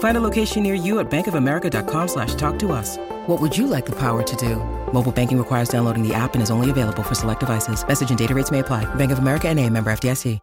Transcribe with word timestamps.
Find 0.00 0.16
a 0.16 0.20
location 0.20 0.62
near 0.62 0.74
you 0.74 0.98
at 0.98 1.10
bankofamerica.com 1.10 2.08
slash 2.08 2.34
talk 2.34 2.58
to 2.60 2.72
us. 2.72 2.96
What 3.26 3.40
would 3.40 3.56
you 3.56 3.66
like 3.66 3.86
the 3.86 3.96
power 3.96 4.22
to 4.22 4.36
do? 4.36 4.56
Mobile 4.92 5.12
banking 5.12 5.38
requires 5.38 5.68
downloading 5.68 6.06
the 6.06 6.12
app 6.14 6.34
and 6.34 6.42
is 6.42 6.50
only 6.50 6.70
available 6.70 7.02
for 7.02 7.14
select 7.14 7.40
devices. 7.40 7.86
Message 7.86 8.10
and 8.10 8.18
data 8.18 8.34
rates 8.34 8.50
may 8.50 8.58
apply. 8.58 8.92
Bank 8.96 9.12
of 9.12 9.18
America 9.18 9.48
and 9.48 9.58
a 9.58 9.68
member 9.70 9.90
FDIC. 9.90 10.40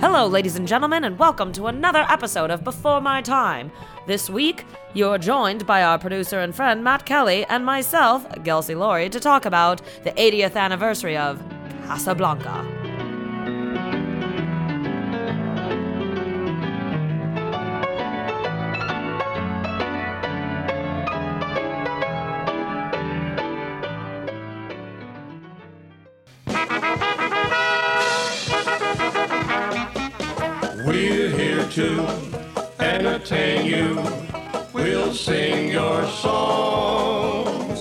Hello, 0.00 0.26
ladies 0.26 0.56
and 0.56 0.66
gentlemen, 0.66 1.04
and 1.04 1.18
welcome 1.18 1.52
to 1.52 1.66
another 1.66 2.06
episode 2.08 2.50
of 2.50 2.64
Before 2.64 3.00
My 3.00 3.20
Time. 3.20 3.70
This 4.08 4.30
week, 4.30 4.64
you're 4.94 5.18
joined 5.18 5.66
by 5.66 5.82
our 5.82 5.98
producer 5.98 6.40
and 6.40 6.56
friend 6.56 6.82
Matt 6.82 7.04
Kelly 7.04 7.44
and 7.44 7.62
myself, 7.62 8.26
Gelsey 8.36 8.74
Laurie, 8.74 9.10
to 9.10 9.20
talk 9.20 9.44
about 9.44 9.82
the 10.02 10.12
80th 10.12 10.56
anniversary 10.56 11.14
of 11.18 11.42
Casablanca. 11.84 12.64
We're 30.86 31.28
here 31.28 31.68
to 31.68 32.27
entertain 33.18 33.66
you. 33.66 34.00
We'll 34.72 35.12
sing 35.12 35.72
your 35.72 36.06
songs 36.06 37.80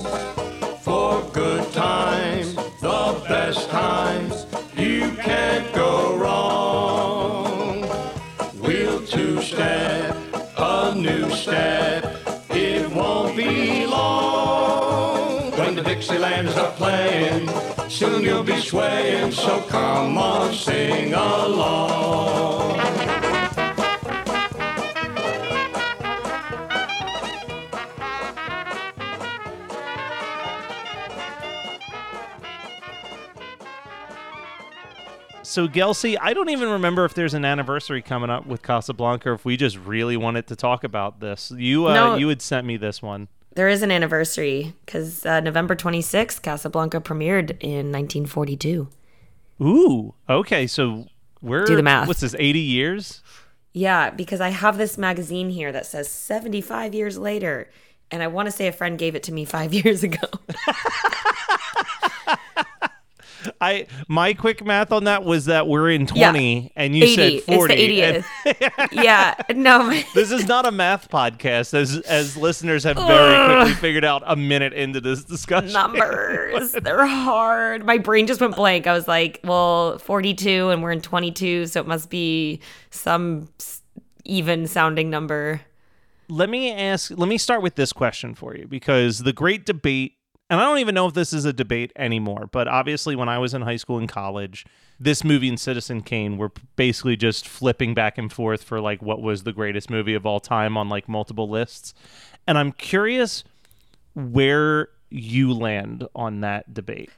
for 0.81 1.21
good 1.31 1.71
times, 1.73 2.55
the 2.81 3.23
best 3.27 3.69
times. 3.69 4.47
You 4.75 5.11
can't 5.11 5.71
go 5.75 6.17
wrong. 6.17 7.81
We'll 8.55 9.05
two 9.05 9.39
step, 9.43 10.17
a 10.57 10.95
new 10.95 11.29
step. 11.29 12.03
It 12.49 12.89
won't 12.91 13.37
be 13.37 13.85
long 13.85 15.51
when 15.51 15.75
the 15.75 15.83
Dixieland 15.83 16.47
is 16.47 16.57
up 16.57 16.77
playing. 16.77 17.47
Soon 17.89 18.23
you'll 18.23 18.43
be 18.43 18.59
swaying, 18.59 19.31
so 19.31 19.61
come 19.69 20.17
on, 20.17 20.51
sing 20.53 21.13
along. 21.13 22.96
So 35.57 35.67
Gelsey, 35.67 36.15
I 36.21 36.35
don't 36.35 36.49
even 36.49 36.69
remember 36.69 37.03
if 37.03 37.15
there's 37.15 37.33
an 37.33 37.43
anniversary 37.43 38.03
coming 38.03 38.29
up 38.29 38.45
with 38.45 38.61
Casablanca, 38.61 39.31
or 39.31 39.33
if 39.33 39.43
we 39.43 39.57
just 39.57 39.75
really 39.79 40.15
wanted 40.15 40.45
to 40.49 40.55
talk 40.55 40.83
about 40.83 41.19
this. 41.19 41.49
You 41.49 41.87
uh, 41.87 41.93
No. 41.95 42.15
you 42.15 42.27
had 42.27 42.43
sent 42.43 42.67
me 42.67 42.77
this 42.77 43.01
one. 43.01 43.27
There 43.55 43.67
is 43.67 43.81
an 43.81 43.89
anniversary 43.89 44.75
because 44.85 45.25
uh, 45.25 45.39
November 45.39 45.75
26th, 45.75 46.43
Casablanca 46.43 47.01
premiered 47.01 47.57
in 47.59 47.91
1942. 47.91 48.87
Ooh, 49.59 50.13
okay. 50.29 50.67
So 50.67 51.07
we're 51.41 51.65
Do 51.65 51.75
the 51.75 51.81
math. 51.81 52.07
What's 52.07 52.19
this? 52.19 52.35
Eighty 52.37 52.59
years? 52.59 53.23
Yeah, 53.73 54.11
because 54.11 54.39
I 54.41 54.49
have 54.49 54.77
this 54.77 54.95
magazine 54.95 55.49
here 55.49 55.71
that 55.71 55.87
says 55.87 56.07
75 56.07 56.93
years 56.93 57.17
later. 57.17 57.71
And 58.11 58.21
I 58.21 58.27
want 58.27 58.45
to 58.45 58.51
say 58.51 58.67
a 58.67 58.71
friend 58.71 58.99
gave 58.99 59.15
it 59.15 59.23
to 59.23 59.31
me 59.31 59.43
five 59.43 59.73
years 59.83 60.03
ago. 60.03 60.27
I 63.61 63.87
my 64.07 64.33
quick 64.33 64.65
math 64.65 64.91
on 64.91 65.05
that 65.05 65.23
was 65.23 65.45
that 65.45 65.67
we're 65.67 65.89
in 65.91 66.01
Yeah. 66.13 66.31
twenty, 66.31 66.71
and 66.75 66.95
you 66.95 67.03
80. 67.05 67.39
said 67.41 67.55
forty. 67.55 67.73
It's 68.01 68.27
the 68.43 68.49
and 68.49 68.55
80th. 68.71 68.87
yeah. 69.03 69.35
No. 69.55 69.89
this 70.15 70.31
is 70.31 70.47
not 70.47 70.65
a 70.65 70.71
math 70.71 71.09
podcast, 71.09 71.73
as 71.73 71.97
as 72.01 72.35
listeners 72.37 72.83
have 72.83 72.97
very 72.97 73.55
quickly 73.55 73.73
figured 73.75 74.05
out 74.05 74.23
a 74.25 74.35
minute 74.35 74.73
into 74.73 74.99
this 75.01 75.23
discussion. 75.23 75.73
numbers. 75.73 76.71
They're 76.83 77.05
hard. 77.05 77.85
My 77.85 77.97
brain 77.97 78.27
just 78.27 78.41
went 78.41 78.55
blank. 78.55 78.87
I 78.87 78.93
was 78.93 79.07
like, 79.07 79.39
well, 79.43 79.97
42 79.99 80.69
and 80.69 80.81
we're 80.83 80.91
in 80.91 81.01
22, 81.01 81.67
so 81.67 81.79
it 81.81 81.87
must 81.87 82.09
be 82.09 82.59
some 82.89 83.47
even 84.25 84.67
sounding 84.67 85.09
number. 85.09 85.61
let 86.29 86.49
me 86.49 86.71
ask 86.71 87.11
let 87.15 87.29
me 87.29 87.37
start 87.37 87.61
with 87.61 87.75
this 87.75 87.93
question 87.93 88.35
for 88.35 88.53
you 88.55 88.67
because 88.67 89.19
the 89.19 89.31
great 89.31 89.65
debate 89.65 90.16
and 90.49 90.59
I 90.59 90.63
don't 90.63 90.79
even 90.79 90.95
know 90.95 91.07
if 91.07 91.13
this 91.13 91.33
is 91.33 91.45
a 91.45 91.53
debate 91.53 91.91
anymore, 91.95 92.47
but 92.51 92.67
obviously 92.67 93.15
when 93.15 93.29
I 93.29 93.37
was 93.37 93.53
in 93.53 93.63
high 93.63 93.75
school 93.75 93.97
and 93.97 94.07
college, 94.07 94.65
this 94.99 95.23
movie 95.23 95.49
and 95.49 95.59
Citizen 95.59 96.01
Kane 96.01 96.37
were 96.37 96.51
basically 96.75 97.15
just 97.15 97.47
flipping 97.47 97.93
back 97.93 98.17
and 98.17 98.31
forth 98.31 98.63
for 98.63 98.79
like 98.79 99.01
what 99.01 99.21
was 99.21 99.43
the 99.43 99.53
greatest 99.53 99.89
movie 99.89 100.13
of 100.13 100.25
all 100.25 100.39
time 100.39 100.77
on 100.77 100.89
like 100.89 101.09
multiple 101.09 101.49
lists. 101.49 101.93
And 102.47 102.57
I'm 102.57 102.71
curious 102.71 103.43
where 104.15 104.89
you 105.09 105.53
land 105.53 106.07
on 106.15 106.41
that 106.41 106.73
debate. 106.73 107.11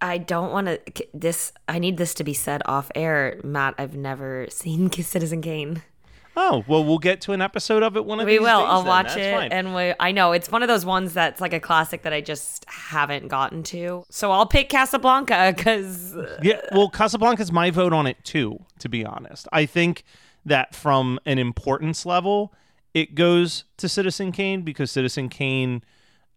I 0.00 0.18
don't 0.18 0.52
want 0.52 0.68
to 0.68 1.06
this 1.12 1.52
I 1.68 1.80
need 1.80 1.96
this 1.96 2.14
to 2.14 2.24
be 2.24 2.34
said 2.34 2.62
off 2.66 2.90
air. 2.94 3.40
Matt, 3.42 3.74
I've 3.78 3.96
never 3.96 4.46
seen 4.48 4.90
Citizen 4.92 5.42
Kane. 5.42 5.82
Oh, 6.40 6.64
well 6.68 6.84
we'll 6.84 6.98
get 6.98 7.20
to 7.22 7.32
an 7.32 7.42
episode 7.42 7.82
of 7.82 7.96
it 7.96 8.04
one 8.04 8.20
of 8.20 8.26
We 8.26 8.32
these 8.34 8.40
We 8.40 8.44
will. 8.46 8.60
days 8.60 8.66
I'll 8.68 8.82
then. 8.82 8.88
watch 8.88 9.06
That's 9.08 9.16
it 9.18 9.34
fine. 9.34 9.52
and 9.52 9.74
we 9.74 9.92
I 9.98 10.12
know 10.12 10.30
it's 10.32 10.50
one 10.52 10.62
of 10.62 10.68
those 10.68 10.86
ones 10.86 11.12
that's 11.12 11.40
like 11.40 11.52
a 11.52 11.58
classic 11.58 12.02
that 12.02 12.12
I 12.12 12.20
just 12.20 12.64
haven't 12.68 13.26
gotten 13.28 13.62
to. 13.64 14.04
So 14.08 14.30
I'll 14.30 14.46
pick 14.46 14.68
Casablanca 14.68 15.54
cuz 15.58 16.14
Yeah, 16.42 16.60
well, 16.72 16.88
Casablanca's 16.90 17.50
my 17.50 17.70
vote 17.70 17.92
on 17.92 18.06
it 18.06 18.22
too. 18.24 18.60
To 18.78 18.88
be 18.88 19.04
honest, 19.04 19.48
I 19.52 19.66
think 19.66 20.04
that 20.46 20.74
from 20.76 21.18
an 21.26 21.38
importance 21.38 22.06
level, 22.06 22.54
it 22.94 23.14
goes 23.16 23.64
to 23.78 23.88
Citizen 23.88 24.30
Kane 24.32 24.62
because 24.62 24.90
Citizen 24.92 25.28
Kane, 25.28 25.76
uh, 25.76 25.80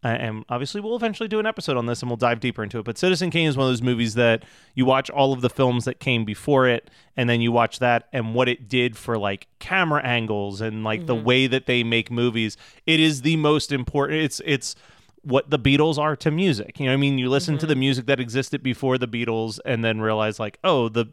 and 0.04 0.44
obviously 0.50 0.82
we'll 0.82 0.96
eventually 0.96 1.30
do 1.30 1.40
an 1.40 1.46
episode 1.46 1.78
on 1.78 1.86
this 1.86 2.02
and 2.02 2.10
we'll 2.10 2.18
dive 2.18 2.40
deeper 2.40 2.64
into 2.64 2.80
it. 2.80 2.86
But 2.86 2.98
Citizen 2.98 3.30
Kane 3.30 3.48
is 3.48 3.56
one 3.56 3.68
of 3.68 3.72
those 3.72 3.82
movies 3.82 4.16
that 4.16 4.44
you 4.74 4.86
watch 4.86 5.10
all 5.10 5.32
of 5.32 5.42
the 5.42 5.50
films 5.50 5.86
that 5.86 6.00
came 6.00 6.26
before 6.26 6.68
it, 6.68 6.90
and 7.16 7.30
then 7.30 7.42
you 7.42 7.52
watch 7.52 7.80
that 7.80 8.08
and 8.12 8.34
what 8.34 8.48
it 8.48 8.68
did 8.68 8.98
for 8.98 9.18
like 9.18 9.48
camera 9.60 10.02
angles 10.04 10.60
and 10.60 10.84
like 10.84 11.06
the 11.06 11.16
mm-hmm. 11.16 11.26
way 11.26 11.48
that 11.48 11.68
they 11.68 11.84
make 11.84 12.10
movies. 12.10 12.58
It 12.88 13.00
is 13.00 13.22
the 13.22 13.36
most 13.36 13.72
important. 13.72 14.22
It's 14.22 14.42
it's 14.46 14.76
what 15.24 15.52
the 15.52 15.60
Beatles 15.60 16.00
are 16.00 16.16
to 16.16 16.32
music. 16.32 16.80
You 16.80 16.86
know, 16.86 16.92
what 16.92 16.96
I 16.96 16.98
mean, 16.98 17.20
you 17.20 17.30
listen 17.30 17.56
to 17.56 17.60
mm-hmm. 17.60 17.70
the 17.70 17.76
music 17.76 18.06
that 18.08 18.20
existed 18.20 18.64
before 18.64 18.98
the 18.98 19.08
Beatles, 19.08 19.60
and 19.66 19.86
then 19.86 20.02
realize 20.02 20.40
like, 20.40 20.58
oh, 20.64 20.90
the 20.90 21.08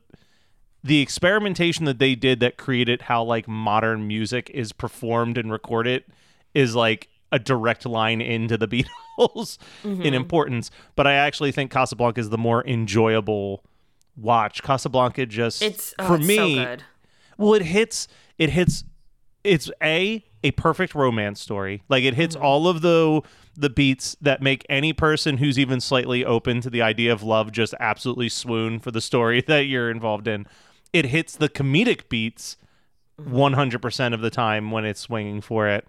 the 0.83 1.01
experimentation 1.01 1.85
that 1.85 1.99
they 1.99 2.15
did 2.15 2.41
that 2.41 2.57
created 2.57 3.03
how 3.03 3.23
like 3.23 3.49
modern 3.49 4.07
music 4.07 4.51
is 4.55 4.73
performed 4.73 5.37
and 5.37 5.51
recorded 5.51 6.05
is 6.55 6.75
like 6.75 7.09
a 7.33 7.39
direct 7.39 7.87
line 7.87 8.21
into 8.21 8.57
the 8.57 8.69
Beatles 9.19 9.59
in 9.85 9.99
mm-hmm. 9.99 10.15
importance. 10.15 10.71
But 10.97 11.07
I 11.07 11.15
actually 11.15 11.53
think 11.53 11.71
Casablanca 11.71 12.21
is 12.21 12.31
the 12.31 12.39
more 12.39 12.67
enjoyable 12.67 13.65
watch. 14.17 14.63
Casablanca 14.63 15.27
just 15.27 15.63
it's 15.63 15.95
oh, 15.99 16.07
for 16.07 16.17
it's 16.17 16.27
me 16.27 16.37
so 16.37 16.65
good. 16.65 16.85
well, 17.37 17.55
it 17.55 17.63
hits. 17.63 18.09
It 18.39 18.51
hits. 18.51 18.85
It's 19.45 19.71
a 19.83 20.25
a 20.45 20.51
perfect 20.53 20.95
romance 20.95 21.41
story. 21.41 21.83
Like 21.89 22.05
it 22.05 22.15
hits 22.15 22.37
mm-hmm. 22.37 22.45
all 22.45 22.69
of 22.69 22.83
the 22.83 23.23
the 23.57 23.71
beats 23.71 24.17
that 24.21 24.41
make 24.41 24.65
any 24.69 24.93
person 24.93 25.39
who's 25.39 25.59
even 25.59 25.81
slightly 25.81 26.25
open 26.25 26.61
to 26.61 26.71
the 26.71 26.81
idea 26.83 27.13
of 27.13 27.23
love 27.23 27.51
just 27.51 27.75
absolutely 27.81 28.29
swoon 28.29 28.79
for 28.79 28.91
the 28.91 29.01
story 29.01 29.41
that 29.47 29.67
you're 29.67 29.91
involved 29.91 30.29
in. 30.29 30.47
It 30.93 31.07
hits 31.07 31.37
the 31.37 31.49
comedic 31.49 32.09
beats 32.09 32.57
mm-hmm. 33.21 33.37
100% 33.37 34.15
of 34.15 34.21
the 34.21 34.31
time 34.31 34.71
when 34.71 34.85
it's 34.85 35.01
swinging 35.01 35.41
for 35.41 35.69
it. 35.69 35.87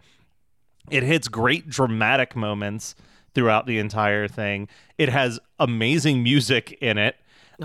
It 0.90 1.04
hits 1.04 1.28
great 1.28 1.70
dramatic 1.70 2.36
moments 2.36 2.96
throughout 3.36 3.66
the 3.68 3.78
entire 3.80 4.28
thing. 4.28 4.68
It 4.98 5.10
has 5.10 5.40
amazing 5.60 6.24
music 6.24 6.78
in 6.82 6.98
it. 6.98 7.16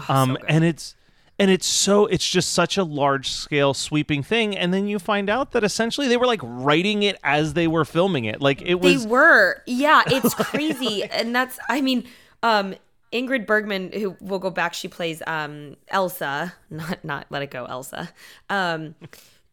um 0.08 0.37
and 0.49 0.64
it's 0.64 0.94
and 1.38 1.50
it's 1.50 1.66
so 1.66 2.06
it's 2.06 2.28
just 2.28 2.52
such 2.52 2.76
a 2.76 2.84
large 2.84 3.28
scale 3.31 3.75
sweeping 3.75 4.22
thing 4.22 4.56
and 4.56 4.72
then 4.75 4.87
you 4.87 4.99
find 4.99 5.28
out 5.31 5.50
that 5.52 5.64
essentially 5.64 6.06
they 6.08 6.16
were 6.16 6.26
like 6.26 6.40
writing 6.43 7.02
it 7.02 7.19
as 7.25 7.55
they 7.55 7.66
were 7.66 7.84
filming 7.84 8.25
it. 8.25 8.40
Like 8.40 8.61
it 8.62 8.75
was 8.81 9.05
They 9.05 9.11
were. 9.11 9.62
Yeah, 9.66 10.02
it's 10.08 10.34
crazy. 10.34 11.02
and 11.05 11.34
that's 11.34 11.58
I 11.69 11.81
mean, 11.81 12.05
um 12.43 12.75
Ingrid 13.12 13.46
Bergman, 13.46 13.93
who 13.93 14.16
will 14.20 14.40
go 14.40 14.50
back, 14.50 14.75
she 14.75 14.88
plays 14.88 15.22
um 15.26 15.76
Elsa, 15.88 16.52
not 16.70 17.05
not 17.05 17.26
let 17.31 17.43
it 17.43 17.50
go, 17.50 17.64
Elsa. 17.64 18.11
Um 18.50 18.94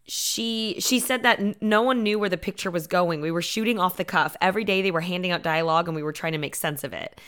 she 0.07 0.75
she 0.79 0.99
said 0.99 1.23
that 1.23 1.61
no 1.61 1.81
one 1.81 2.03
knew 2.03 2.17
where 2.19 2.29
the 2.29 2.37
picture 2.37 2.71
was 2.71 2.87
going. 2.87 3.21
We 3.21 3.31
were 3.31 3.41
shooting 3.41 3.79
off 3.79 3.97
the 3.97 4.05
cuff. 4.05 4.35
Every 4.41 4.63
day 4.63 4.81
they 4.81 4.91
were 4.91 5.01
handing 5.01 5.31
out 5.31 5.43
dialogue 5.43 5.87
and 5.87 5.95
we 5.95 6.03
were 6.03 6.11
trying 6.13 6.33
to 6.33 6.37
make 6.37 6.55
sense 6.55 6.83
of 6.83 6.93
it. 6.93 7.19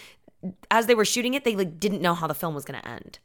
As 0.71 0.87
they 0.87 0.95
were 0.95 1.05
shooting 1.05 1.33
it, 1.35 1.43
they 1.43 1.55
like 1.55 1.79
didn't 1.79 2.01
know 2.01 2.13
how 2.13 2.27
the 2.27 2.33
film 2.33 2.55
was 2.55 2.65
going 2.65 2.81
to 2.81 2.87
end. 2.87 3.19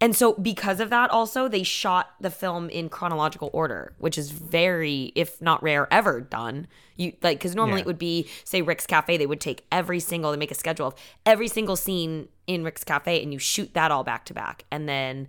And 0.00 0.14
so 0.14 0.32
because 0.34 0.78
of 0.78 0.90
that 0.90 1.10
also 1.10 1.48
they 1.48 1.64
shot 1.64 2.10
the 2.20 2.30
film 2.30 2.70
in 2.70 2.88
chronological 2.88 3.50
order, 3.52 3.94
which 3.98 4.16
is 4.16 4.30
very 4.30 5.12
if 5.16 5.42
not 5.42 5.60
rare 5.62 5.88
ever 5.92 6.20
done. 6.20 6.68
You 6.96 7.14
like 7.20 7.40
cuz 7.40 7.56
normally 7.56 7.78
Yeah. 7.78 7.82
it 7.82 7.86
would 7.86 7.98
be 7.98 8.28
say 8.44 8.62
Rick's 8.62 8.86
Cafe 8.86 9.16
they 9.16 9.26
would 9.26 9.40
take 9.40 9.66
every 9.72 9.98
single 9.98 10.30
they 10.30 10.36
make 10.36 10.52
a 10.52 10.54
schedule 10.54 10.86
of 10.86 10.94
every 11.26 11.48
single 11.48 11.74
scene 11.74 12.28
in 12.46 12.62
Rick's 12.62 12.84
Cafe 12.84 13.20
and 13.22 13.32
you 13.32 13.40
shoot 13.40 13.74
that 13.74 13.90
all 13.90 14.04
back 14.04 14.24
to 14.26 14.34
back 14.34 14.64
and 14.70 14.88
then 14.88 15.26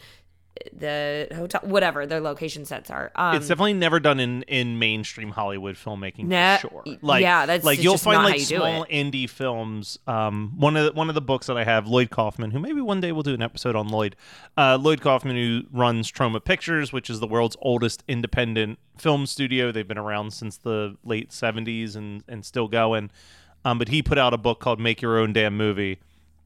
the 0.73 1.27
hotel 1.35 1.61
whatever 1.63 2.05
their 2.05 2.19
location 2.19 2.65
sets 2.65 2.89
are. 2.89 3.11
Um 3.15 3.35
it's 3.35 3.47
definitely 3.47 3.73
never 3.75 3.99
done 3.99 4.19
in 4.19 4.43
in 4.43 4.77
mainstream 4.77 5.29
Hollywood 5.31 5.75
filmmaking 5.75 6.25
Nah, 6.25 6.57
for 6.57 6.69
sure. 6.69 6.97
Like 7.01 7.21
yeah, 7.21 7.45
that's 7.45 7.63
like 7.63 7.81
you'll 7.81 7.97
find 7.97 8.23
like 8.23 8.39
you 8.39 8.57
small 8.57 8.85
indie 8.85 9.29
films. 9.29 9.97
Um, 10.05 10.53
one 10.57 10.75
of 10.75 10.85
the, 10.85 10.91
one 10.91 11.07
of 11.07 11.15
the 11.15 11.21
books 11.21 11.47
that 11.47 11.57
I 11.57 11.63
have, 11.63 11.87
Lloyd 11.87 12.09
Kaufman, 12.09 12.51
who 12.51 12.59
maybe 12.59 12.81
one 12.81 12.99
day 12.99 13.11
we'll 13.13 13.23
do 13.23 13.33
an 13.33 13.41
episode 13.41 13.75
on 13.75 13.87
Lloyd. 13.87 14.15
Uh, 14.57 14.77
Lloyd 14.79 14.99
Kaufman, 15.01 15.35
who 15.37 15.61
runs 15.71 16.11
Troma 16.11 16.43
Pictures, 16.43 16.91
which 16.91 17.09
is 17.09 17.19
the 17.21 17.27
world's 17.27 17.55
oldest 17.61 18.03
independent 18.07 18.79
film 18.97 19.25
studio. 19.25 19.71
They've 19.71 19.87
been 19.87 19.97
around 19.97 20.33
since 20.33 20.57
the 20.57 20.97
late 21.05 21.29
'70s 21.29 21.95
and 21.95 22.23
and 22.27 22.43
still 22.43 22.67
going. 22.67 23.11
Um, 23.63 23.77
but 23.77 23.87
he 23.87 24.01
put 24.01 24.17
out 24.17 24.33
a 24.33 24.37
book 24.37 24.59
called 24.59 24.79
Make 24.79 25.01
Your 25.01 25.17
Own 25.17 25.31
Damn 25.31 25.55
Movie, 25.55 25.99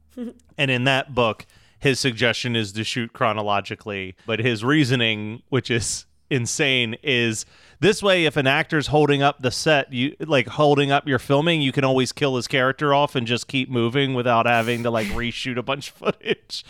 and 0.57 0.71
in 0.71 0.83
that 0.83 1.15
book, 1.15 1.45
his 1.83 1.99
suggestion 1.99 2.55
is 2.55 2.71
to 2.71 2.83
shoot 2.85 3.11
chronologically, 3.11 4.15
but 4.25 4.39
his 4.39 4.63
reasoning, 4.63 5.43
which 5.49 5.69
is 5.69 6.05
insane, 6.29 6.95
is 7.03 7.45
this 7.81 8.01
way 8.01 8.23
if 8.23 8.37
an 8.37 8.47
actor's 8.47 8.87
holding 8.87 9.21
up 9.21 9.41
the 9.41 9.51
set, 9.51 9.91
you 9.91 10.15
like 10.21 10.47
holding 10.47 10.91
up 10.91 11.05
your 11.05 11.19
filming, 11.19 11.61
you 11.61 11.73
can 11.73 11.83
always 11.83 12.13
kill 12.13 12.37
his 12.37 12.47
character 12.47 12.93
off 12.93 13.15
and 13.15 13.27
just 13.27 13.49
keep 13.49 13.69
moving 13.69 14.13
without 14.13 14.45
having 14.45 14.83
to 14.83 14.89
like 14.89 15.07
reshoot 15.07 15.57
a 15.57 15.61
bunch 15.61 15.89
of 15.89 15.95
footage. 15.95 16.63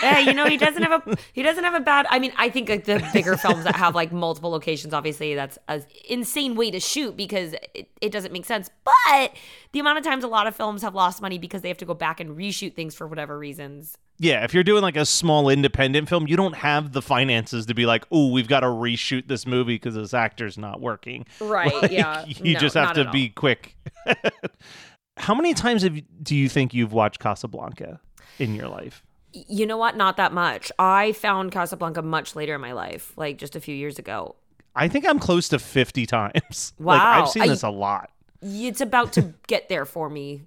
yeah, 0.00 0.20
you 0.20 0.32
know, 0.32 0.46
he 0.46 0.56
doesn't 0.66 0.84
have 0.84 1.04
a 1.04 1.16
he 1.32 1.42
doesn't 1.42 1.64
have 1.64 1.74
a 1.74 1.80
bad. 1.80 2.06
I 2.08 2.20
mean, 2.20 2.32
I 2.36 2.48
think 2.48 2.68
like 2.68 2.84
the 2.84 3.04
bigger 3.12 3.36
films 3.36 3.64
that 3.64 3.74
have 3.74 3.96
like 3.96 4.12
multiple 4.12 4.50
locations, 4.50 4.94
obviously, 4.94 5.34
that's 5.34 5.58
an 5.66 5.84
insane 6.08 6.54
way 6.54 6.70
to 6.70 6.78
shoot 6.78 7.16
because 7.16 7.54
it, 7.74 7.90
it 8.00 8.12
doesn't 8.12 8.32
make 8.32 8.44
sense. 8.44 8.70
But 8.84 9.32
the 9.72 9.80
amount 9.80 9.98
of 9.98 10.04
times 10.04 10.22
a 10.22 10.28
lot 10.28 10.46
of 10.46 10.54
films 10.54 10.82
have 10.82 10.94
lost 10.94 11.20
money 11.20 11.38
because 11.38 11.62
they 11.62 11.68
have 11.68 11.78
to 11.78 11.84
go 11.86 11.94
back 11.94 12.20
and 12.20 12.38
reshoot 12.38 12.74
things 12.74 12.94
for 12.94 13.08
whatever 13.08 13.36
reasons. 13.36 13.98
Yeah, 14.22 14.44
if 14.44 14.52
you're 14.52 14.62
doing 14.64 14.82
like 14.82 14.96
a 14.98 15.06
small 15.06 15.48
independent 15.48 16.06
film, 16.10 16.28
you 16.28 16.36
don't 16.36 16.54
have 16.56 16.92
the 16.92 17.00
finances 17.00 17.64
to 17.66 17.74
be 17.74 17.86
like, 17.86 18.04
"Oh, 18.12 18.30
we've 18.30 18.48
got 18.48 18.60
to 18.60 18.66
reshoot 18.66 19.28
this 19.28 19.46
movie 19.46 19.76
because 19.76 19.94
this 19.94 20.12
actor's 20.12 20.58
not 20.58 20.78
working." 20.80 21.24
Right, 21.40 21.72
Like, 21.82 21.90
yeah. 21.90 22.26
You 22.26 22.52
No, 22.52 22.60
just 22.60 22.74
have 22.74 22.92
to 22.94 23.10
be 23.10 23.30
quick. 23.30 23.76
How 25.16 25.34
many 25.34 25.54
times 25.54 25.82
have 25.82 25.96
you, 25.96 26.02
do 26.22 26.36
you 26.36 26.48
think 26.50 26.72
you've 26.74 26.92
watched 26.92 27.18
Casablanca 27.18 27.98
in 28.38 28.54
your 28.54 28.68
life? 28.68 29.02
You 29.32 29.66
know 29.66 29.76
what? 29.78 29.96
Not 29.96 30.16
that 30.18 30.32
much. 30.32 30.70
I 30.78 31.12
found 31.12 31.50
Casablanca 31.52 32.02
much 32.02 32.36
later 32.36 32.54
in 32.56 32.60
my 32.60 32.72
life, 32.72 33.12
like 33.16 33.38
just 33.38 33.56
a 33.56 33.60
few 33.60 33.74
years 33.74 33.98
ago. 33.98 34.36
I 34.76 34.88
think 34.88 35.06
I'm 35.08 35.18
close 35.18 35.48
to 35.48 35.58
50 35.58 36.04
times. 36.06 36.72
Like 36.78 37.00
Wow. 37.00 37.22
I've 37.22 37.28
seen 37.30 37.42
I- 37.44 37.48
this 37.48 37.62
a 37.62 37.70
lot. 37.70 38.10
It's 38.42 38.80
about 38.80 39.12
to 39.14 39.34
get 39.46 39.68
there 39.68 39.84
for 39.84 40.08
me. 40.10 40.42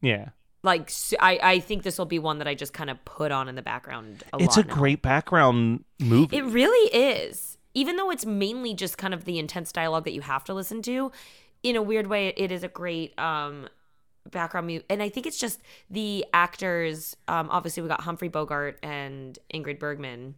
Yeah. 0.00 0.30
Like 0.66 0.90
I, 1.20 1.38
I 1.42 1.60
think 1.60 1.84
this 1.84 1.96
will 1.96 2.04
be 2.06 2.18
one 2.18 2.38
that 2.38 2.48
I 2.48 2.54
just 2.54 2.72
kind 2.72 2.90
of 2.90 3.02
put 3.04 3.30
on 3.32 3.48
in 3.48 3.54
the 3.54 3.62
background. 3.62 4.24
A 4.32 4.42
It's 4.42 4.56
a 4.56 4.64
now. 4.64 4.74
great 4.74 5.00
background 5.00 5.84
movie. 6.00 6.36
It 6.36 6.44
really 6.44 6.94
is. 6.94 7.56
Even 7.72 7.96
though 7.96 8.10
it's 8.10 8.26
mainly 8.26 8.74
just 8.74 8.98
kind 8.98 9.14
of 9.14 9.24
the 9.24 9.38
intense 9.38 9.70
dialogue 9.70 10.04
that 10.04 10.12
you 10.12 10.22
have 10.22 10.44
to 10.44 10.54
listen 10.54 10.82
to, 10.82 11.12
in 11.62 11.76
a 11.76 11.82
weird 11.82 12.06
way, 12.06 12.34
it 12.36 12.50
is 12.50 12.62
a 12.64 12.68
great 12.68 13.18
um, 13.18 13.68
background 14.30 14.66
mute. 14.66 14.84
And 14.90 15.02
I 15.02 15.08
think 15.08 15.26
it's 15.26 15.38
just 15.38 15.60
the 15.90 16.24
actors. 16.32 17.16
Um, 17.28 17.48
obviously, 17.50 17.82
we 17.82 17.88
got 17.88 18.00
Humphrey 18.00 18.28
Bogart 18.28 18.78
and 18.82 19.38
Ingrid 19.52 19.78
Bergman, 19.78 20.34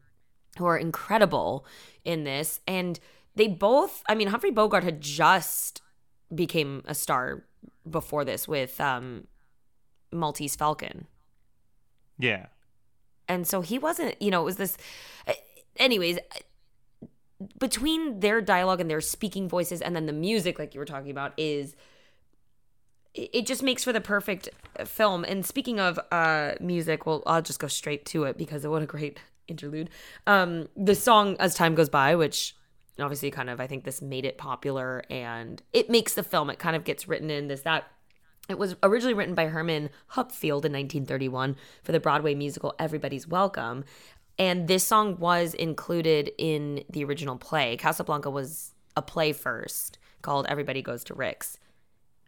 who 0.58 0.66
are 0.66 0.76
incredible 0.76 1.64
in 2.04 2.24
this. 2.24 2.60
And 2.66 2.98
they 3.34 3.48
both, 3.48 4.02
I 4.08 4.14
mean, 4.14 4.28
Humphrey 4.28 4.50
Bogart 4.50 4.84
had 4.84 5.00
just 5.00 5.80
became 6.34 6.82
a 6.86 6.94
star 6.94 7.44
before 7.88 8.24
this 8.24 8.46
with 8.48 8.80
um, 8.80 9.26
Maltese 10.12 10.56
Falcon. 10.56 11.06
Yeah. 12.18 12.46
and 13.28 13.46
so 13.46 13.60
he 13.60 13.78
wasn't 13.78 14.20
you 14.20 14.30
know 14.30 14.40
it 14.40 14.44
was 14.44 14.56
this 14.56 14.76
anyways 15.76 16.18
between 17.60 18.18
their 18.20 18.40
dialogue 18.40 18.80
and 18.80 18.90
their 18.90 19.00
speaking 19.00 19.48
voices 19.48 19.80
and 19.80 19.94
then 19.94 20.06
the 20.06 20.12
music 20.12 20.58
like 20.58 20.74
you 20.74 20.80
were 20.80 20.84
talking 20.84 21.10
about 21.10 21.32
is 21.36 21.76
it 23.14 23.30
it 23.32 23.46
just 23.46 23.62
makes 23.62 23.84
for 23.84 23.92
the 23.92 24.00
perfect 24.00 24.48
film. 24.84 25.24
And 25.24 25.46
speaking 25.46 25.78
of 25.78 25.98
uh 26.10 26.52
music 26.60 27.06
well 27.06 27.22
i'll 27.26 27.42
just 27.42 27.60
go 27.60 27.68
straight 27.68 28.04
to 28.06 28.24
it 28.24 28.36
because 28.36 28.66
what 28.66 28.82
a 28.82 28.86
great 28.86 29.20
interlude. 29.48 29.90
Um 30.26 30.68
the 30.76 30.94
song 30.94 31.36
as 31.38 31.54
time 31.54 31.74
goes 31.76 31.88
by 31.88 32.16
which 32.16 32.56
obviously 33.00 33.30
kind 33.30 33.48
of 33.48 33.60
i 33.60 33.66
think 33.68 33.84
this 33.84 34.02
made 34.02 34.24
it 34.24 34.36
popular 34.38 35.04
and 35.08 35.62
it 35.72 35.88
makes 35.88 36.14
the 36.14 36.24
film. 36.24 36.50
It 36.50 36.58
kind 36.58 36.74
of 36.74 36.82
gets 36.82 37.06
written 37.06 37.30
in 37.30 37.46
this 37.46 37.60
that 37.62 37.84
it 38.48 38.58
was 38.58 38.76
originally 38.82 39.14
written 39.14 39.34
by 39.34 39.46
Herman 39.46 39.90
Hupfeld 40.12 40.64
in 40.64 40.72
1931 40.72 41.56
for 41.82 41.92
the 41.92 42.00
Broadway 42.00 42.34
musical 42.34 42.74
Everybody's 42.78 43.28
Welcome. 43.28 43.84
And 44.38 44.68
this 44.68 44.86
song 44.86 45.18
was 45.18 45.52
included 45.54 46.30
in 46.38 46.84
the 46.88 47.04
original 47.04 47.36
play. 47.36 47.76
Casablanca 47.76 48.30
was 48.30 48.72
a 48.96 49.02
play 49.02 49.32
first 49.32 49.98
called 50.22 50.46
Everybody 50.48 50.80
Goes 50.80 51.04
to 51.04 51.14
Rick's. 51.14 51.58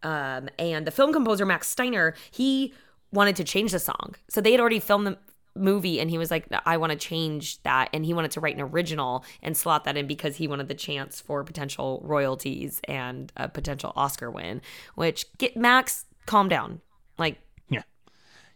Um, 0.03 0.49
and 0.59 0.87
the 0.87 0.91
film 0.91 1.13
composer, 1.13 1.47
Max 1.47 1.69
Steiner, 1.69 2.15
he 2.31 2.75
wanted 3.13 3.37
to 3.37 3.45
change 3.45 3.73
the 3.73 3.79
song. 3.79 4.15
So 4.29 4.41
they 4.41 4.53
had 4.53 4.61
already 4.61 4.81
filmed 4.81 5.07
the 5.07 5.19
movie 5.55 6.01
and 6.01 6.11
he 6.11 6.19
was 6.19 6.31
like, 6.31 6.47
I 6.65 6.77
want 6.77 6.93
to 6.93 6.99
change 6.99 7.63
that. 7.63 7.89
And 7.93 8.05
he 8.05 8.15
wanted 8.15 8.31
to 8.33 8.41
write 8.41 8.57
an 8.57 8.63
original 8.63 9.25
and 9.43 9.57
slot 9.57 9.85
that 9.85 9.97
in 9.97 10.07
because 10.07 10.37
he 10.37 10.47
wanted 10.47 10.69
the 10.69 10.75
chance 10.75 11.21
for 11.21 11.45
potential 11.45 12.01
royalties 12.05 12.81
and 12.85 13.33
a 13.37 13.49
potential 13.49 13.93
Oscar 13.97 14.31
win, 14.31 14.63
which 14.95 15.27
get 15.39 15.57
Max, 15.57 16.07
calm 16.27 16.49
down. 16.49 16.81
Like, 17.19 17.39
Yeah. 17.69 17.83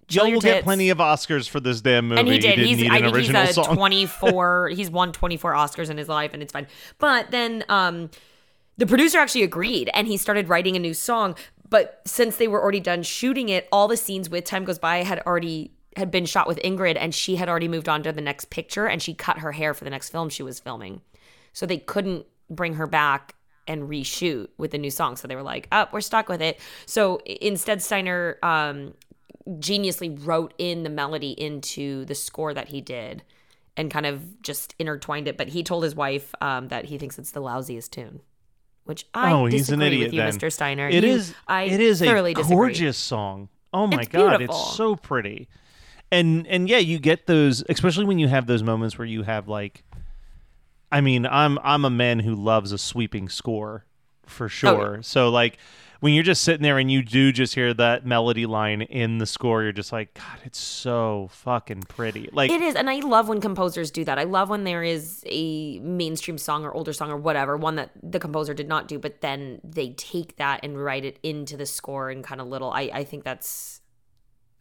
Joe 0.09 0.29
will 0.31 0.41
get 0.41 0.65
plenty 0.65 0.91
of 0.91 0.99
Oscars 0.99 1.49
for 1.49 1.61
this 1.61 1.81
damn 1.81 2.09
movie. 2.09 2.21
and 2.21 2.29
he 2.29 2.39
did. 2.39 2.57
didn't 2.57 2.67
He's 2.67 2.79
need 2.79 2.91
I 2.91 2.97
an 2.99 3.03
think 3.05 3.17
original 3.17 3.41
he's 3.43 3.51
a 3.51 3.65
song. 3.65 3.77
24 3.77 4.69
he's 4.75 4.91
won 4.91 5.13
24 5.13 5.53
Oscars 5.55 5.91
in 5.91 5.97
his 5.99 6.09
life 6.09 6.31
and 6.35 6.43
it's 6.43 6.53
fine. 6.53 6.67
But 6.99 7.31
then 7.31 7.65
um 7.69 8.11
the 8.77 8.87
producer 8.87 9.19
actually 9.19 9.43
agreed 9.45 9.89
and 9.95 10.07
he 10.07 10.17
started 10.17 10.49
writing 10.49 10.75
a 10.77 10.79
new 10.81 10.95
song, 10.95 11.37
but 11.71 12.01
since 12.07 12.37
they 12.37 12.49
were 12.49 12.61
already 12.61 12.81
done 12.81 13.03
shooting 13.05 13.49
it, 13.49 13.69
all 13.71 13.87
the 13.89 13.97
scenes 13.97 14.29
with 14.29 14.45
Time 14.45 14.65
Goes 14.65 14.79
By 14.79 14.99
had 15.05 15.21
already 15.21 15.71
had 15.97 16.11
been 16.11 16.27
shot 16.27 16.49
with 16.49 16.59
Ingrid 16.65 16.97
and 16.99 17.15
she 17.15 17.37
had 17.37 17.49
already 17.49 17.69
moved 17.69 17.89
on 17.89 18.03
to 18.03 18.11
the 18.13 18.21
next 18.21 18.47
picture 18.51 18.87
and 18.87 19.01
she 19.01 19.15
cut 19.15 19.39
her 19.39 19.53
hair 19.53 19.75
for 19.75 19.85
the 19.85 19.91
next 19.91 20.11
film 20.11 20.29
she 20.29 20.43
was 20.43 20.59
filming. 20.59 21.01
So 21.53 21.67
they 21.67 21.79
couldn't 21.79 22.27
bring 22.51 22.75
her 22.75 22.87
back 22.89 23.37
and 23.67 23.89
reshoot 23.89 24.49
with 24.59 24.71
the 24.73 24.79
new 24.79 24.91
song. 24.91 25.17
So 25.17 25.27
they 25.29 25.37
were 25.37 25.43
like, 25.43 25.69
"Up, 25.73 25.93
we're 25.93 26.01
stuck 26.01 26.29
with 26.29 26.43
it." 26.43 26.61
So 26.87 27.19
instead 27.25 27.83
Steiner 27.83 28.39
um 28.43 28.95
geniusly 29.59 30.17
wrote 30.27 30.55
in 30.59 30.83
the 30.85 30.91
melody 30.91 31.33
into 31.33 32.05
the 32.07 32.15
score 32.15 32.55
that 32.55 32.69
he 32.69 32.81
did 32.81 33.23
and 33.77 33.91
kind 33.91 34.07
of 34.07 34.41
just 34.43 34.75
intertwined 34.79 35.29
it. 35.29 35.37
But 35.37 35.49
he 35.49 35.63
told 35.63 35.85
his 35.85 35.95
wife 35.95 36.35
um, 36.41 36.69
that 36.69 36.87
he 36.87 36.97
thinks 36.97 37.19
it's 37.19 37.33
the 37.33 37.43
lousiest 37.43 37.91
tune, 37.91 38.21
which 38.85 39.07
I 39.13 39.33
oh, 39.33 39.45
he's 39.47 39.69
an 39.71 39.81
disagree 39.81 39.87
idiot 39.87 40.07
with 40.09 40.15
you, 40.15 40.21
then. 40.23 40.33
Mr. 40.33 40.53
Steiner. 40.53 40.89
It 40.89 41.05
You- 41.05 41.11
is. 41.11 41.35
I 41.47 41.65
it 41.65 41.81
is 41.81 42.01
a 42.01 42.07
thoroughly 42.07 42.33
disagree. 42.35 42.57
gorgeous 42.57 42.97
song. 42.97 43.49
Oh 43.73 43.87
my 43.87 43.99
It's 44.03 44.09
god, 44.09 44.39
beautiful. 44.39 44.55
it's 44.63 44.77
so 44.77 44.97
pretty. 44.97 45.49
And 46.13 46.47
and 46.47 46.69
yeah, 46.69 46.79
you 46.79 46.99
get 46.99 47.27
those, 47.27 47.65
especially 47.69 48.05
when 48.05 48.19
you 48.19 48.29
have 48.29 48.47
those 48.47 48.63
moments 48.63 48.97
where 48.97 49.07
you 49.07 49.25
have 49.25 49.49
like, 49.49 49.83
I 50.95 51.01
mean, 51.01 51.27
I'm 51.27 51.59
I'm 51.65 51.85
a 51.85 51.91
man 51.91 52.21
who 52.21 52.37
loves 52.37 52.71
a 52.71 52.79
sweeping 52.79 53.29
score, 53.29 53.85
for 54.27 54.45
oh, 54.45 54.49
sure. 54.49 54.99
So 55.03 55.29
like, 55.29 55.59
when 55.99 56.15
you're 56.15 56.23
just 56.23 56.43
sitting 56.43 56.63
there 56.63 56.79
and 56.79 56.89
you 56.89 57.03
do 57.03 57.33
just 57.33 57.53
hear 57.53 57.75
that 57.75 58.07
melody 58.07 58.47
line 58.47 58.83
in 58.83 59.19
the 59.19 59.27
score, 59.27 59.65
you're 59.65 59.73
just 59.73 59.91
like, 59.91 60.15
God, 60.15 60.39
it's 60.45 60.61
so 60.61 61.31
fucking 61.33 61.83
pretty. 61.89 62.29
Like 62.33 62.53
It 62.53 62.63
is, 62.63 62.77
and 62.77 62.89
I 62.89 63.01
love 63.01 63.29
when 63.29 63.41
composers 63.41 63.91
do 63.91 64.05
that. 64.05 64.21
I 64.21 64.23
love 64.23 64.51
when 64.51 64.63
there 64.63 64.85
is 64.85 65.25
a 65.27 65.81
mainstream 65.81 66.39
song 66.39 66.65
or 66.65 66.73
older 66.73 66.93
song 66.93 67.11
or 67.11 67.17
whatever, 67.17 67.57
one 67.57 67.75
that 67.75 67.91
the 68.01 68.21
composer 68.21 68.55
did 68.55 68.69
not 68.69 68.87
do, 68.87 69.01
but 69.01 69.21
then 69.21 69.61
they 69.65 69.95
take 69.95 70.37
that 70.37 70.61
and 70.63 70.81
write 70.81 71.05
it 71.05 71.19
into 71.25 71.57
the 71.57 71.67
score 71.67 72.09
and 72.09 72.23
kind 72.23 72.41
of 72.41 72.47
little. 72.47 72.71
I 72.71 72.83
I 72.95 73.03
think 73.03 73.25
that's 73.25 73.81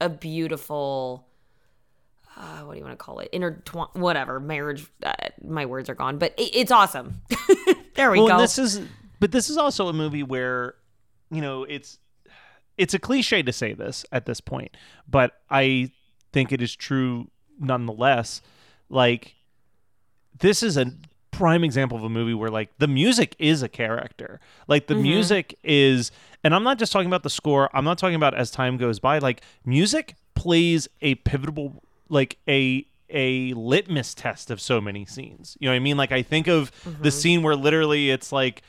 a 0.02 0.10
beautiful. 0.10 1.28
Uh, 2.36 2.62
what 2.62 2.74
do 2.74 2.80
you 2.80 2.84
want 2.86 2.98
to 2.98 3.04
call 3.04 3.20
it? 3.20 3.30
Intertwine, 3.32 3.88
whatever. 3.94 4.40
Marriage. 4.40 4.86
Uh, 5.04 5.14
my 5.44 5.66
words 5.66 5.90
are 5.90 5.96
gone, 5.96 6.18
but 6.18 6.34
it, 6.38 6.56
it's 6.56 6.72
awesome. 6.72 7.22
there 7.96 8.12
we 8.12 8.20
well, 8.20 8.28
go. 8.28 8.38
this 8.40 8.58
is, 8.58 8.82
but 9.20 9.32
this 9.32 9.50
is 9.50 9.58
also 9.58 9.88
a 9.88 9.94
movie 9.94 10.24
where, 10.24 10.76
you 11.30 11.42
know, 11.42 11.64
it's 11.64 12.00
it's 12.78 12.94
a 12.94 13.00
cliche 13.00 13.44
to 13.44 13.54
say 13.54 13.74
this 13.74 14.06
at 14.12 14.26
this 14.26 14.42
point, 14.42 14.76
but 15.08 15.40
I 15.50 15.92
think 16.32 16.52
it 16.52 16.62
is 16.62 16.76
true 16.76 17.30
nonetheless. 17.60 18.42
Like, 18.90 19.36
this 20.40 20.64
is 20.64 20.78
a 20.78 20.92
prime 21.34 21.64
example 21.64 21.98
of 21.98 22.04
a 22.04 22.10
movie 22.10 22.34
where 22.34 22.50
like 22.50 22.70
the 22.78 22.88
music 22.88 23.36
is 23.40 23.62
a 23.64 23.68
character. 23.68 24.40
Like 24.68 24.88
the 24.88 24.96
music 24.96 25.58
is, 25.64 26.12
and 26.44 26.56
I'm 26.56 26.64
not 26.64 26.80
just 26.80 26.92
talking 26.92 27.08
about 27.08 27.24
the 27.24 27.30
score. 27.30 27.70
I'm 27.74 27.84
not 27.84 27.98
talking 27.98 28.16
about 28.16 28.34
as 28.34 28.52
time 28.52 28.78
goes 28.78 29.00
by. 29.00 29.18
Like 29.20 29.42
music 29.66 30.16
plays 30.36 30.88
a 31.02 31.16
pivotal, 31.16 31.84
like 32.14 32.38
a 32.48 32.86
a 33.10 33.54
litmus 33.54 34.14
test 34.14 34.50
of 34.50 34.60
so 34.60 34.82
many 34.82 35.06
scenes. 35.06 35.56
You 35.60 35.68
know 35.68 35.74
what 35.74 35.78
I 35.78 35.80
mean? 35.80 35.98
Like 35.98 36.12
I 36.12 36.24
think 36.24 36.48
of 36.48 36.72
the 37.02 37.12
scene 37.12 37.44
where 37.44 37.56
literally 37.56 38.10
it's 38.10 38.32
like 38.32 38.64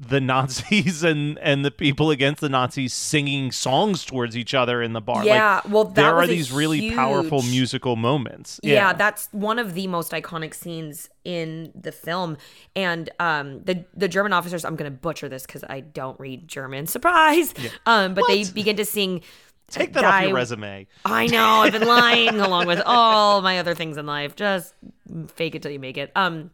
the 0.00 0.20
Nazis 0.20 1.02
and 1.04 1.38
and 1.40 1.64
the 1.64 1.70
people 1.70 2.10
against 2.10 2.40
the 2.40 2.48
Nazis 2.48 2.94
singing 2.94 3.52
songs 3.52 4.04
towards 4.04 4.36
each 4.36 4.54
other 4.54 4.82
in 4.82 4.94
the 4.94 5.00
bar. 5.00 5.24
Yeah, 5.24 5.56
like, 5.56 5.72
well, 5.72 5.84
that 5.84 5.94
there 5.94 6.16
are 6.16 6.26
these 6.26 6.50
really 6.50 6.90
powerful 6.92 7.42
musical 7.42 7.96
moments. 7.96 8.58
yeah. 8.62 8.92
that's 8.92 9.28
one 9.32 9.58
of 9.58 9.74
the 9.74 9.86
most 9.86 10.12
iconic 10.12 10.54
scenes 10.54 11.10
in 11.24 11.70
the 11.74 11.92
film. 11.92 12.38
And 12.74 13.10
um, 13.20 13.62
the 13.64 13.84
the 13.94 14.08
German 14.08 14.32
officers, 14.32 14.64
I'm 14.64 14.76
going 14.76 14.90
to 14.90 14.98
butcher 14.98 15.28
this 15.28 15.44
because 15.44 15.64
I 15.68 15.80
don't 15.80 16.18
read 16.18 16.48
German. 16.48 16.86
Surprise! 17.00 17.54
Um, 17.86 18.14
but 18.14 18.24
they 18.26 18.44
begin 18.44 18.76
to 18.76 18.84
sing. 18.84 19.22
Take 19.70 19.92
that 19.94 20.04
off 20.04 20.22
your 20.22 20.34
resume. 20.34 20.86
I 21.04 21.26
know 21.26 21.60
I've 21.62 21.72
been 21.72 21.86
lying 21.86 22.40
along 22.40 22.66
with 22.66 22.82
all 22.84 23.40
my 23.42 23.58
other 23.58 23.74
things 23.74 23.96
in 23.96 24.06
life. 24.06 24.36
Just 24.36 24.74
fake 25.28 25.54
it 25.54 25.62
till 25.62 25.72
you 25.72 25.78
make 25.78 25.96
it. 25.96 26.12
Um, 26.14 26.50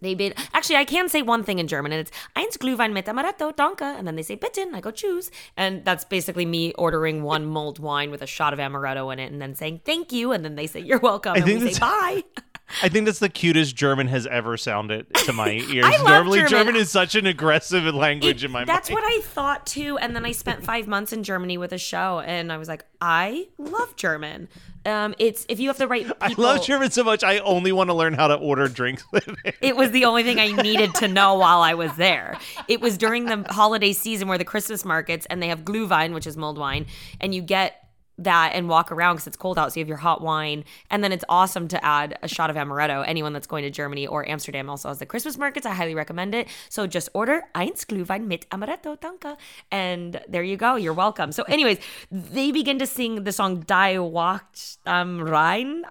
they 0.00 0.14
bid. 0.14 0.34
Actually, 0.54 0.76
I 0.76 0.84
can 0.84 1.08
say 1.08 1.22
one 1.22 1.44
thing 1.44 1.58
in 1.58 1.66
German, 1.66 1.92
and 1.92 2.00
it's 2.00 2.10
eins 2.34 2.56
Glühwein 2.56 2.92
mit 2.92 3.04
Amaretto, 3.06 3.54
danke. 3.54 3.82
And 3.82 4.06
then 4.06 4.16
they 4.16 4.22
say 4.22 4.34
bitte, 4.34 4.58
and 4.58 4.74
I 4.74 4.80
go 4.80 4.90
choose, 4.90 5.30
and 5.56 5.84
that's 5.84 6.04
basically 6.04 6.46
me 6.46 6.72
ordering 6.74 7.22
one 7.22 7.44
mulled 7.46 7.78
wine 7.78 8.10
with 8.10 8.22
a 8.22 8.26
shot 8.26 8.52
of 8.52 8.58
amaretto 8.58 9.12
in 9.12 9.18
it, 9.18 9.30
and 9.30 9.42
then 9.42 9.54
saying 9.54 9.82
thank 9.84 10.12
you, 10.12 10.32
and 10.32 10.44
then 10.44 10.54
they 10.54 10.66
say 10.66 10.80
you're 10.80 10.98
welcome, 10.98 11.36
and 11.36 11.44
we 11.44 11.72
say 11.72 11.78
bye. 11.78 12.24
I 12.82 12.88
think 12.88 13.06
that's 13.06 13.18
the 13.18 13.28
cutest 13.28 13.76
German 13.76 14.06
has 14.08 14.26
ever 14.26 14.56
sounded 14.56 15.12
to 15.14 15.32
my 15.32 15.50
ears. 15.70 15.86
Normally, 16.02 16.38
German. 16.40 16.50
German. 16.50 16.76
is 16.76 16.90
such 16.90 17.14
an 17.14 17.26
aggressive 17.26 17.84
language 17.94 18.42
It- 18.42 18.46
in 18.46 18.52
my 18.52 18.64
that's 18.64 18.90
mind. 18.90 18.98
That's 18.98 19.02
what 19.02 19.04
I 19.04 19.20
thought 19.26 19.66
too. 19.66 19.98
And 19.98 20.14
then 20.14 20.24
I 20.24 20.32
spent 20.32 20.64
five 20.72 20.86
months 20.86 21.12
in 21.12 21.22
Germany 21.22 21.58
with 21.58 21.72
a 21.72 21.78
show, 21.78 22.20
and 22.20 22.52
I 22.52 22.56
was 22.58 22.68
like, 22.68 22.84
I 23.00 23.48
love 23.58 23.96
German. 23.96 24.48
Um, 24.86 25.14
it's 25.18 25.44
if 25.50 25.60
you 25.60 25.68
have 25.68 25.76
the 25.76 25.86
right 25.86 26.04
people. 26.06 26.16
I 26.22 26.34
love 26.38 26.64
German 26.64 26.90
so 26.90 27.04
much. 27.04 27.22
I 27.22 27.38
only 27.40 27.70
want 27.70 27.90
to 27.90 27.94
learn 27.94 28.14
how 28.14 28.28
to 28.28 28.34
order 28.36 28.66
drinks 28.66 29.04
it. 29.12 29.56
It 29.60 29.76
was 29.76 29.90
the 29.90 30.06
only 30.06 30.22
thing 30.22 30.40
I 30.40 30.52
needed 30.52 30.94
to 30.96 31.08
know 31.08 31.34
while 31.38 31.60
I 31.60 31.74
was 31.74 31.94
there. 31.96 32.38
It 32.66 32.80
was 32.80 32.96
during 32.96 33.26
the 33.26 33.44
holiday 33.52 33.92
season 33.92 34.26
where 34.26 34.38
the 34.38 34.44
Christmas 34.44 34.82
markets 34.84 35.26
and 35.28 35.42
they 35.42 35.48
have 35.48 35.64
Glühwein, 35.66 36.14
which 36.14 36.26
is 36.26 36.36
mulled 36.38 36.56
wine, 36.56 36.86
and 37.20 37.34
you 37.34 37.42
get 37.42 37.76
that 38.24 38.52
and 38.54 38.68
walk 38.68 38.92
around 38.92 39.16
because 39.16 39.26
it's 39.26 39.36
cold 39.36 39.58
out. 39.58 39.72
So 39.72 39.80
you 39.80 39.82
have 39.82 39.88
your 39.88 39.98
hot 39.98 40.20
wine, 40.20 40.64
and 40.90 41.02
then 41.02 41.12
it's 41.12 41.24
awesome 41.28 41.68
to 41.68 41.84
add 41.84 42.18
a 42.22 42.28
shot 42.28 42.50
of 42.50 42.56
amaretto. 42.56 43.04
Anyone 43.06 43.32
that's 43.32 43.46
going 43.46 43.62
to 43.64 43.70
Germany 43.70 44.06
or 44.06 44.28
Amsterdam 44.28 44.68
also 44.70 44.88
has 44.88 44.98
the 44.98 45.06
Christmas 45.06 45.38
markets. 45.38 45.66
I 45.66 45.72
highly 45.72 45.94
recommend 45.94 46.34
it. 46.34 46.48
So 46.68 46.86
just 46.86 47.08
order 47.14 47.42
eins 47.54 47.84
Glühwein 47.84 48.26
mit 48.26 48.48
Amaretto, 48.50 48.98
danke, 49.00 49.36
and 49.70 50.20
there 50.28 50.42
you 50.42 50.56
go. 50.56 50.76
You're 50.76 50.94
welcome. 50.94 51.32
So, 51.32 51.42
anyways, 51.44 51.78
they 52.10 52.52
begin 52.52 52.78
to 52.78 52.86
sing 52.86 53.24
the 53.24 53.32
song 53.32 53.60
Die 53.60 53.98
Wacht 53.98 54.78
am 54.86 55.20
Rhein. 55.20 55.84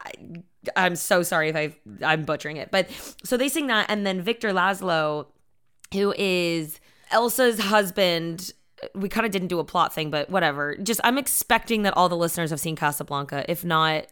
I'm 0.76 0.96
so 0.96 1.24
sorry 1.24 1.50
if 1.50 1.56
I 1.56 1.76
I'm 2.04 2.24
butchering 2.24 2.58
it, 2.58 2.70
but 2.70 2.90
so 3.24 3.38
they 3.38 3.50
sing 3.50 3.68
that, 3.68 3.88
and 3.90 4.06
then 4.06 4.22
Victor 4.22 4.52
Laszlo, 4.52 5.28
who 5.94 6.14
is 6.18 6.80
Elsa's 7.12 7.60
husband. 7.60 8.52
We 8.96 9.10
kind 9.10 9.26
of 9.26 9.32
didn't 9.32 9.50
do 9.50 9.60
a 9.60 9.64
plot 9.64 9.94
thing, 9.94 10.10
but 10.10 10.30
whatever. 10.30 10.76
Just 10.78 11.02
I'm 11.04 11.18
expecting 11.18 11.84
that 11.84 11.96
all 11.98 12.10
the 12.10 12.18
listeners 12.18 12.50
have 12.50 12.60
seen 12.60 12.76
Casablanca. 12.76 13.46
If 13.50 13.66
not, 13.66 14.08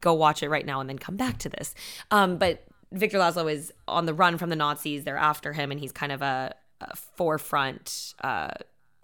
go 0.00 0.14
watch 0.14 0.42
it 0.42 0.48
right 0.48 0.66
now 0.66 0.80
and 0.80 0.88
then 0.88 0.98
come 0.98 1.16
back 1.16 1.38
to 1.38 1.48
this. 1.48 1.74
Um, 2.10 2.36
but 2.36 2.64
Victor 2.92 3.18
Laszlo 3.18 3.50
is 3.52 3.72
on 3.86 4.06
the 4.06 4.14
run 4.14 4.38
from 4.38 4.50
the 4.50 4.56
Nazis. 4.56 5.04
They're 5.04 5.16
after 5.16 5.52
him, 5.52 5.70
and 5.70 5.80
he's 5.80 5.92
kind 5.92 6.12
of 6.12 6.22
a, 6.22 6.54
a 6.80 6.96
forefront 6.96 8.14
uh, 8.22 8.50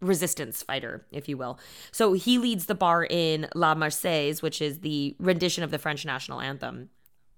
resistance 0.00 0.62
fighter, 0.62 1.06
if 1.12 1.28
you 1.28 1.36
will. 1.36 1.58
So 1.92 2.12
he 2.12 2.38
leads 2.38 2.66
the 2.66 2.74
bar 2.74 3.04
in 3.04 3.48
La 3.54 3.74
Marseillaise, 3.74 4.42
which 4.42 4.60
is 4.60 4.80
the 4.80 5.16
rendition 5.18 5.64
of 5.64 5.70
the 5.70 5.78
French 5.78 6.04
national 6.04 6.40
anthem. 6.40 6.90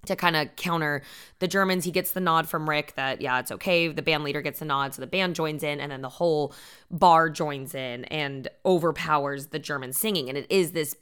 To 0.08 0.16
kind 0.16 0.36
of 0.36 0.54
counter 0.56 1.02
the 1.38 1.48
Germans, 1.48 1.84
he 1.84 1.90
gets 1.90 2.12
the 2.12 2.20
nod 2.20 2.48
from 2.48 2.68
Rick 2.68 2.94
that, 2.96 3.22
yeah, 3.22 3.38
it's 3.38 3.52
okay. 3.52 3.88
The 3.88 4.02
band 4.02 4.24
leader 4.24 4.42
gets 4.42 4.58
the 4.58 4.64
nod, 4.66 4.94
so 4.94 5.00
the 5.00 5.06
band 5.06 5.34
joins 5.34 5.62
in, 5.62 5.80
and 5.80 5.90
then 5.90 6.02
the 6.02 6.08
whole 6.08 6.52
bar 6.90 7.30
joins 7.30 7.74
in 7.74 8.04
and 8.06 8.48
overpowers 8.66 9.48
the 9.48 9.58
German 9.58 9.92
singing. 9.92 10.28
And 10.28 10.36
it 10.36 10.46
is 10.50 10.72
this 10.72 10.94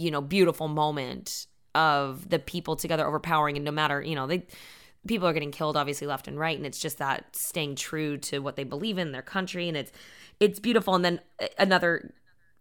you 0.00 0.10
know 0.10 0.22
beautiful 0.22 0.66
moment 0.66 1.46
of 1.74 2.28
the 2.28 2.38
people 2.38 2.74
together 2.74 3.06
overpowering 3.06 3.56
and 3.56 3.64
no 3.64 3.70
matter 3.70 4.02
you 4.02 4.14
know 4.14 4.26
they 4.26 4.46
people 5.06 5.28
are 5.28 5.32
getting 5.32 5.52
killed 5.52 5.76
obviously 5.76 6.06
left 6.06 6.26
and 6.26 6.38
right 6.38 6.56
and 6.56 6.66
it's 6.66 6.80
just 6.80 6.98
that 6.98 7.36
staying 7.36 7.76
true 7.76 8.16
to 8.16 8.38
what 8.40 8.56
they 8.56 8.64
believe 8.64 8.98
in 8.98 9.12
their 9.12 9.22
country 9.22 9.68
and 9.68 9.76
it's 9.76 9.92
it's 10.40 10.58
beautiful 10.58 10.94
and 10.94 11.04
then 11.04 11.20
uh, 11.40 11.46
another 11.58 12.12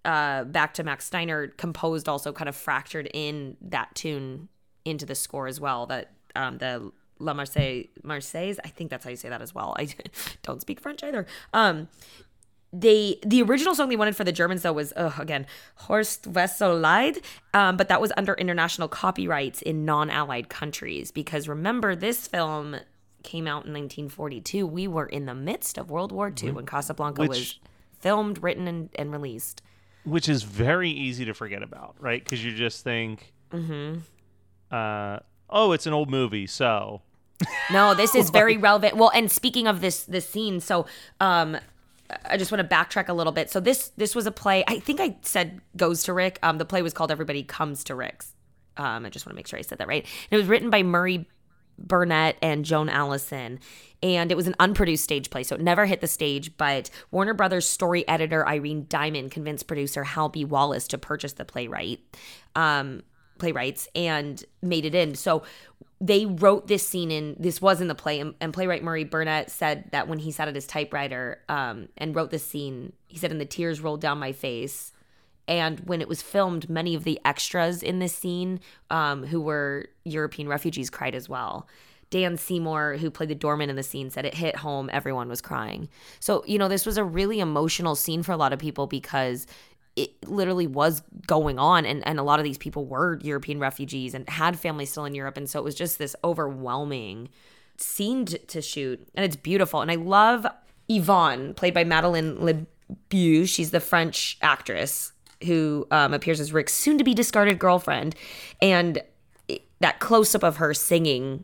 uh 0.05 0.43
back 0.43 0.73
to 0.73 0.83
max 0.83 1.05
steiner 1.05 1.47
composed 1.47 2.07
also 2.07 2.31
kind 2.31 2.49
of 2.49 2.55
fractured 2.55 3.09
in 3.13 3.55
that 3.61 3.93
tune 3.95 4.49
into 4.85 5.05
the 5.05 5.15
score 5.15 5.47
as 5.47 5.59
well 5.59 5.85
that 5.87 6.11
um 6.35 6.57
the 6.59 6.91
La 7.19 7.33
Marseille 7.33 7.83
Marseillaise 8.03 8.59
I 8.63 8.69
think 8.69 8.89
that's 8.89 9.03
how 9.03 9.09
you 9.09 9.15
say 9.17 9.29
that 9.29 9.41
as 9.41 9.53
well 9.53 9.75
I 9.77 9.89
don't 10.43 10.61
speak 10.61 10.79
French 10.79 11.03
either 11.03 11.25
um 11.53 11.87
they 12.71 13.17
the 13.25 13.41
original 13.41 13.73
song 13.73 13.89
they 13.89 13.95
wanted 13.95 14.15
for 14.15 14.23
the 14.23 14.31
Germans 14.31 14.61
though 14.61 14.73
was 14.73 14.93
again 14.95 15.47
Horst 15.75 16.27
Wessel 16.27 16.77
Lied, 16.77 17.17
um, 17.53 17.77
but 17.77 17.87
that 17.87 17.99
was 17.99 18.11
under 18.15 18.35
international 18.35 18.87
copyrights 18.87 19.61
in 19.63 19.85
non-allied 19.85 20.49
countries 20.49 21.09
because 21.11 21.47
remember 21.47 21.95
this 21.95 22.27
film 22.27 22.75
came 23.23 23.47
out 23.47 23.65
in 23.65 23.73
1942. 23.73 24.67
We 24.67 24.87
were 24.87 25.07
in 25.07 25.25
the 25.25 25.33
midst 25.33 25.77
of 25.79 25.89
World 25.89 26.11
War 26.11 26.31
II 26.41 26.51
when 26.51 26.65
Casablanca 26.67 27.21
Which- 27.23 27.29
was 27.29 27.59
filmed, 27.99 28.41
written, 28.43 28.67
and, 28.67 28.89
and 28.95 29.11
released. 29.11 29.61
which 30.05 30.29
is 30.29 30.43
very 30.43 30.89
easy 30.89 31.25
to 31.25 31.33
forget 31.33 31.61
about, 31.63 31.95
right? 31.99 32.23
Because 32.23 32.45
you 32.45 32.53
just 32.55 32.83
think, 32.83 33.33
Mm-hmm. 33.51 33.99
Uh, 34.71 35.19
oh, 35.49 35.71
it's 35.71 35.85
an 35.85 35.93
old 35.93 36.09
movie, 36.09 36.47
so 36.47 37.01
No, 37.71 37.93
this 37.93 38.15
is 38.15 38.29
very 38.41 38.57
relevant. 38.57 38.97
Well, 38.97 39.11
and 39.13 39.31
speaking 39.31 39.67
of 39.67 39.81
this 39.81 40.03
this 40.03 40.27
scene, 40.27 40.59
so 40.59 40.85
um 41.19 41.57
I 42.25 42.37
just 42.37 42.51
want 42.51 42.67
to 42.67 42.75
backtrack 42.75 43.07
a 43.07 43.13
little 43.13 43.33
bit. 43.33 43.49
So 43.51 43.59
this 43.59 43.89
this 43.97 44.15
was 44.15 44.25
a 44.25 44.31
play. 44.31 44.63
I 44.67 44.79
think 44.79 44.99
I 44.99 45.17
said 45.21 45.61
goes 45.77 46.03
to 46.03 46.13
Rick. 46.13 46.39
Um 46.43 46.57
the 46.57 46.65
play 46.65 46.81
was 46.81 46.93
called 46.93 47.11
Everybody 47.11 47.43
Comes 47.43 47.83
to 47.85 47.95
Rick's. 47.95 48.33
Um 48.77 49.05
I 49.05 49.09
just 49.09 49.25
want 49.25 49.33
to 49.33 49.35
make 49.35 49.47
sure 49.47 49.59
I 49.59 49.63
said 49.63 49.77
that 49.77 49.87
right. 49.87 50.03
And 50.03 50.37
it 50.37 50.37
was 50.37 50.47
written 50.47 50.69
by 50.69 50.83
Murray 50.83 51.27
Burnett 51.77 52.35
and 52.41 52.65
Joan 52.65 52.89
Allison. 52.89 53.59
And 54.01 54.31
it 54.31 54.35
was 54.35 54.47
an 54.47 54.55
unproduced 54.59 55.03
stage 55.03 55.29
play, 55.29 55.43
so 55.43 55.55
it 55.55 55.61
never 55.61 55.85
hit 55.85 56.01
the 56.01 56.07
stage. 56.07 56.55
But 56.57 56.89
Warner 57.11 57.33
Brothers 57.33 57.65
story 57.67 58.07
editor 58.07 58.47
Irene 58.47 58.85
Diamond 58.89 59.31
convinced 59.31 59.67
producer 59.67 60.03
Hal 60.03 60.29
B. 60.29 60.45
Wallis 60.45 60.87
to 60.89 60.97
purchase 60.97 61.33
the 61.33 61.45
playwright, 61.45 61.99
um, 62.55 63.03
playwrights, 63.39 63.87
and 63.95 64.43
made 64.61 64.85
it 64.85 64.93
in. 64.93 65.15
So 65.15 65.43
they 66.01 66.25
wrote 66.25 66.67
this 66.67 66.87
scene 66.87 67.11
in. 67.11 67.35
This 67.39 67.61
was 67.61 67.81
in 67.81 67.87
the 67.87 67.95
play, 67.95 68.19
and, 68.19 68.35
and 68.39 68.53
playwright 68.53 68.83
Murray 68.83 69.03
Burnett 69.03 69.49
said 69.51 69.89
that 69.91 70.07
when 70.07 70.19
he 70.19 70.31
sat 70.31 70.47
at 70.47 70.55
his 70.55 70.67
typewriter 70.67 71.41
um, 71.49 71.89
and 71.97 72.15
wrote 72.15 72.31
this 72.31 72.45
scene, 72.45 72.93
he 73.07 73.17
said, 73.17 73.31
"And 73.31 73.41
the 73.41 73.45
tears 73.45 73.81
rolled 73.81 74.01
down 74.01 74.19
my 74.19 74.31
face." 74.31 74.93
And 75.47 75.79
when 75.81 75.99
it 75.99 76.07
was 76.07 76.21
filmed, 76.21 76.69
many 76.69 76.93
of 76.93 77.03
the 77.03 77.19
extras 77.25 77.81
in 77.81 77.97
this 77.97 78.13
scene, 78.13 78.59
um, 78.91 79.25
who 79.25 79.41
were 79.41 79.87
European 80.05 80.47
refugees, 80.47 80.91
cried 80.91 81.15
as 81.15 81.27
well. 81.27 81.67
Dan 82.11 82.37
Seymour, 82.37 82.97
who 82.97 83.11
played 83.11 83.29
the 83.29 83.35
doorman 83.35 83.69
in 83.69 83.75
the 83.75 83.83
scene, 83.83 84.09
said 84.09 84.25
it 84.25 84.33
hit 84.33 84.55
home. 84.57 84.89
Everyone 84.91 85.27
was 85.27 85.41
crying. 85.41 85.89
So, 86.19 86.43
you 86.45 86.57
know, 86.57 86.67
this 86.67 86.85
was 86.85 86.97
a 86.97 87.03
really 87.03 87.39
emotional 87.39 87.95
scene 87.95 88.23
for 88.23 88.31
a 88.31 88.37
lot 88.37 88.53
of 88.53 88.59
people 88.59 88.87
because 88.87 89.47
it 89.99 90.29
literally 90.29 90.67
was 90.67 91.01
going 91.27 91.59
on. 91.59 91.85
And, 91.85 92.07
and 92.07 92.19
a 92.19 92.23
lot 92.23 92.39
of 92.39 92.45
these 92.45 92.57
people 92.57 92.85
were 92.85 93.19
European 93.21 93.59
refugees 93.59 94.13
and 94.13 94.27
had 94.29 94.57
families 94.57 94.91
still 94.91 95.05
in 95.05 95.13
Europe. 95.13 95.35
And 95.35 95.49
so 95.49 95.59
it 95.59 95.63
was 95.63 95.75
just 95.75 95.97
this 95.97 96.15
overwhelming 96.23 97.27
scene 97.77 98.25
to, 98.25 98.37
to 98.37 98.61
shoot. 98.61 99.05
And 99.13 99.25
it's 99.25 99.35
beautiful. 99.35 99.81
And 99.81 99.91
I 99.91 99.95
love 99.95 100.47
Yvonne, 100.87 101.53
played 101.53 101.73
by 101.73 101.83
Madeline 101.83 102.65
Bew. 103.09 103.45
She's 103.45 103.71
the 103.71 103.81
French 103.81 104.37
actress 104.41 105.11
who 105.43 105.85
um, 105.91 106.13
appears 106.13 106.39
as 106.39 106.53
Rick's 106.53 106.73
soon 106.73 106.97
to 106.97 107.03
be 107.03 107.13
discarded 107.13 107.59
girlfriend. 107.59 108.15
And 108.61 109.01
it- 109.47 109.65
that 109.81 109.99
close 109.99 110.33
up 110.33 110.43
of 110.43 110.57
her 110.57 110.73
singing 110.73 111.43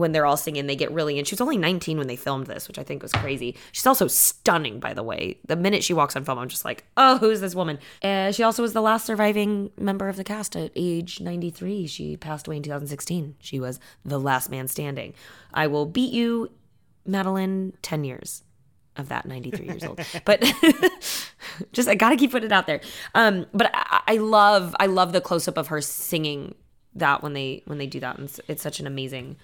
when 0.00 0.12
they're 0.12 0.26
all 0.26 0.36
singing, 0.36 0.66
they 0.66 0.76
get 0.76 0.90
really. 0.90 1.18
And 1.18 1.26
she 1.26 1.34
was 1.34 1.40
only 1.40 1.56
19 1.56 1.98
when 1.98 2.06
they 2.06 2.16
filmed 2.16 2.46
this, 2.46 2.66
which 2.66 2.78
I 2.78 2.82
think 2.82 3.02
was 3.02 3.12
crazy. 3.12 3.56
She's 3.72 3.86
also 3.86 4.06
stunning, 4.06 4.80
by 4.80 4.94
the 4.94 5.02
way. 5.02 5.38
The 5.46 5.56
minute 5.56 5.84
she 5.84 5.92
walks 5.92 6.16
on 6.16 6.24
film, 6.24 6.38
I'm 6.38 6.48
just 6.48 6.64
like, 6.64 6.84
oh, 6.96 7.18
who's 7.18 7.40
this 7.40 7.54
woman? 7.54 7.78
Uh, 8.02 8.32
she 8.32 8.42
also 8.42 8.62
was 8.62 8.72
the 8.72 8.80
last 8.80 9.06
surviving 9.06 9.70
member 9.78 10.08
of 10.08 10.16
the 10.16 10.24
cast 10.24 10.56
at 10.56 10.72
age 10.74 11.20
93. 11.20 11.86
She 11.86 12.16
passed 12.16 12.46
away 12.46 12.56
in 12.56 12.62
2016. 12.62 13.36
She 13.38 13.60
was 13.60 13.78
the 14.04 14.18
last 14.18 14.50
man 14.50 14.68
standing. 14.68 15.14
I 15.52 15.66
will 15.66 15.86
beat 15.86 16.12
you, 16.12 16.50
Madeline, 17.04 17.74
10 17.82 18.04
years 18.04 18.42
of 18.96 19.08
that 19.08 19.24
93 19.24 19.66
years 19.66 19.84
old 19.84 20.00
but 20.24 20.42
just 21.72 21.88
i 21.88 21.94
gotta 21.94 22.16
keep 22.16 22.32
putting 22.32 22.46
it 22.46 22.52
out 22.52 22.66
there 22.66 22.80
um 23.14 23.46
but 23.54 23.70
i, 23.72 24.00
I 24.08 24.16
love 24.16 24.74
i 24.80 24.86
love 24.86 25.12
the 25.12 25.20
close-up 25.20 25.56
of 25.56 25.68
her 25.68 25.80
singing 25.80 26.56
that 26.94 27.22
when 27.22 27.32
they 27.32 27.62
when 27.66 27.78
they 27.78 27.86
do 27.86 28.00
that 28.00 28.16
and 28.16 28.28
it's, 28.28 28.40
it's 28.48 28.62
such 28.62 28.80
an 28.80 28.86
amazing 28.86 29.36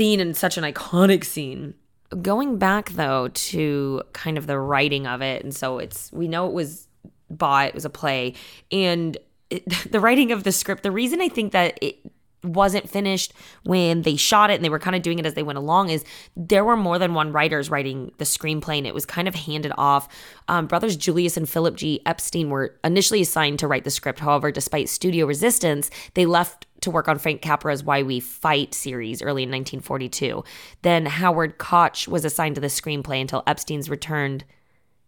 scene 0.00 0.18
and 0.18 0.34
such 0.34 0.56
an 0.56 0.64
iconic 0.64 1.24
scene. 1.24 1.74
Going 2.22 2.56
back 2.56 2.88
though 2.90 3.28
to 3.28 4.02
kind 4.14 4.38
of 4.38 4.46
the 4.46 4.58
writing 4.58 5.06
of 5.06 5.20
it 5.20 5.44
and 5.44 5.54
so 5.54 5.78
it's 5.78 6.10
we 6.10 6.26
know 6.26 6.46
it 6.46 6.54
was 6.54 6.88
bought 7.28 7.68
it 7.68 7.74
was 7.74 7.84
a 7.84 7.90
play 7.90 8.34
and 8.72 9.18
it, 9.50 9.68
the 9.92 10.00
writing 10.00 10.32
of 10.32 10.42
the 10.42 10.50
script 10.50 10.82
the 10.82 10.90
reason 10.90 11.20
i 11.20 11.28
think 11.28 11.52
that 11.52 11.78
it 11.80 12.00
wasn't 12.42 12.88
finished 12.88 13.32
when 13.64 14.02
they 14.02 14.16
shot 14.16 14.50
it 14.50 14.54
and 14.54 14.64
they 14.64 14.68
were 14.68 14.78
kind 14.78 14.96
of 14.96 15.02
doing 15.02 15.18
it 15.18 15.26
as 15.26 15.34
they 15.34 15.42
went 15.42 15.58
along 15.58 15.90
is 15.90 16.04
there 16.36 16.64
were 16.64 16.76
more 16.76 16.98
than 16.98 17.14
one 17.14 17.32
writers 17.32 17.70
writing 17.70 18.12
the 18.18 18.24
screenplay 18.24 18.78
and 18.78 18.86
it 18.86 18.94
was 18.94 19.04
kind 19.04 19.28
of 19.28 19.34
handed 19.34 19.72
off. 19.76 20.08
Um, 20.48 20.66
brothers 20.66 20.96
julius 20.96 21.36
and 21.36 21.48
philip 21.48 21.76
g. 21.76 22.00
Epstein 22.06 22.48
were 22.48 22.78
initially 22.82 23.20
assigned 23.20 23.58
to 23.58 23.68
write 23.68 23.84
the 23.84 23.90
script. 23.90 24.20
However 24.20 24.50
despite 24.50 24.88
studio 24.88 25.26
resistance 25.26 25.90
they 26.14 26.26
left 26.26 26.66
to 26.80 26.90
work 26.90 27.08
on 27.08 27.18
frank 27.18 27.42
capra's 27.42 27.84
why 27.84 28.02
we 28.02 28.20
fight 28.20 28.74
series 28.74 29.22
early 29.22 29.42
in 29.42 29.50
1942 29.50 30.42
then 30.82 31.06
howard 31.06 31.58
koch 31.58 32.06
was 32.08 32.24
assigned 32.24 32.54
to 32.54 32.60
the 32.60 32.68
screenplay 32.68 33.20
until 33.20 33.42
epstein's 33.46 33.88
returned 33.88 34.44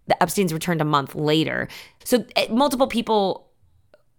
the 0.06 0.22
epstein's 0.22 0.52
returned 0.52 0.80
a 0.80 0.84
month 0.84 1.14
later 1.14 1.68
so 2.04 2.24
eh, 2.36 2.46
multiple 2.50 2.86
people 2.86 3.48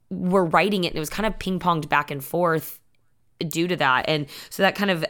were 0.10 0.46
writing 0.46 0.84
it 0.84 0.88
and 0.88 0.96
it 0.96 1.00
was 1.00 1.10
kind 1.10 1.26
of 1.26 1.38
ping-ponged 1.40 1.90
back 1.90 2.12
and 2.12 2.24
forth 2.24 2.80
due 3.40 3.68
to 3.68 3.76
that. 3.78 4.06
And 4.08 4.28
so 4.50 4.64
that 4.64 4.76
kind 4.76 4.92
of 4.92 5.06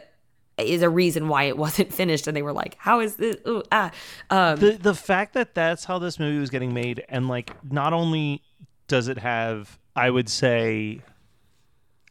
is 0.58 0.82
a 0.82 0.88
reason 0.88 1.28
why 1.28 1.44
it 1.44 1.56
wasn't 1.58 1.92
finished. 1.92 2.26
And 2.26 2.36
they 2.36 2.42
were 2.42 2.52
like, 2.52 2.76
how 2.78 3.00
is 3.00 3.16
this? 3.16 3.36
Ooh, 3.46 3.62
ah. 3.72 3.90
Um, 4.30 4.58
the 4.58 4.72
the 4.72 4.94
fact 4.94 5.34
that 5.34 5.54
that's 5.54 5.84
how 5.84 5.98
this 5.98 6.18
movie 6.18 6.38
was 6.38 6.50
getting 6.50 6.74
made 6.74 7.04
and 7.08 7.28
like 7.28 7.50
not 7.70 7.92
only 7.92 8.42
does 8.86 9.08
it 9.08 9.16
have 9.16 9.78
i 9.96 10.10
would 10.10 10.28
say 10.28 11.00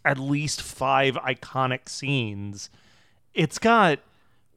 at 0.06 0.18
least 0.18 0.62
five 0.62 1.16
iconic 1.16 1.88
scenes 1.90 2.70
it's 3.34 3.58
got 3.60 4.00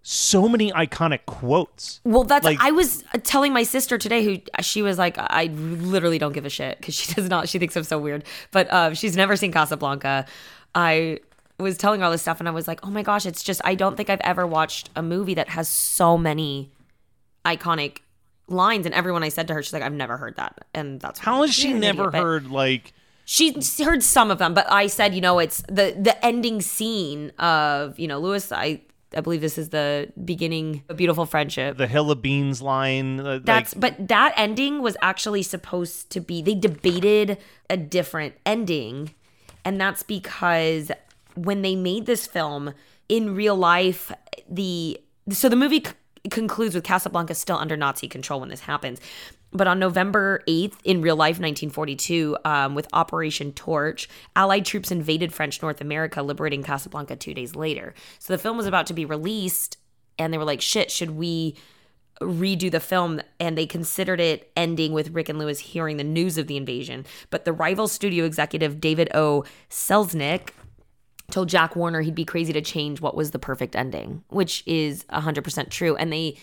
so 0.08 0.48
many 0.48 0.70
iconic 0.70 1.26
quotes 1.26 2.00
well, 2.04 2.22
that's, 2.22 2.44
like- 2.44 2.58
I 2.60 2.70
was 2.70 3.02
telling 3.24 3.52
my 3.52 3.64
sister 3.64 3.98
today 3.98 4.22
who 4.24 4.38
she 4.62 4.80
was 4.80 4.98
like, 4.98 5.16
I 5.18 5.46
literally 5.46 6.18
don't 6.18 6.32
give 6.32 6.46
a 6.46 6.48
shit 6.50 6.78
because 6.78 6.94
she 6.94 7.12
does 7.14 7.28
not, 7.28 7.48
she 7.48 7.58
thinks 7.58 7.76
I'm 7.76 7.82
so 7.82 7.98
weird, 7.98 8.22
but 8.52 8.72
um, 8.72 8.94
she's 8.94 9.16
never 9.16 9.34
seen 9.34 9.50
Casablanca. 9.50 10.24
I 10.76 11.18
was 11.58 11.76
telling 11.76 12.00
her 12.00 12.06
all 12.06 12.12
this 12.12 12.22
stuff 12.22 12.38
and 12.38 12.48
I 12.48 12.52
was 12.52 12.68
like, 12.68 12.86
oh 12.86 12.90
my 12.90 13.02
gosh, 13.02 13.26
it's 13.26 13.42
just, 13.42 13.60
I 13.64 13.74
don't 13.74 13.96
think 13.96 14.08
I've 14.08 14.20
ever 14.20 14.46
watched 14.46 14.90
a 14.94 15.02
movie 15.02 15.34
that 15.34 15.48
has 15.48 15.68
so 15.68 16.16
many 16.16 16.70
iconic 17.44 17.98
lines. 18.46 18.86
And 18.86 18.94
everyone 18.94 19.24
I 19.24 19.28
said 19.28 19.48
to 19.48 19.54
her, 19.54 19.62
she's 19.62 19.72
like, 19.72 19.82
I've 19.82 19.92
never 19.92 20.16
heard 20.16 20.36
that. 20.36 20.66
And 20.72 21.00
that's 21.00 21.18
how 21.18 21.42
has 21.42 21.52
she 21.52 21.72
never 21.72 22.08
idiot, 22.10 22.22
heard 22.22 22.50
like 22.50 22.92
She 23.28 23.54
heard 23.82 24.04
some 24.04 24.30
of 24.30 24.38
them, 24.38 24.54
but 24.54 24.70
I 24.70 24.86
said, 24.86 25.12
you 25.12 25.20
know, 25.20 25.40
it's 25.40 25.60
the 25.62 25.96
the 25.98 26.16
ending 26.24 26.62
scene 26.62 27.32
of, 27.40 27.98
you 27.98 28.06
know, 28.06 28.20
Louis. 28.20 28.52
I 28.52 28.82
I 29.16 29.20
believe 29.20 29.40
this 29.40 29.58
is 29.58 29.70
the 29.70 30.12
beginning, 30.24 30.84
a 30.88 30.94
beautiful 30.94 31.26
friendship. 31.26 31.76
the 31.76 31.88
hill 31.88 32.10
of 32.10 32.22
beans 32.22 32.62
line 32.62 33.18
uh, 33.18 33.40
That's 33.42 33.74
like, 33.74 33.80
but 33.80 34.08
that 34.08 34.32
ending 34.36 34.80
was 34.80 34.96
actually 35.02 35.42
supposed 35.42 36.10
to 36.10 36.20
be. 36.20 36.40
They 36.40 36.54
debated 36.54 37.38
a 37.68 37.76
different 37.76 38.34
ending, 38.46 39.12
and 39.64 39.80
that's 39.80 40.04
because 40.04 40.92
when 41.34 41.62
they 41.62 41.74
made 41.74 42.06
this 42.06 42.28
film 42.28 42.74
in 43.08 43.34
real 43.34 43.56
life, 43.56 44.12
the 44.48 45.00
so 45.30 45.48
the 45.48 45.56
movie 45.56 45.84
concludes 46.30 46.74
with 46.74 46.84
Casablanca 46.84 47.34
still 47.34 47.56
under 47.56 47.76
Nazi 47.76 48.08
control 48.08 48.40
when 48.40 48.48
this 48.48 48.60
happens. 48.60 49.00
But 49.52 49.66
on 49.66 49.78
November 49.78 50.42
8th, 50.48 50.74
in 50.84 51.00
real 51.00 51.16
life, 51.16 51.36
1942, 51.36 52.36
um, 52.44 52.74
with 52.74 52.88
Operation 52.92 53.52
Torch, 53.52 54.08
Allied 54.34 54.66
troops 54.66 54.90
invaded 54.90 55.32
French 55.32 55.62
North 55.62 55.80
America, 55.80 56.22
liberating 56.22 56.62
Casablanca 56.62 57.16
two 57.16 57.32
days 57.32 57.54
later. 57.54 57.94
So 58.18 58.32
the 58.32 58.38
film 58.38 58.56
was 58.56 58.66
about 58.66 58.86
to 58.88 58.94
be 58.94 59.04
released, 59.04 59.78
and 60.18 60.32
they 60.32 60.38
were 60.38 60.44
like, 60.44 60.60
shit, 60.60 60.90
should 60.90 61.12
we 61.12 61.56
redo 62.20 62.70
the 62.70 62.80
film 62.80 63.20
and 63.38 63.58
they 63.58 63.66
considered 63.66 64.20
it 64.20 64.50
ending 64.56 64.92
with 64.92 65.10
Rick 65.10 65.28
and 65.28 65.38
Louis 65.38 65.58
hearing 65.58 65.96
the 65.96 66.04
news 66.04 66.38
of 66.38 66.46
the 66.46 66.56
invasion. 66.56 67.04
But 67.30 67.44
the 67.44 67.52
rival 67.52 67.88
studio 67.88 68.24
executive 68.24 68.80
David 68.80 69.10
O. 69.14 69.44
Selznick 69.68 70.50
told 71.30 71.48
Jack 71.48 71.76
Warner 71.76 72.02
he'd 72.02 72.14
be 72.14 72.24
crazy 72.24 72.52
to 72.52 72.60
change 72.60 73.00
what 73.00 73.16
was 73.16 73.32
the 73.32 73.38
perfect 73.38 73.74
ending, 73.76 74.22
which 74.28 74.62
is 74.66 75.04
100% 75.04 75.70
true. 75.70 75.96
And 75.96 76.12
they 76.12 76.36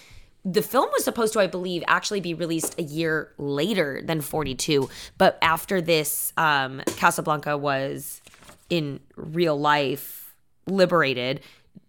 the 0.45 0.61
film 0.61 0.89
was 0.91 1.05
supposed 1.05 1.31
to, 1.33 1.39
I 1.39 1.47
believe, 1.47 1.83
actually 1.87 2.19
be 2.19 2.33
released 2.33 2.77
a 2.77 2.83
year 2.83 3.31
later 3.37 4.01
than 4.03 4.19
42. 4.19 4.89
But 5.17 5.37
after 5.41 5.79
this, 5.79 6.33
um, 6.35 6.81
Casablanca 6.97 7.57
was 7.57 8.21
in 8.69 8.99
real 9.15 9.57
life 9.57 10.35
liberated. 10.67 11.41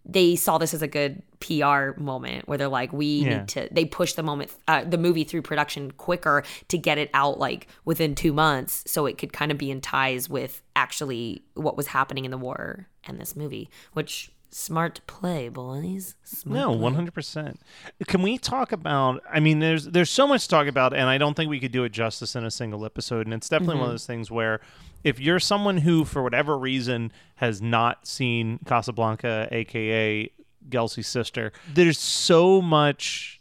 They 0.06 0.36
saw 0.36 0.58
this 0.58 0.74
as 0.74 0.82
a 0.82 0.88
good 0.88 1.22
PR 1.40 1.98
moment 1.98 2.46
where 2.46 2.58
they're 2.58 2.68
like, 2.68 2.92
we 2.92 3.06
Yeah. 3.22 3.38
need 3.38 3.48
to. 3.48 3.68
They 3.72 3.84
push 3.84 4.12
the 4.12 4.22
moment, 4.22 4.54
uh, 4.68 4.84
the 4.84 4.98
movie 4.98 5.24
through 5.24 5.42
production 5.42 5.90
quicker 5.92 6.42
to 6.68 6.76
get 6.78 6.98
it 6.98 7.10
out 7.14 7.38
like 7.38 7.68
within 7.84 8.14
two 8.14 8.32
months, 8.32 8.84
so 8.86 9.06
it 9.06 9.16
could 9.18 9.32
kind 9.32 9.50
of 9.50 9.58
be 9.58 9.70
in 9.70 9.80
ties 9.80 10.28
with 10.28 10.62
actually 10.76 11.42
what 11.54 11.76
was 11.76 11.88
happening 11.88 12.24
in 12.24 12.30
the 12.30 12.38
war 12.38 12.88
and 13.04 13.18
this 13.20 13.34
movie. 13.34 13.70
Which 13.94 14.30
smart 14.50 15.00
play, 15.06 15.48
boys. 15.48 16.14
Smart 16.22 16.58
No, 16.60 16.70
one 16.72 16.94
hundred 16.94 17.14
percent. 17.14 17.58
Can 18.06 18.22
we 18.22 18.38
talk 18.38 18.72
about? 18.72 19.22
I 19.32 19.40
mean, 19.40 19.58
there's 19.58 19.86
there's 19.86 20.10
so 20.10 20.26
much 20.26 20.42
to 20.44 20.48
talk 20.48 20.66
about, 20.66 20.92
and 20.94 21.08
I 21.08 21.18
don't 21.18 21.34
think 21.34 21.48
we 21.50 21.60
could 21.60 21.72
do 21.72 21.84
it 21.84 21.92
justice 21.92 22.36
in 22.36 22.44
a 22.44 22.50
single 22.50 22.84
episode. 22.84 23.26
And 23.26 23.32
it's 23.34 23.48
definitely 23.48 23.76
one 23.76 23.86
of 23.86 23.90
those 23.92 24.06
things 24.06 24.30
where, 24.30 24.60
if 25.04 25.20
you're 25.20 25.38
someone 25.38 25.78
who, 25.78 26.04
for 26.04 26.22
whatever 26.22 26.58
reason, 26.58 27.12
has 27.36 27.62
not 27.62 28.06
seen 28.06 28.58
Casablanca, 28.66 29.48
aka 29.52 30.30
Gelsey's 30.68 31.06
sister, 31.06 31.52
there's 31.72 31.98
so 31.98 32.60
much 32.60 33.40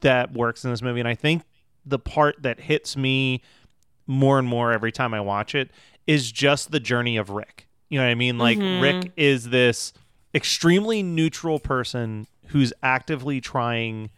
that 0.00 0.32
works 0.32 0.64
in 0.64 0.70
this 0.70 0.80
movie, 0.80 1.00
and 1.00 1.08
I 1.08 1.14
think 1.14 1.42
the 1.84 1.98
part 1.98 2.42
that 2.42 2.60
hits 2.60 2.96
me 2.96 3.42
more 4.06 4.38
and 4.38 4.48
more 4.48 4.72
every 4.72 4.92
time 4.92 5.12
I 5.12 5.20
watch 5.20 5.54
it 5.54 5.70
is 6.06 6.32
just 6.32 6.70
the 6.70 6.80
journey 6.80 7.16
of 7.16 7.30
Rick. 7.30 7.66
You 7.88 7.98
know 7.98 8.04
what 8.04 8.10
I 8.10 8.14
mean? 8.14 8.38
Like 8.38 8.58
mm-hmm. 8.58 8.82
Rick 8.82 9.12
is 9.16 9.50
this 9.50 9.92
extremely 10.34 11.02
neutral 11.02 11.58
person 11.58 12.26
who's 12.46 12.72
actively 12.82 13.40
trying 13.40 14.10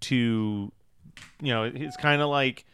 to 0.00 0.72
you 1.40 1.52
know, 1.52 1.64
it's 1.64 1.96
kind 1.96 2.22
of 2.22 2.28
like 2.28 2.64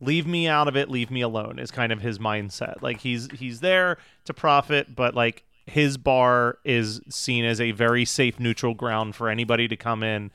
leave 0.00 0.26
me 0.26 0.46
out 0.46 0.68
of 0.68 0.76
it, 0.76 0.90
leave 0.90 1.10
me 1.10 1.20
alone 1.20 1.58
is 1.58 1.70
kind 1.70 1.92
of 1.92 2.00
his 2.00 2.18
mindset. 2.18 2.82
Like 2.82 3.00
he's 3.00 3.28
he's 3.32 3.60
there 3.60 3.98
to 4.24 4.34
profit, 4.34 4.94
but 4.94 5.14
like 5.14 5.44
his 5.66 5.96
bar 5.96 6.58
is 6.64 7.00
seen 7.08 7.44
as 7.44 7.60
a 7.60 7.72
very 7.72 8.04
safe 8.04 8.38
neutral 8.38 8.74
ground 8.74 9.16
for 9.16 9.28
anybody 9.28 9.66
to 9.68 9.76
come 9.76 10.02
in 10.02 10.30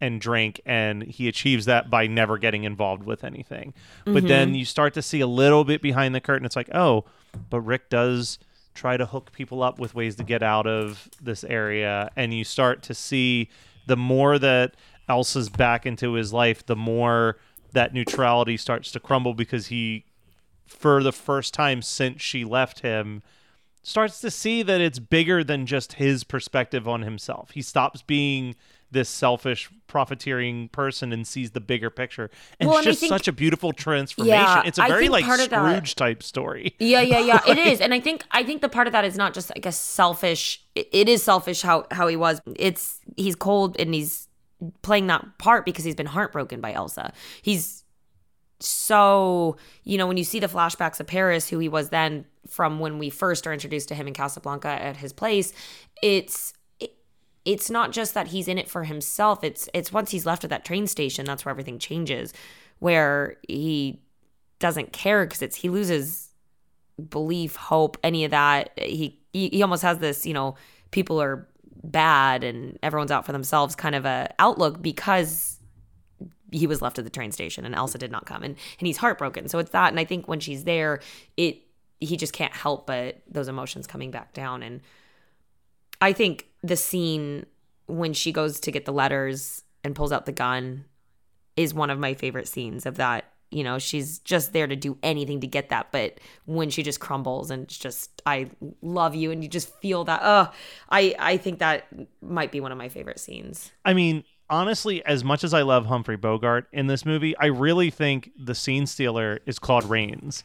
and 0.00 0.20
drink 0.20 0.60
and 0.66 1.02
he 1.04 1.28
achieves 1.28 1.64
that 1.64 1.88
by 1.88 2.06
never 2.06 2.36
getting 2.36 2.64
involved 2.64 3.04
with 3.04 3.24
anything. 3.24 3.72
But 4.04 4.14
mm-hmm. 4.14 4.26
then 4.26 4.54
you 4.54 4.64
start 4.64 4.92
to 4.94 5.02
see 5.02 5.20
a 5.20 5.26
little 5.26 5.64
bit 5.64 5.80
behind 5.80 6.14
the 6.14 6.20
curtain 6.20 6.44
it's 6.44 6.56
like, 6.56 6.74
"Oh, 6.74 7.04
but 7.50 7.60
Rick 7.60 7.88
does 7.90 8.38
try 8.74 8.96
to 8.96 9.06
hook 9.06 9.30
people 9.32 9.62
up 9.62 9.78
with 9.78 9.94
ways 9.94 10.16
to 10.16 10.24
get 10.24 10.42
out 10.42 10.66
of 10.66 11.08
this 11.22 11.44
area 11.44 12.10
and 12.16 12.34
you 12.34 12.42
start 12.42 12.82
to 12.82 12.92
see 12.92 13.48
the 13.86 13.96
more 13.96 14.38
that 14.38 14.74
Elsa's 15.08 15.48
back 15.48 15.86
into 15.86 16.14
his 16.14 16.32
life, 16.32 16.66
the 16.66 16.76
more 16.76 17.36
that 17.74 17.92
neutrality 17.94 18.56
starts 18.56 18.90
to 18.92 19.00
crumble 19.00 19.34
because 19.34 19.66
he 19.68 20.04
for 20.66 21.02
the 21.02 21.12
first 21.12 21.52
time 21.52 21.82
since 21.82 22.22
she 22.22 22.44
left 22.44 22.80
him 22.80 23.22
starts 23.82 24.20
to 24.22 24.30
see 24.30 24.62
that 24.62 24.80
it's 24.80 24.98
bigger 24.98 25.44
than 25.44 25.66
just 25.66 25.94
his 25.94 26.24
perspective 26.24 26.88
on 26.88 27.02
himself. 27.02 27.50
He 27.50 27.60
stops 27.60 28.00
being 28.00 28.54
this 28.90 29.10
selfish 29.10 29.68
profiteering 29.88 30.68
person 30.68 31.12
and 31.12 31.26
sees 31.26 31.50
the 31.50 31.60
bigger 31.60 31.90
picture. 31.90 32.30
And 32.58 32.68
Well, 32.68 32.78
it's 32.78 32.86
and 32.86 32.92
just 32.94 33.00
think- 33.00 33.10
such 33.10 33.28
a 33.28 33.32
beautiful 33.32 33.72
transformation. 33.72 34.38
Yeah, 34.38 34.62
it's 34.64 34.78
a 34.78 34.82
very 34.86 35.08
like 35.10 35.24
of 35.28 35.36
that- 35.36 35.50
Scrooge 35.50 35.96
type 35.96 36.22
story. 36.22 36.74
Yeah, 36.78 37.02
yeah, 37.02 37.18
yeah. 37.18 37.40
It 37.46 37.58
is, 37.72 37.80
and 37.82 37.92
I 37.92 38.00
think 38.00 38.24
I 38.30 38.42
think 38.42 38.62
the 38.62 38.68
part 38.70 38.86
of 38.86 38.92
that 38.94 39.04
is 39.04 39.16
not 39.16 39.34
just 39.34 39.50
like 39.54 39.66
a 39.66 39.72
selfish. 39.72 40.62
it- 40.74 40.88
It 40.92 41.08
is 41.08 41.22
selfish 41.22 41.60
how 41.62 41.86
how 41.90 42.06
he 42.06 42.16
was. 42.16 42.40
It's 42.56 43.00
he's 43.18 43.34
cold 43.36 43.76
and 43.78 43.92
he's 43.92 44.28
playing 44.82 45.06
that 45.08 45.38
part 45.38 45.64
because 45.64 45.84
he's 45.84 45.94
been 45.94 46.06
heartbroken 46.06 46.60
by 46.60 46.72
Elsa. 46.72 47.12
He's 47.42 47.84
so, 48.60 49.56
you 49.82 49.98
know, 49.98 50.06
when 50.06 50.16
you 50.16 50.24
see 50.24 50.40
the 50.40 50.46
flashbacks 50.46 51.00
of 51.00 51.06
Paris, 51.06 51.48
who 51.48 51.58
he 51.58 51.68
was 51.68 51.90
then 51.90 52.24
from 52.48 52.78
when 52.78 52.98
we 52.98 53.10
first 53.10 53.46
are 53.46 53.52
introduced 53.52 53.88
to 53.88 53.94
him 53.94 54.06
in 54.06 54.14
Casablanca 54.14 54.68
at 54.68 54.96
his 54.96 55.12
place, 55.12 55.52
it's 56.02 56.54
it's 57.44 57.68
not 57.68 57.92
just 57.92 58.14
that 58.14 58.28
he's 58.28 58.48
in 58.48 58.56
it 58.56 58.68
for 58.68 58.84
himself. 58.84 59.44
It's 59.44 59.68
it's 59.74 59.92
once 59.92 60.10
he's 60.10 60.26
left 60.26 60.44
at 60.44 60.50
that 60.50 60.64
train 60.64 60.86
station, 60.86 61.24
that's 61.26 61.44
where 61.44 61.50
everything 61.50 61.78
changes, 61.78 62.32
where 62.78 63.36
he 63.46 64.00
doesn't 64.58 64.92
care 64.92 65.26
because 65.26 65.42
it's 65.42 65.56
he 65.56 65.68
loses 65.68 66.30
belief, 67.10 67.56
hope, 67.56 67.98
any 68.02 68.24
of 68.24 68.30
that. 68.30 68.70
He, 68.78 69.20
he 69.32 69.48
he 69.48 69.62
almost 69.62 69.82
has 69.82 69.98
this, 69.98 70.24
you 70.24 70.32
know, 70.32 70.54
people 70.90 71.20
are 71.20 71.48
bad 71.82 72.44
and 72.44 72.78
everyone's 72.82 73.10
out 73.10 73.26
for 73.26 73.32
themselves 73.32 73.74
kind 73.74 73.94
of 73.94 74.04
a 74.04 74.32
outlook 74.38 74.80
because 74.80 75.58
he 76.50 76.66
was 76.66 76.80
left 76.80 76.98
at 76.98 77.04
the 77.04 77.10
train 77.10 77.32
station 77.32 77.64
and 77.64 77.74
Elsa 77.74 77.98
did 77.98 78.10
not 78.10 78.26
come 78.26 78.42
and 78.42 78.56
and 78.78 78.86
he's 78.86 78.96
heartbroken. 78.96 79.48
So 79.48 79.58
it's 79.58 79.70
that 79.70 79.88
and 79.88 79.98
I 79.98 80.04
think 80.04 80.28
when 80.28 80.40
she's 80.40 80.64
there, 80.64 81.00
it 81.36 81.58
he 82.00 82.16
just 82.16 82.32
can't 82.32 82.54
help 82.54 82.86
but 82.86 83.22
those 83.26 83.48
emotions 83.48 83.86
coming 83.86 84.10
back 84.10 84.32
down 84.32 84.62
and 84.62 84.80
I 86.00 86.12
think 86.12 86.46
the 86.62 86.76
scene 86.76 87.46
when 87.86 88.12
she 88.12 88.32
goes 88.32 88.60
to 88.60 88.70
get 88.70 88.84
the 88.84 88.92
letters 88.92 89.62
and 89.82 89.94
pulls 89.94 90.12
out 90.12 90.26
the 90.26 90.32
gun 90.32 90.84
is 91.56 91.72
one 91.74 91.90
of 91.90 91.98
my 91.98 92.14
favorite 92.14 92.48
scenes 92.48 92.86
of 92.86 92.96
that 92.96 93.33
you 93.54 93.62
know 93.64 93.78
she's 93.78 94.18
just 94.20 94.52
there 94.52 94.66
to 94.66 94.76
do 94.76 94.98
anything 95.02 95.40
to 95.40 95.46
get 95.46 95.68
that 95.68 95.92
but 95.92 96.18
when 96.46 96.70
she 96.70 96.82
just 96.82 97.00
crumbles 97.00 97.50
and 97.50 97.64
it's 97.64 97.78
just 97.78 98.20
i 98.26 98.48
love 98.82 99.14
you 99.14 99.30
and 99.30 99.42
you 99.42 99.48
just 99.48 99.72
feel 99.80 100.04
that 100.04 100.20
oh 100.22 100.50
i 100.90 101.14
i 101.18 101.36
think 101.36 101.58
that 101.58 101.86
might 102.20 102.50
be 102.50 102.60
one 102.60 102.72
of 102.72 102.78
my 102.78 102.88
favorite 102.88 103.18
scenes 103.18 103.70
I 103.84 103.94
mean, 103.94 104.24
honestly, 104.48 105.04
as 105.04 105.24
much 105.24 105.44
as 105.44 105.52
I 105.52 105.62
love 105.62 105.86
Humphrey 105.86 106.16
Bogart 106.16 106.66
in 106.72 106.86
this 106.86 107.04
movie, 107.04 107.36
I 107.36 107.46
really 107.46 107.90
think 107.90 108.30
the 108.38 108.54
scene 108.54 108.86
stealer 108.86 109.40
is 109.46 109.58
Claude 109.58 109.84
Rains 109.84 110.44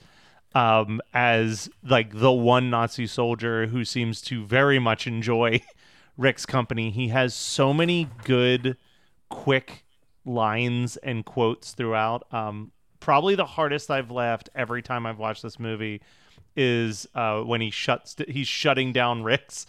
um, 0.55 0.99
as 1.13 1.69
like 1.83 2.17
the 2.17 2.31
one 2.31 2.69
Nazi 2.69 3.07
soldier 3.07 3.67
who 3.67 3.85
seems 3.85 4.21
to 4.23 4.45
very 4.45 4.79
much 4.79 5.07
enjoy 5.07 5.61
Rick's 6.17 6.45
company. 6.45 6.91
He 6.91 7.09
has 7.09 7.33
so 7.33 7.73
many 7.73 8.09
good, 8.23 8.77
quick 9.29 9.85
lines 10.25 10.97
and 10.97 11.23
quotes 11.23 11.71
throughout. 11.71 12.31
Um, 12.33 12.71
probably 12.99 13.35
the 13.35 13.45
hardest 13.45 13.89
I've 13.89 14.11
laughed 14.11 14.49
every 14.55 14.81
time 14.81 15.05
I've 15.05 15.19
watched 15.19 15.43
this 15.43 15.59
movie 15.59 16.01
is 16.55 17.07
uh, 17.15 17.41
when 17.41 17.61
he 17.61 17.69
shuts 17.69 18.15
he's 18.27 18.47
shutting 18.47 18.91
down 18.91 19.23
Rick's 19.23 19.65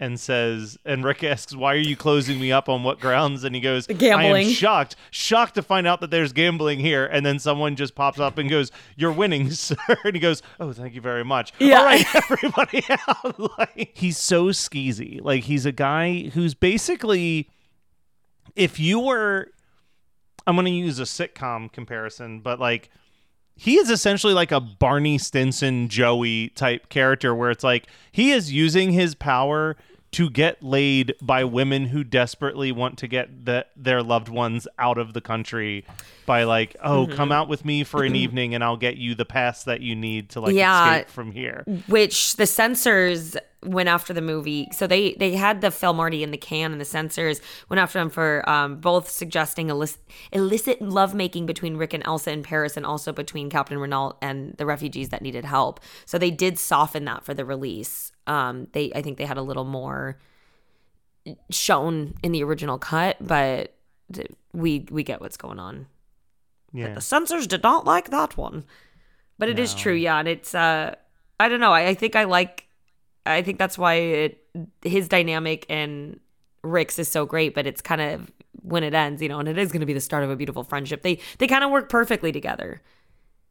and 0.00 0.18
says 0.18 0.76
and 0.84 1.04
Rick 1.04 1.22
asks 1.22 1.54
why 1.54 1.74
are 1.74 1.78
you 1.78 1.96
closing 1.96 2.40
me 2.40 2.50
up 2.50 2.68
on 2.68 2.82
what 2.82 3.00
grounds? 3.00 3.44
And 3.44 3.54
he 3.54 3.60
goes 3.60 3.86
gambling. 3.86 4.34
I 4.34 4.40
am 4.40 4.50
shocked 4.50 4.96
shocked 5.10 5.54
to 5.54 5.62
find 5.62 5.86
out 5.86 6.00
that 6.00 6.10
there's 6.10 6.32
gambling 6.32 6.80
here. 6.80 7.06
And 7.06 7.24
then 7.24 7.38
someone 7.38 7.76
just 7.76 7.94
pops 7.94 8.18
up 8.18 8.36
and 8.36 8.50
goes 8.50 8.72
you're 8.96 9.12
winning 9.12 9.50
sir. 9.52 9.76
And 10.04 10.14
he 10.14 10.20
goes 10.20 10.42
oh 10.60 10.72
thank 10.72 10.94
you 10.94 11.00
very 11.00 11.24
much. 11.24 11.52
Yeah. 11.58 11.78
all 11.78 11.84
right 11.84 12.06
everybody 12.14 12.84
out 12.88 13.38
like, 13.58 13.92
he's 13.94 14.18
so 14.18 14.46
skeezy. 14.46 15.22
Like 15.22 15.44
he's 15.44 15.64
a 15.64 15.72
guy 15.72 16.30
who's 16.34 16.54
basically 16.54 17.48
if 18.56 18.78
you 18.78 18.98
were 19.00 19.50
I'm 20.46 20.56
going 20.56 20.66
to 20.66 20.70
use 20.70 20.98
a 20.98 21.04
sitcom 21.04 21.72
comparison, 21.72 22.40
but 22.40 22.60
like 22.60 22.90
he 23.56 23.76
is 23.76 23.90
essentially 23.90 24.34
like 24.34 24.52
a 24.52 24.60
Barney 24.60 25.18
Stinson 25.18 25.88
Joey 25.88 26.48
type 26.50 26.88
character 26.88 27.34
where 27.34 27.50
it's 27.50 27.64
like 27.64 27.86
he 28.12 28.32
is 28.32 28.52
using 28.52 28.92
his 28.92 29.14
power 29.14 29.76
to 30.14 30.30
get 30.30 30.62
laid 30.62 31.14
by 31.20 31.44
women 31.44 31.86
who 31.86 32.04
desperately 32.04 32.72
want 32.72 32.98
to 32.98 33.06
get 33.08 33.44
the, 33.44 33.66
their 33.76 34.02
loved 34.02 34.28
ones 34.28 34.66
out 34.78 34.98
of 34.98 35.12
the 35.12 35.20
country 35.20 35.84
by 36.26 36.44
like, 36.44 36.76
oh, 36.82 37.06
come 37.06 37.30
out 37.32 37.48
with 37.48 37.64
me 37.64 37.84
for 37.84 38.02
an 38.04 38.16
evening 38.16 38.54
and 38.54 38.64
I'll 38.64 38.76
get 38.76 38.96
you 38.96 39.14
the 39.14 39.24
pass 39.24 39.64
that 39.64 39.80
you 39.80 39.94
need 39.94 40.30
to 40.30 40.40
like 40.40 40.54
Yeah. 40.54 40.94
escape 40.94 41.10
from 41.10 41.32
here. 41.32 41.64
which 41.88 42.36
the 42.36 42.46
censors 42.46 43.36
went 43.64 43.88
after 43.88 44.12
the 44.12 44.20
movie. 44.20 44.68
So 44.72 44.86
they 44.86 45.14
they 45.14 45.34
had 45.36 45.60
the 45.62 45.70
film 45.70 45.98
already 45.98 46.22
in 46.22 46.30
the 46.30 46.36
can 46.36 46.72
and 46.72 46.80
the 46.80 46.84
censors 46.84 47.40
went 47.70 47.80
after 47.80 47.98
them 47.98 48.10
for 48.10 48.48
um, 48.48 48.76
both 48.76 49.08
suggesting 49.08 49.70
illicit, 49.70 50.00
illicit 50.32 50.82
lovemaking 50.82 51.46
between 51.46 51.76
rick 51.78 51.94
and 51.94 52.04
elsa 52.06 52.30
in 52.30 52.42
paris 52.42 52.76
and 52.76 52.84
also 52.84 53.10
between 53.12 53.48
captain 53.48 53.78
renault 53.78 54.16
and 54.20 54.54
the 54.58 54.66
refugees 54.66 55.08
that 55.08 55.22
needed 55.22 55.44
help. 55.46 55.80
So 56.04 56.18
they 56.18 56.30
did 56.30 56.58
soften 56.58 57.04
that 57.06 57.24
for 57.24 57.32
the 57.34 57.44
release 57.44 58.12
um, 58.26 58.66
they 58.72 58.92
i 58.94 59.02
think 59.02 59.18
they 59.18 59.24
had 59.24 59.36
a 59.36 59.42
little 59.42 59.64
more 59.64 60.18
shown 61.50 62.14
in 62.22 62.32
the 62.32 62.42
original 62.42 62.78
cut 62.78 63.16
but 63.20 63.74
we 64.52 64.86
we 64.90 65.02
get 65.02 65.20
what's 65.20 65.36
going 65.36 65.58
on. 65.58 65.86
Yeah. 66.72 66.94
the 66.94 67.00
censors 67.00 67.46
did 67.46 67.62
not 67.62 67.86
like 67.86 68.10
that 68.10 68.36
one. 68.36 68.64
But 69.38 69.48
it 69.48 69.58
is 69.58 69.74
true 69.74 69.94
yeah 69.94 70.18
and 70.18 70.28
it's 70.28 70.54
uh 70.54 70.94
i 71.40 71.48
don't 71.48 71.60
know 71.60 71.72
I, 71.72 71.88
I 71.88 71.94
think 71.94 72.14
i 72.14 72.24
like 72.24 72.66
i 73.26 73.42
think 73.42 73.58
that's 73.58 73.76
why 73.76 73.94
it 73.94 74.46
his 74.82 75.08
dynamic 75.08 75.66
and 75.68 76.20
rick's 76.62 76.98
is 76.98 77.08
so 77.08 77.26
great 77.26 77.52
but 77.52 77.66
it's 77.66 77.82
kind 77.82 78.00
of 78.00 78.30
when 78.62 78.84
it 78.84 78.94
ends 78.94 79.20
you 79.20 79.28
know 79.28 79.40
and 79.40 79.48
it 79.48 79.58
is 79.58 79.72
going 79.72 79.80
to 79.80 79.86
be 79.86 79.92
the 79.92 80.00
start 80.00 80.22
of 80.24 80.30
a 80.30 80.36
beautiful 80.36 80.62
friendship. 80.62 81.02
They 81.02 81.18
they 81.38 81.46
kind 81.46 81.64
of 81.64 81.70
work 81.70 81.88
perfectly 81.88 82.30
together 82.32 82.80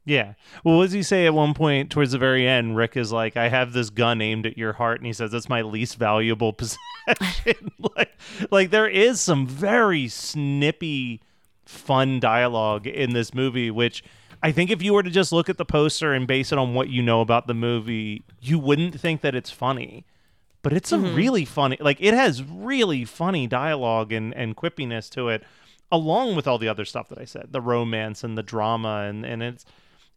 Yeah. 0.05 0.33
Well, 0.63 0.77
what 0.77 0.85
does 0.85 0.91
he 0.91 1.03
say 1.03 1.25
at 1.25 1.33
one 1.33 1.53
point 1.53 1.89
towards 1.89 2.11
the 2.11 2.17
very 2.17 2.47
end? 2.47 2.75
Rick 2.75 2.97
is 2.97 3.11
like, 3.11 3.37
I 3.37 3.47
have 3.47 3.71
this 3.71 3.89
gun 3.89 4.21
aimed 4.21 4.45
at 4.45 4.57
your 4.57 4.73
heart. 4.73 4.99
And 4.99 5.07
he 5.07 5.13
says, 5.13 5.31
that's 5.31 5.47
my 5.47 5.61
least 5.61 5.97
valuable 5.97 6.53
possession. 7.07 7.71
like, 7.95 8.17
like, 8.51 8.69
there 8.69 8.87
is 8.87 9.21
some 9.21 9.47
very 9.47 10.07
snippy, 10.07 11.21
fun 11.65 12.19
dialogue 12.19 12.85
in 12.85 13.13
this 13.13 13.33
movie, 13.33 13.71
which 13.71 14.03
I 14.41 14.51
think 14.51 14.69
if 14.69 14.81
you 14.81 14.93
were 14.93 15.03
to 15.03 15.09
just 15.09 15.31
look 15.31 15.49
at 15.49 15.57
the 15.57 15.65
poster 15.65 16.13
and 16.13 16.27
base 16.27 16.51
it 16.51 16.57
on 16.57 16.73
what 16.73 16.89
you 16.89 17.01
know 17.01 17.21
about 17.21 17.47
the 17.47 17.53
movie, 17.53 18.23
you 18.41 18.59
wouldn't 18.59 18.99
think 18.99 19.21
that 19.21 19.35
it's 19.35 19.51
funny. 19.51 20.05
But 20.61 20.73
it's 20.73 20.91
a 20.91 20.97
mm-hmm. 20.97 21.15
really 21.15 21.45
funny, 21.45 21.77
like, 21.79 21.97
it 21.99 22.13
has 22.13 22.43
really 22.43 23.03
funny 23.05 23.47
dialogue 23.47 24.13
and, 24.13 24.33
and 24.33 24.55
quippiness 24.55 25.09
to 25.11 25.29
it, 25.29 25.43
along 25.91 26.35
with 26.35 26.47
all 26.47 26.57
the 26.57 26.69
other 26.69 26.85
stuff 26.85 27.09
that 27.09 27.19
I 27.19 27.25
said 27.25 27.47
the 27.51 27.61
romance 27.61 28.23
and 28.23 28.37
the 28.37 28.43
drama. 28.43 29.05
And, 29.09 29.25
and 29.25 29.43
it's, 29.43 29.65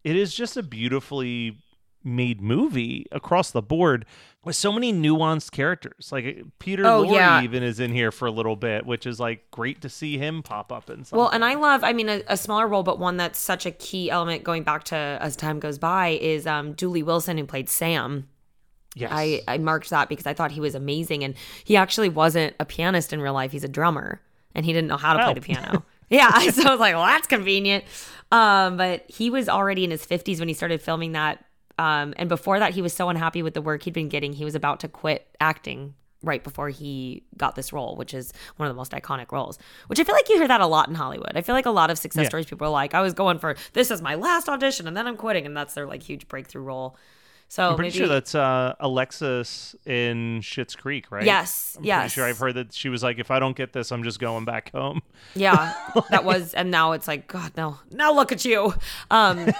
it 0.06 0.16
is 0.16 0.34
just 0.34 0.56
a 0.56 0.62
beautifully 0.62 1.58
made 2.04 2.40
movie 2.40 3.04
across 3.10 3.50
the 3.50 3.60
board 3.60 4.06
with 4.44 4.54
so 4.54 4.70
many 4.70 4.92
nuanced 4.92 5.50
characters. 5.50 6.10
Like 6.12 6.44
Peter 6.60 6.86
Oh, 6.86 7.02
Lorre 7.04 7.14
yeah. 7.14 7.42
even 7.42 7.64
is 7.64 7.80
in 7.80 7.90
here 7.92 8.12
for 8.12 8.26
a 8.26 8.30
little 8.30 8.54
bit, 8.54 8.86
which 8.86 9.06
is 9.06 9.18
like 9.18 9.50
great 9.50 9.80
to 9.82 9.88
see 9.88 10.16
him 10.16 10.42
pop 10.44 10.70
up 10.70 10.88
in 10.88 10.98
something. 11.04 11.18
Well, 11.18 11.30
and 11.30 11.44
I 11.44 11.54
love, 11.54 11.82
I 11.82 11.92
mean, 11.92 12.08
a, 12.08 12.22
a 12.28 12.36
smaller 12.36 12.68
role, 12.68 12.84
but 12.84 13.00
one 13.00 13.16
that's 13.16 13.40
such 13.40 13.66
a 13.66 13.72
key 13.72 14.08
element 14.08 14.44
going 14.44 14.62
back 14.62 14.84
to 14.84 15.18
as 15.20 15.34
time 15.34 15.58
goes 15.58 15.78
by 15.78 16.10
is 16.20 16.46
um, 16.46 16.74
Dooley 16.74 17.02
Wilson, 17.02 17.38
who 17.38 17.44
played 17.44 17.68
Sam. 17.68 18.28
yes. 18.94 19.10
I, 19.12 19.42
I 19.48 19.58
marked 19.58 19.90
that 19.90 20.08
because 20.08 20.26
I 20.26 20.34
thought 20.34 20.52
he 20.52 20.60
was 20.60 20.76
amazing. 20.76 21.24
And 21.24 21.34
he 21.64 21.76
actually 21.76 22.08
wasn't 22.10 22.54
a 22.60 22.64
pianist 22.64 23.12
in 23.12 23.20
real 23.20 23.34
life, 23.34 23.50
he's 23.50 23.64
a 23.64 23.68
drummer 23.68 24.20
and 24.54 24.64
he 24.64 24.72
didn't 24.72 24.86
know 24.88 24.96
how 24.96 25.14
to 25.14 25.18
play 25.24 25.30
Oh. 25.32 25.34
the 25.34 25.40
piano. 25.40 25.84
yeah. 26.10 26.38
So 26.50 26.62
I 26.66 26.70
was 26.70 26.80
like, 26.80 26.94
well, 26.94 27.04
that's 27.06 27.26
convenient. 27.26 27.84
Um, 28.32 28.76
but 28.76 29.04
he 29.08 29.30
was 29.30 29.48
already 29.48 29.84
in 29.84 29.90
his 29.90 30.04
50s 30.04 30.38
when 30.38 30.48
he 30.48 30.54
started 30.54 30.82
filming 30.82 31.12
that. 31.12 31.44
Um, 31.78 32.14
and 32.16 32.28
before 32.28 32.58
that, 32.58 32.72
he 32.74 32.82
was 32.82 32.92
so 32.92 33.08
unhappy 33.08 33.42
with 33.42 33.54
the 33.54 33.62
work 33.62 33.82
he'd 33.82 33.92
been 33.94 34.08
getting, 34.08 34.32
he 34.32 34.44
was 34.44 34.54
about 34.54 34.80
to 34.80 34.88
quit 34.88 35.26
acting 35.40 35.94
right 36.22 36.42
before 36.42 36.70
he 36.70 37.22
got 37.36 37.54
this 37.54 37.72
role, 37.72 37.94
which 37.94 38.14
is 38.14 38.32
one 38.56 38.66
of 38.68 38.74
the 38.74 38.76
most 38.76 38.92
iconic 38.92 39.30
roles. 39.30 39.58
Which 39.86 40.00
I 40.00 40.04
feel 40.04 40.14
like 40.14 40.28
you 40.28 40.38
hear 40.38 40.48
that 40.48 40.60
a 40.62 40.66
lot 40.66 40.88
in 40.88 40.94
Hollywood. 40.94 41.32
I 41.36 41.42
feel 41.42 41.54
like 41.54 41.66
a 41.66 41.70
lot 41.70 41.90
of 41.90 41.98
success 41.98 42.24
Yeah. 42.24 42.28
stories, 42.30 42.46
people 42.46 42.66
are 42.66 42.70
like, 42.70 42.94
I 42.94 43.02
was 43.02 43.12
going 43.12 43.38
for 43.38 43.54
this 43.74 43.90
is 43.90 44.00
my 44.02 44.14
last 44.14 44.48
audition 44.48 44.88
and 44.88 44.96
then 44.96 45.06
I'm 45.06 45.16
quitting, 45.16 45.44
and 45.46 45.56
that's 45.56 45.74
their 45.74 45.86
like 45.86 46.02
huge 46.02 46.26
breakthrough 46.26 46.62
role. 46.62 46.96
So 47.48 47.70
I'm 47.70 47.76
pretty 47.76 47.90
maybe, 47.90 47.98
sure 47.98 48.08
that's 48.08 48.34
uh, 48.34 48.74
Alexis 48.80 49.76
in 49.86 50.40
Schitt's 50.40 50.74
Creek, 50.74 51.12
right? 51.12 51.24
Yes, 51.24 51.74
I'm 51.76 51.82
pretty 51.82 51.88
yes. 51.88 52.12
sure 52.12 52.24
I've 52.24 52.38
heard 52.38 52.54
that 52.54 52.74
she 52.74 52.88
was 52.88 53.04
like, 53.04 53.18
if 53.18 53.30
I 53.30 53.38
don't 53.38 53.56
get 53.56 53.72
this, 53.72 53.92
I'm 53.92 54.02
just 54.02 54.18
going 54.18 54.44
back 54.44 54.72
home. 54.72 55.00
Yeah, 55.34 55.72
that 56.10 56.24
was, 56.24 56.54
and 56.54 56.70
now 56.72 56.92
it's 56.92 57.06
like, 57.06 57.28
God, 57.28 57.52
no, 57.56 57.78
now 57.90 58.12
look 58.12 58.32
at 58.32 58.44
you. 58.44 58.74
Um, 59.10 59.38
I'm 59.48 59.54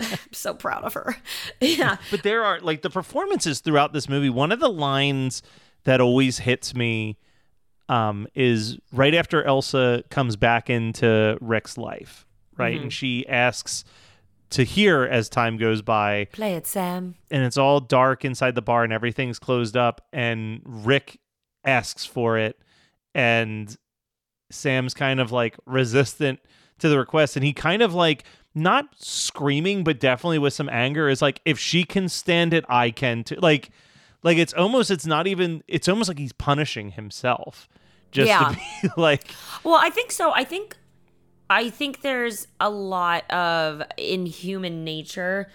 so 0.32 0.54
proud 0.54 0.84
of 0.84 0.94
her. 0.94 1.16
Yeah, 1.60 1.98
But 2.10 2.22
there 2.22 2.42
are 2.42 2.58
like 2.60 2.80
the 2.80 2.90
performances 2.90 3.60
throughout 3.60 3.92
this 3.92 4.08
movie. 4.08 4.30
One 4.30 4.50
of 4.50 4.60
the 4.60 4.70
lines 4.70 5.42
that 5.84 6.00
always 6.00 6.38
hits 6.38 6.74
me 6.74 7.18
um, 7.90 8.28
is 8.34 8.78
right 8.92 9.14
after 9.14 9.42
Elsa 9.42 10.04
comes 10.08 10.36
back 10.36 10.70
into 10.70 11.36
Rick's 11.40 11.76
life, 11.76 12.26
right? 12.56 12.74
Mm-hmm. 12.74 12.82
And 12.84 12.92
she 12.92 13.26
asks 13.28 13.84
to 14.50 14.64
hear 14.64 15.04
as 15.04 15.28
time 15.28 15.56
goes 15.56 15.80
by, 15.82 16.26
play 16.32 16.54
it, 16.54 16.66
Sam. 16.66 17.14
and 17.30 17.44
it's 17.44 17.56
all 17.56 17.80
dark 17.80 18.24
inside 18.24 18.54
the 18.54 18.62
bar 18.62 18.84
and 18.84 18.92
everything's 18.92 19.38
closed 19.38 19.76
up, 19.76 20.00
and 20.12 20.60
Rick 20.64 21.18
asks 21.64 22.04
for 22.04 22.36
it, 22.38 22.58
and 23.14 23.76
Sam's 24.50 24.94
kind 24.94 25.20
of 25.20 25.30
like 25.32 25.56
resistant 25.66 26.40
to 26.78 26.88
the 26.88 26.98
request, 26.98 27.36
and 27.36 27.44
he 27.44 27.52
kind 27.52 27.82
of 27.82 27.94
like 27.94 28.24
not 28.54 28.86
screaming, 28.98 29.84
but 29.84 30.00
definitely 30.00 30.38
with 30.38 30.52
some 30.52 30.68
anger 30.68 31.08
is 31.08 31.22
like, 31.22 31.40
if 31.44 31.58
she 31.58 31.84
can 31.84 32.08
stand 32.08 32.52
it, 32.52 32.64
I 32.68 32.90
can 32.90 33.22
too. 33.22 33.36
Like, 33.36 33.70
like 34.24 34.38
it's 34.38 34.52
almost 34.54 34.90
it's 34.90 35.06
not 35.06 35.26
even 35.28 35.62
it's 35.68 35.88
almost 35.88 36.08
like 36.08 36.18
he's 36.18 36.32
punishing 36.32 36.90
himself 36.92 37.68
just 38.10 38.26
Yeah. 38.28 38.48
to 38.48 38.56
be 38.82 38.88
like 39.00 39.24
Well, 39.62 39.76
I 39.80 39.90
think 39.90 40.10
so. 40.10 40.32
I 40.32 40.42
think 40.42 40.76
I 41.50 41.68
think 41.68 42.02
there's 42.02 42.46
a 42.60 42.70
lot 42.70 43.28
of 43.28 43.82
in 43.96 44.24
human 44.24 44.84
nature. 44.84 45.50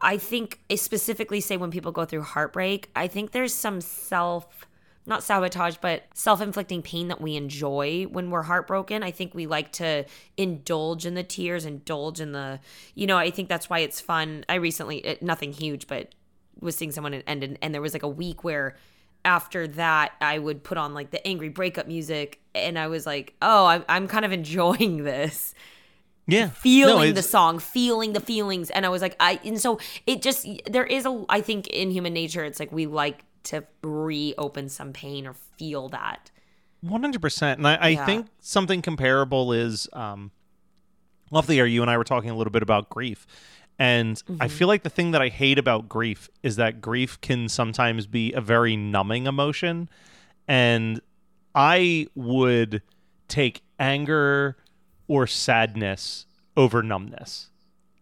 I 0.00 0.16
think 0.16 0.60
eh, 0.70 0.76
specifically 0.76 1.40
say 1.40 1.56
when 1.56 1.72
people 1.72 1.90
go 1.90 2.04
through 2.04 2.22
heartbreak, 2.22 2.88
I 2.94 3.08
think 3.08 3.32
there's 3.32 3.52
some 3.52 3.80
self 3.80 4.66
not 5.06 5.22
sabotage, 5.22 5.76
but 5.82 6.04
self-inflicting 6.14 6.80
pain 6.80 7.08
that 7.08 7.20
we 7.20 7.36
enjoy 7.36 8.04
when 8.04 8.30
we're 8.30 8.44
heartbroken. 8.44 9.02
I 9.02 9.10
think 9.10 9.34
we 9.34 9.46
like 9.46 9.70
to 9.72 10.06
indulge 10.38 11.04
in 11.04 11.12
the 11.12 11.22
tears, 11.22 11.66
indulge 11.66 12.22
in 12.22 12.32
the, 12.32 12.58
you 12.94 13.06
know. 13.06 13.18
I 13.18 13.30
think 13.30 13.50
that's 13.50 13.68
why 13.68 13.80
it's 13.80 14.00
fun. 14.00 14.46
I 14.48 14.54
recently, 14.54 15.04
it, 15.04 15.22
nothing 15.22 15.52
huge, 15.52 15.88
but 15.88 16.14
was 16.60 16.76
seeing 16.76 16.92
someone 16.92 17.12
and, 17.12 17.42
and 17.42 17.58
and 17.60 17.74
there 17.74 17.82
was 17.82 17.92
like 17.92 18.04
a 18.04 18.08
week 18.08 18.44
where 18.44 18.76
after 19.24 19.66
that 19.68 20.12
I 20.20 20.38
would 20.38 20.62
put 20.62 20.78
on 20.78 20.94
like 20.94 21.10
the 21.10 21.26
angry 21.26 21.48
breakup 21.48 21.86
music, 21.86 22.40
and 22.54 22.78
I 22.78 22.88
was 22.88 23.06
like, 23.06 23.34
oh, 23.42 23.66
I'm 23.66 23.84
I'm 23.88 24.08
kind 24.08 24.24
of 24.24 24.32
enjoying 24.32 25.04
this 25.04 25.54
yeah, 26.26 26.48
feeling 26.48 27.08
No, 27.08 27.12
the 27.12 27.22
song, 27.22 27.58
feeling 27.58 28.14
the 28.14 28.20
feelings. 28.20 28.70
And 28.70 28.86
I 28.86 28.88
was 28.88 29.02
like, 29.02 29.14
I, 29.20 29.38
and 29.44 29.60
so 29.60 29.78
it 30.06 30.22
just, 30.22 30.46
there 30.70 30.86
is 30.86 31.04
a, 31.04 31.24
I 31.28 31.42
think 31.42 31.66
in 31.66 31.90
human 31.90 32.14
nature, 32.14 32.44
it's 32.44 32.58
like 32.58 32.72
we 32.72 32.86
like 32.86 33.24
to 33.44 33.64
reopen 33.82 34.70
some 34.70 34.94
pain 34.94 35.26
or 35.26 35.34
feel 35.34 35.90
that. 35.90 36.30
One 36.80 37.02
hundred 37.02 37.20
percent, 37.20 37.58
and 37.58 37.66
I, 37.68 37.78
I 37.78 37.88
Yeah. 37.90 38.06
think 38.06 38.26
something 38.40 38.80
comparable 38.80 39.52
is 39.52 39.88
um, 39.92 40.30
off 41.30 41.46
the 41.46 41.58
air. 41.58 41.66
You 41.66 41.82
and 41.82 41.90
I 41.90 41.98
were 41.98 42.04
talking 42.04 42.30
a 42.30 42.36
little 42.36 42.50
bit 42.50 42.62
about 42.62 42.88
grief, 42.88 43.26
and 43.78 44.22
I 44.28 44.32
mm-hmm. 44.32 44.56
feel 44.56 44.68
like 44.68 44.82
the 44.82 44.90
thing 44.90 45.10
that 45.12 45.22
I 45.22 45.28
hate 45.28 45.58
about 45.58 45.88
grief 45.88 46.28
is 46.42 46.56
that 46.56 46.80
grief 46.80 47.20
can 47.20 47.48
sometimes 47.48 48.06
be 48.06 48.32
a 48.32 48.40
very 48.40 48.76
numbing 48.76 49.26
emotion, 49.26 49.88
and 50.46 51.00
I 51.54 52.06
would 52.14 52.82
take 53.28 53.62
anger 53.78 54.56
or 55.08 55.26
sadness 55.26 56.26
over 56.56 56.82
numbness 56.82 57.50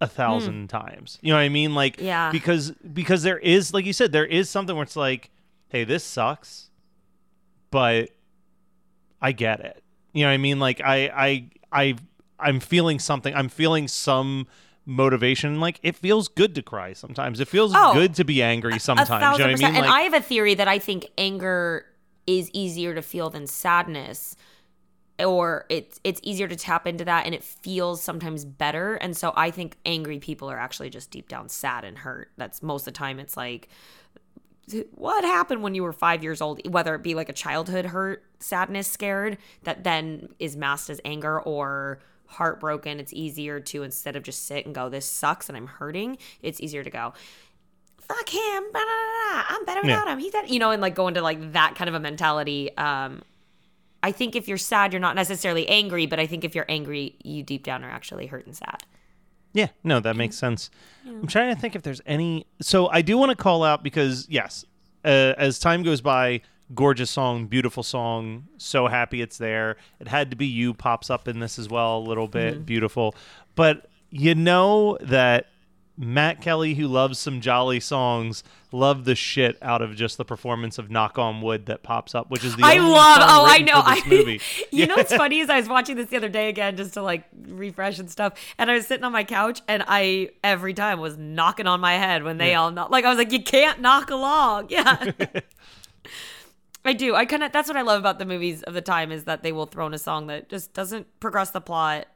a 0.01 0.07
thousand 0.07 0.63
hmm. 0.63 0.67
times. 0.67 1.19
You 1.23 1.31
know 1.31 1.37
what 1.37 1.43
I 1.43 1.49
mean? 1.49 1.75
Like, 1.75 2.01
Yeah. 2.01 2.31
because 2.31 2.73
because 2.73 3.23
there 3.23 3.39
is, 3.39 3.73
like 3.73 3.87
you 3.87 3.93
said, 3.93 4.13
there 4.13 4.27
is 4.27 4.51
something 4.51 4.75
where 4.75 4.83
it's 4.83 4.97
like, 4.97 5.31
hey, 5.69 5.85
this 5.85 6.05
sucks, 6.05 6.71
but 7.71 8.11
I 9.21 9.33
get 9.33 9.61
it. 9.61 9.83
You 10.13 10.25
know 10.25 10.29
what 10.29 10.35
I 10.35 10.39
mean? 10.39 10.59
Like 10.59 10.81
I 10.81 11.09
I 11.15 11.51
I 11.73 11.95
I'm 12.39 12.61
feeling 12.61 12.99
something. 12.99 13.35
I'm 13.35 13.49
feeling 13.49 13.89
some 13.89 14.49
motivation. 14.87 15.61
Like 15.61 15.79
it 15.83 15.97
feels 15.97 16.29
good 16.29 16.55
to 16.55 16.62
cry 16.62 16.92
sometimes. 16.92 17.40
It 17.40 17.49
feels 17.49 17.73
Oh, 17.75 17.92
good 17.95 18.14
to 18.16 18.25
be 18.25 18.42
angry 18.42 18.77
A 18.77 18.81
sometimes. 18.81 19.11
You 19.11 19.18
know 19.18 19.31
what 19.31 19.42
I 19.42 19.47
mean? 19.55 19.64
And 19.64 19.87
Like 19.87 19.90
I 19.90 20.01
have 20.03 20.14
a 20.14 20.21
theory 20.21 20.55
that 20.55 20.68
I 20.68 20.79
think 20.79 21.07
anger 21.18 21.87
is 22.27 22.51
easier 22.53 22.95
to 22.95 23.03
feel 23.03 23.31
than 23.31 23.47
sadness. 23.47 24.37
Or 25.18 25.66
it's 25.68 26.01
it's 26.03 26.21
easier 26.25 26.49
to 26.49 26.57
tap 26.57 26.87
into 26.87 27.05
that 27.05 27.27
and 27.27 27.35
it 27.35 27.45
feels 27.45 28.03
sometimes 28.03 28.45
better. 28.45 28.95
And 28.95 29.16
so 29.16 29.33
I 29.37 29.51
think 29.51 29.77
angry 29.87 30.18
people 30.18 30.51
are 30.51 30.59
actually 30.59 30.90
just 30.90 31.11
deep 31.11 31.29
down 31.29 31.49
sad 31.49 31.85
and 31.85 31.99
hurt. 31.99 32.33
That's 32.37 32.62
most 32.62 32.83
of 32.83 32.87
the 32.87 32.99
time 32.99 33.21
it's 33.21 33.37
like 33.37 33.68
what 34.92 35.25
happened 35.25 35.62
when 35.62 35.75
you 35.75 35.83
were 35.83 35.92
five 35.92 36.23
years 36.23 36.40
old, 36.40 36.61
whether 36.73 36.95
it 36.95 37.03
be 37.03 37.14
like 37.14 37.29
a 37.29 37.33
childhood 37.33 37.87
hurt, 37.87 38.25
sadness, 38.38 38.87
scared, 38.87 39.38
that 39.64 39.85
then 39.85 40.29
is 40.38 40.57
masked 40.57 40.88
as 40.88 41.01
anger 41.05 41.40
or 41.40 41.99
heartbroken. 42.33 42.99
It's 43.01 43.12
easier 43.12 43.61
to, 43.61 43.83
instead 43.83 44.16
of 44.16 44.23
just 44.23 44.47
sit 44.47 44.66
and 44.66 44.75
go, 44.75 44.88
this 44.88 45.07
sucks 45.07 45.49
and 45.49 45.57
I'm 45.57 45.66
hurting, 45.68 46.18
it's 46.42 46.61
easier 46.61 46.83
to 46.83 46.90
go, 46.90 47.12
fuck 47.99 48.29
him, 48.29 48.62
blah, 48.73 48.81
blah, 48.81 49.33
blah, 49.33 49.45
I'm 49.49 49.64
better 49.64 49.81
Yeah. 49.85 49.97
without 50.01 50.09
him. 50.09 50.18
He's 50.18 50.33
that, 50.33 50.49
you 50.49 50.59
know, 50.59 50.71
and 50.71 50.83
like 50.83 50.95
go 50.95 51.09
into 51.09 51.23
like 51.23 51.53
that 51.53 51.75
kind 51.77 51.88
of 51.88 51.95
a 51.95 52.01
mentality. 52.01 52.77
Um, 52.77 53.23
I 54.03 54.11
think 54.11 54.35
if 54.35 54.49
you're 54.49 54.59
sad, 54.59 54.92
you're 54.92 55.01
not 55.01 55.14
necessarily 55.14 55.68
angry, 55.68 56.07
but 56.07 56.18
I 56.18 56.27
think 56.27 56.42
if 56.45 56.55
you're 56.57 56.66
angry, 56.68 57.14
you 57.23 57.42
deep 57.45 57.62
down 57.62 57.85
are 57.85 57.90
actually 57.90 58.27
hurt 58.27 58.47
and 58.47 58.57
sad. 58.57 58.83
Yeah, 59.55 59.68
no, 59.85 60.01
that 60.01 60.16
makes 60.16 60.37
sense. 60.37 60.71
I'm 61.07 61.27
trying 61.27 61.55
to 61.55 61.61
think 61.61 61.77
if 61.77 61.83
there's 61.83 62.01
any. 62.07 62.47
So 62.61 62.88
I 62.88 63.03
do 63.03 63.18
want 63.18 63.31
to 63.31 63.37
call 63.37 63.62
out 63.62 63.83
because 63.85 64.27
yes, 64.31 64.64
uh, 65.05 65.35
as 65.37 65.59
time 65.59 65.83
goes 65.83 66.01
by, 66.01 66.40
gorgeous 66.75 67.11
song, 67.11 67.47
beautiful 67.47 67.83
song, 67.83 68.49
so 68.57 68.87
happy 68.87 69.23
it's 69.23 69.39
there. 69.39 69.77
It 70.01 70.09
had 70.09 70.31
to 70.31 70.37
be 70.37 70.47
you 70.47 70.75
pops 70.75 71.11
up 71.11 71.29
in 71.29 71.41
this 71.41 71.59
as 71.59 71.69
well 71.69 71.99
a 71.99 72.01
little 72.01 72.29
bit, 72.29 72.55
mm-hmm. 72.55 72.65
beautiful. 72.65 73.15
But 73.55 73.89
you 74.11 74.35
know 74.35 74.99
that 75.01 75.47
Matt 75.99 76.41
Kelly, 76.41 76.75
who 76.75 76.87
loves 76.89 77.19
some 77.19 77.41
jolly 77.41 77.79
songs, 77.79 78.43
loved 78.73 79.05
the 79.05 79.15
shit 79.15 79.59
out 79.61 79.83
of 79.83 79.95
just 79.95 80.17
the 80.17 80.25
performance 80.25 80.79
of 80.79 80.91
"Knock 80.91 81.19
on 81.19 81.43
Wood" 81.43 81.67
that 81.67 81.83
pops 81.83 82.15
up, 82.15 82.31
which 82.31 82.45
is 82.45 82.57
the 82.57 82.63
I 82.65 82.79
love. 82.79 83.19
Oh, 83.21 83.47
I 83.47 83.59
know. 83.59 83.75
I, 83.75 84.03
movie. 84.09 84.41
you 84.71 84.87
know 84.87 84.97
what's 84.97 85.15
funny 85.15 85.41
is 85.41 85.51
I 85.51 85.59
was 85.59 85.69
watching 85.69 85.97
this 85.97 86.09
the 86.09 86.17
other 86.17 86.31
day 86.31 86.49
again 86.49 86.77
just 86.77 86.95
to 86.95 87.03
like 87.03 87.25
refresh 87.47 87.99
and 87.99 88.11
stuff, 88.11 88.33
and 88.59 88.71
I 88.71 88.75
was 88.75 88.87
sitting 88.87 89.05
on 89.05 89.13
my 89.13 89.25
couch 89.25 89.61
and 89.69 89.85
I 89.87 90.31
every 90.43 90.73
time 90.73 90.99
was 90.99 91.19
knocking 91.19 91.67
on 91.67 91.81
my 91.81 91.95
head 91.95 92.23
when 92.23 92.39
they 92.39 92.55
all 92.55 92.71
knock. 92.71 92.91
Like 92.91 93.05
I 93.05 93.11
was 93.11 93.19
like, 93.19 93.33
you 93.33 93.43
can't 93.43 93.81
knock 93.81 94.11
along. 94.11 94.69
Yeah. 94.73 95.13
I 96.85 96.92
do. 96.92 97.14
I 97.14 97.25
kind 97.27 97.42
of. 97.45 97.53
That's 97.53 97.68
what 97.68 97.77
I 97.77 97.83
love 97.83 98.01
about 98.01 98.18
the 98.18 98.25
movies 98.25 98.62
of 98.64 98.75
the 98.75 98.81
time 98.81 99.12
is 99.12 99.25
that 99.25 99.42
they 99.42 99.53
will 99.53 99.66
throw 99.66 99.87
in 99.87 99.95
a 99.95 99.99
song 99.99 100.27
that 100.27 100.49
just 100.49 100.73
doesn't 100.75 101.07
progress 101.21 101.51
the 101.51 101.61
plot. 101.61 102.07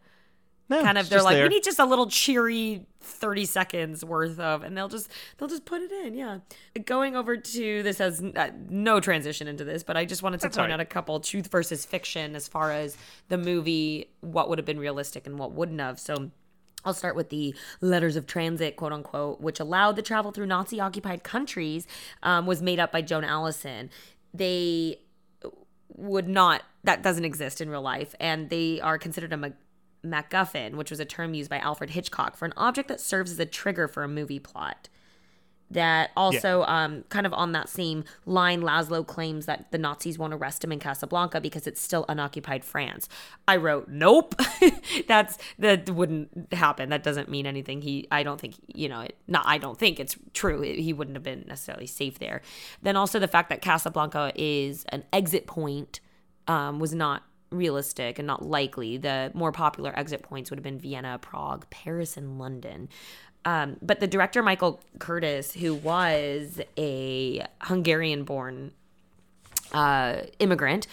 No, 0.68 0.82
Kind 0.82 0.98
of. 0.98 1.08
They're 1.08 1.22
like, 1.22 1.36
there. 1.36 1.44
we 1.44 1.48
need 1.54 1.62
just 1.62 1.78
a 1.78 1.84
little 1.84 2.08
cheery 2.08 2.84
thirty 3.00 3.44
seconds 3.44 4.04
worth 4.04 4.40
of, 4.40 4.64
and 4.64 4.76
they'll 4.76 4.88
just 4.88 5.08
they'll 5.38 5.48
just 5.48 5.64
put 5.64 5.80
it 5.80 5.92
in. 5.92 6.14
Yeah. 6.14 6.38
Going 6.84 7.14
over 7.14 7.36
to 7.36 7.82
this 7.84 7.98
has 7.98 8.20
uh, 8.20 8.50
no 8.68 8.98
transition 8.98 9.46
into 9.46 9.62
this, 9.62 9.84
but 9.84 9.96
I 9.96 10.04
just 10.04 10.24
wanted 10.24 10.40
to 10.40 10.46
That's 10.46 10.56
point 10.56 10.70
right. 10.70 10.74
out 10.74 10.80
a 10.80 10.84
couple 10.84 11.20
truth 11.20 11.46
versus 11.46 11.84
fiction 11.84 12.34
as 12.34 12.48
far 12.48 12.72
as 12.72 12.96
the 13.28 13.38
movie, 13.38 14.10
what 14.22 14.48
would 14.48 14.58
have 14.58 14.66
been 14.66 14.80
realistic 14.80 15.26
and 15.28 15.38
what 15.38 15.52
wouldn't 15.52 15.80
have. 15.80 16.00
So. 16.00 16.32
I'll 16.84 16.94
start 16.94 17.16
with 17.16 17.30
the 17.30 17.52
letters 17.80 18.14
of 18.14 18.28
transit, 18.28 18.76
quote 18.76 18.92
unquote, 18.92 19.40
which 19.40 19.58
allowed 19.58 19.96
the 19.96 20.02
travel 20.02 20.30
through 20.30 20.46
Nazi 20.46 20.78
occupied 20.78 21.24
countries, 21.24 21.84
um, 22.22 22.46
was 22.46 22.62
made 22.62 22.78
up 22.78 22.92
by 22.92 23.02
Joan 23.02 23.24
Allison. 23.24 23.90
They 24.34 25.00
would 25.88 26.28
not, 26.28 26.62
that 26.84 27.02
doesn't 27.02 27.24
exist 27.24 27.60
in 27.60 27.70
real 27.70 27.82
life. 27.82 28.14
And 28.20 28.50
they 28.50 28.80
are 28.80 28.98
considered 28.98 29.32
a 29.32 29.52
MacGuffin, 30.04 30.74
which 30.74 30.90
was 30.90 31.00
a 31.00 31.04
term 31.04 31.34
used 31.34 31.50
by 31.50 31.58
Alfred 31.58 31.90
Hitchcock 31.90 32.36
for 32.36 32.44
an 32.44 32.54
object 32.56 32.88
that 32.88 33.00
serves 33.00 33.32
as 33.32 33.38
a 33.38 33.46
trigger 33.46 33.88
for 33.88 34.02
a 34.02 34.08
movie 34.08 34.38
plot. 34.38 34.88
That 35.70 36.10
also, 36.16 36.62
um, 36.62 37.04
kind 37.08 37.26
of 37.26 37.32
on 37.32 37.50
that 37.52 37.68
same 37.68 38.04
line, 38.24 38.62
Laszlo 38.62 39.04
claims 39.04 39.46
that 39.46 39.72
the 39.72 39.78
Nazis 39.78 40.16
won't 40.16 40.32
arrest 40.32 40.62
him 40.62 40.70
in 40.70 40.78
Casablanca 40.78 41.40
because 41.40 41.66
it's 41.66 41.80
still 41.80 42.04
unoccupied 42.08 42.64
France. 42.64 43.08
I 43.48 43.56
wrote, 43.56 43.88
nope, 43.88 44.36
that's 45.08 45.38
that 45.58 45.90
wouldn't 45.90 46.52
happen. 46.52 46.88
That 46.90 47.02
doesn't 47.02 47.28
mean 47.28 47.46
anything. 47.46 47.82
He, 47.82 48.06
I 48.12 48.22
don't 48.22 48.40
think, 48.40 48.54
you 48.68 48.88
know, 48.88 49.00
it, 49.00 49.16
not. 49.26 49.44
I 49.44 49.58
don't 49.58 49.78
think 49.78 49.98
it's 49.98 50.16
true. 50.34 50.62
He 50.62 50.92
wouldn't 50.92 51.16
have 51.16 51.24
been 51.24 51.44
necessarily 51.48 51.86
safe 51.86 52.20
there. 52.20 52.42
Then 52.82 52.94
also 52.94 53.18
the 53.18 53.28
fact 53.28 53.48
that 53.48 53.60
Casablanca 53.60 54.32
is 54.36 54.84
an 54.90 55.02
exit 55.12 55.48
point 55.48 55.98
um, 56.46 56.78
was 56.78 56.94
not 56.94 57.24
realistic 57.50 58.18
and 58.18 58.26
not 58.26 58.44
likely. 58.44 58.96
The 58.96 59.30
more 59.34 59.52
popular 59.52 59.96
exit 59.98 60.22
points 60.22 60.50
would 60.50 60.58
have 60.58 60.64
been 60.64 60.78
Vienna, 60.78 61.18
Prague, 61.20 61.68
Paris, 61.70 62.16
and 62.16 62.38
London. 62.38 62.88
Um, 63.46 63.76
but 63.80 64.00
the 64.00 64.08
director 64.08 64.42
Michael 64.42 64.80
Curtiz, 64.98 65.52
who 65.52 65.72
was 65.72 66.60
a 66.76 67.46
Hungarian-born 67.62 68.72
uh, 69.72 70.16
immigrant, 70.40 70.88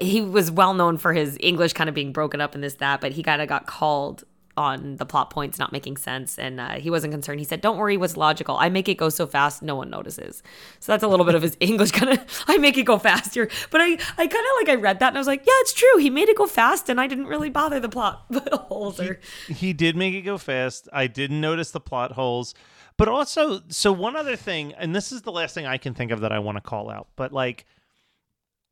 he 0.00 0.20
was 0.20 0.50
well 0.50 0.74
known 0.74 0.96
for 0.96 1.12
his 1.12 1.36
English 1.40 1.72
kind 1.72 1.88
of 1.88 1.94
being 1.94 2.12
broken 2.12 2.40
up 2.40 2.54
in 2.54 2.60
this 2.60 2.74
that, 2.74 3.00
but 3.00 3.12
he 3.12 3.22
kind 3.24 3.42
of 3.42 3.48
got 3.48 3.66
called 3.66 4.22
on 4.58 4.96
the 4.96 5.06
plot 5.06 5.30
points 5.30 5.58
not 5.58 5.72
making 5.72 5.96
sense 5.96 6.38
and 6.38 6.60
uh, 6.60 6.74
he 6.74 6.90
wasn't 6.90 7.12
concerned. 7.12 7.38
He 7.38 7.44
said 7.44 7.60
don't 7.60 7.78
worry 7.78 7.96
what's 7.96 8.16
logical. 8.16 8.56
I 8.56 8.68
make 8.68 8.88
it 8.88 8.96
go 8.96 9.08
so 9.08 9.26
fast 9.26 9.62
no 9.62 9.76
one 9.76 9.88
notices. 9.88 10.42
So 10.80 10.92
that's 10.92 11.04
a 11.04 11.08
little 11.08 11.24
bit 11.24 11.34
of 11.34 11.42
his 11.42 11.56
english 11.60 11.92
kind 11.92 12.12
of 12.12 12.44
i 12.48 12.58
make 12.58 12.76
it 12.76 12.82
go 12.82 12.98
faster. 12.98 13.48
But 13.70 13.80
i 13.80 13.92
i 13.92 14.26
kind 14.26 14.32
of 14.32 14.52
like 14.60 14.68
i 14.68 14.74
read 14.74 14.98
that 14.98 15.08
and 15.08 15.16
i 15.16 15.20
was 15.20 15.26
like 15.26 15.46
yeah 15.46 15.52
it's 15.60 15.72
true. 15.72 15.98
He 15.98 16.10
made 16.10 16.28
it 16.28 16.36
go 16.36 16.46
fast 16.46 16.88
and 16.88 17.00
i 17.00 17.06
didn't 17.06 17.26
really 17.26 17.50
bother 17.50 17.80
the 17.80 17.88
plot 17.88 18.26
holes 18.52 19.00
or 19.00 19.20
he 19.46 19.72
did 19.72 19.96
make 19.96 20.14
it 20.14 20.22
go 20.22 20.36
fast. 20.36 20.88
I 20.92 21.06
didn't 21.06 21.40
notice 21.40 21.70
the 21.70 21.80
plot 21.80 22.12
holes. 22.12 22.54
But 22.96 23.06
also, 23.06 23.60
so 23.68 23.92
one 23.92 24.16
other 24.16 24.34
thing, 24.34 24.72
and 24.72 24.94
this 24.94 25.12
is 25.12 25.22
the 25.22 25.30
last 25.30 25.54
thing 25.54 25.66
I 25.66 25.78
can 25.78 25.94
think 25.94 26.10
of 26.10 26.20
that 26.22 26.32
I 26.32 26.40
want 26.40 26.56
to 26.56 26.60
call 26.60 26.90
out, 26.90 27.06
but 27.14 27.32
like, 27.32 27.64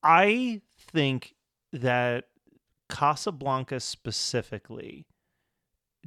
I 0.02 0.62
think 0.92 1.36
that 1.72 2.24
Casablanca 2.88 3.80
specifically 3.80 5.06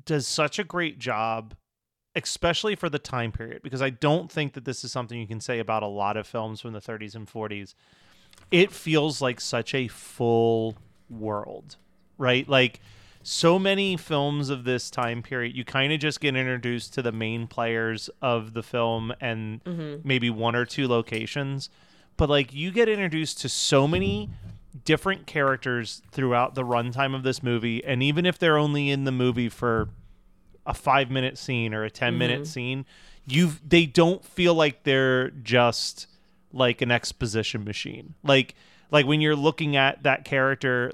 does 0.06 0.28
such 0.28 0.60
a 0.60 0.64
great 0.64 1.00
job, 1.00 1.56
especially 2.16 2.76
for 2.76 2.90
the 2.90 3.00
time 3.00 3.32
period, 3.32 3.62
because 3.62 3.82
I 3.82 3.90
don't 3.90 4.32
think 4.32 4.54
that 4.54 4.66
this 4.66 4.84
is 4.84 4.92
something 4.92 5.20
you 5.20 5.28
can 5.28 5.42
say 5.42 5.60
about 5.60 5.84
a 5.84 5.88
lot 5.88 6.18
of 6.18 6.28
films 6.28 6.62
from 6.62 6.74
the 6.74 6.82
30s 6.82 7.16
and 7.16 7.28
40s. 7.28 7.76
It 8.52 8.72
feels 8.72 9.22
like 9.22 9.40
such 9.40 9.74
a 9.74 9.88
full 9.88 10.78
world, 11.10 11.76
right? 12.18 12.48
Like, 12.48 12.80
so 13.22 13.60
many 13.60 13.98
films 13.98 14.50
of 14.50 14.64
this 14.64 14.90
time 14.90 15.22
period, 15.22 15.56
you 15.56 15.66
kind 15.66 15.92
of 15.92 16.00
just 16.00 16.22
get 16.22 16.36
introduced 16.36 16.94
to 16.94 17.02
the 17.02 17.12
main 17.12 17.48
players 17.48 18.10
of 18.22 18.54
the 18.54 18.64
film 18.64 19.14
and 19.20 19.64
mm-hmm. 19.64 20.08
maybe 20.08 20.30
one 20.30 20.56
or 20.56 20.66
two 20.66 20.88
locations. 20.88 21.70
But 22.18 22.30
like 22.30 22.54
you 22.54 22.72
get 22.72 22.90
introduced 22.90 23.40
to 23.42 23.50
so 23.50 23.88
many 23.88 24.30
different 24.86 25.26
characters 25.28 26.02
throughout 26.12 26.56
the 26.56 26.64
runtime 26.64 27.16
of 27.16 27.24
this 27.24 27.42
movie, 27.42 27.84
and 27.84 28.04
even 28.04 28.26
if 28.26 28.38
they're 28.38 28.58
only 28.58 28.90
in 28.90 29.04
the 29.04 29.12
movie 29.12 29.50
for 29.50 29.90
a 30.66 30.74
five 30.74 31.10
minute 31.10 31.38
scene 31.38 31.74
or 31.74 31.84
a 31.84 31.90
10 31.90 32.18
minute 32.18 32.42
mm-hmm. 32.42 32.46
scene, 32.46 32.86
you 33.26 33.52
they 33.68 33.86
don't 33.86 34.24
feel 34.24 34.54
like 34.54 34.84
they're 34.84 35.30
just 35.30 36.08
like 36.52 36.82
an 36.82 36.92
exposition 36.92 37.64
machine. 37.64 38.14
Like 38.24 38.56
like 38.92 39.06
when 39.06 39.22
you're 39.22 39.36
looking 39.36 39.76
at 39.76 40.04
that 40.04 40.26
character, 40.26 40.92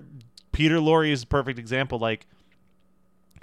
Peter 0.51 0.77
Lorre 0.77 1.11
is 1.11 1.23
a 1.23 1.27
perfect 1.27 1.59
example. 1.59 1.99
Like 1.99 2.25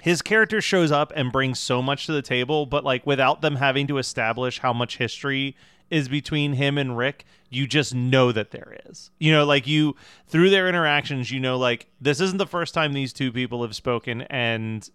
his 0.01 0.21
character 0.21 0.61
shows 0.61 0.91
up 0.91 1.13
and 1.15 1.31
brings 1.31 1.59
so 1.59 1.81
much 1.81 2.05
to 2.07 2.11
the 2.11 2.21
table, 2.21 2.65
but 2.65 2.83
like 2.83 3.05
without 3.05 3.41
them 3.41 3.55
having 3.55 3.87
to 3.87 3.97
establish 3.97 4.59
how 4.59 4.73
much 4.73 4.97
history 4.97 5.55
is 5.93 6.09
between 6.09 6.53
him 6.53 6.77
and 6.77 6.97
Rick, 6.97 7.23
you 7.49 7.67
just 7.67 7.93
know 7.93 8.31
that 8.31 8.49
there 8.49 8.75
is. 8.89 9.11
You 9.19 9.31
know, 9.31 9.45
like 9.45 9.67
you 9.67 9.95
through 10.27 10.49
their 10.49 10.67
interactions, 10.67 11.29
you 11.29 11.39
know, 11.39 11.57
like 11.57 11.87
this 12.01 12.19
isn't 12.19 12.37
the 12.37 12.47
first 12.47 12.73
time 12.73 12.93
these 12.93 13.13
two 13.13 13.31
people 13.31 13.61
have 13.61 13.75
spoken, 13.75 14.23
and 14.23 14.89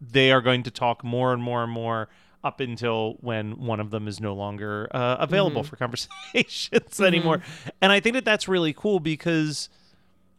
they 0.00 0.30
are 0.30 0.42
going 0.42 0.62
to 0.64 0.70
talk 0.70 1.02
more 1.02 1.32
and 1.32 1.42
more 1.42 1.62
and 1.64 1.72
more 1.72 2.10
up 2.44 2.60
until 2.60 3.16
when 3.20 3.52
one 3.58 3.80
of 3.80 3.90
them 3.90 4.06
is 4.06 4.20
no 4.20 4.34
longer 4.34 4.88
uh, 4.90 5.16
available 5.18 5.62
mm-hmm. 5.62 5.70
for 5.70 5.76
conversations 6.34 6.90
mm-hmm. 6.90 7.04
anymore. 7.04 7.40
And 7.80 7.90
I 7.90 8.00
think 8.00 8.14
that 8.14 8.24
that's 8.24 8.48
really 8.48 8.74
cool 8.74 9.00
because, 9.00 9.70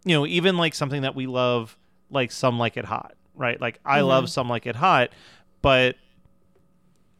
you 0.03 0.15
know, 0.15 0.27
even 0.27 0.57
like 0.57 0.75
something 0.75 1.01
that 1.01 1.15
we 1.15 1.25
love, 1.25 1.77
like 2.11 2.31
Some 2.31 2.59
Like 2.59 2.77
It 2.77 2.85
Hot, 2.85 3.15
right? 3.35 3.59
Like 3.59 3.79
I 3.83 4.01
love 4.01 4.25
mm-hmm. 4.25 4.29
Some 4.29 4.49
Like 4.49 4.67
It 4.67 4.75
Hot, 4.75 5.09
but 5.61 5.95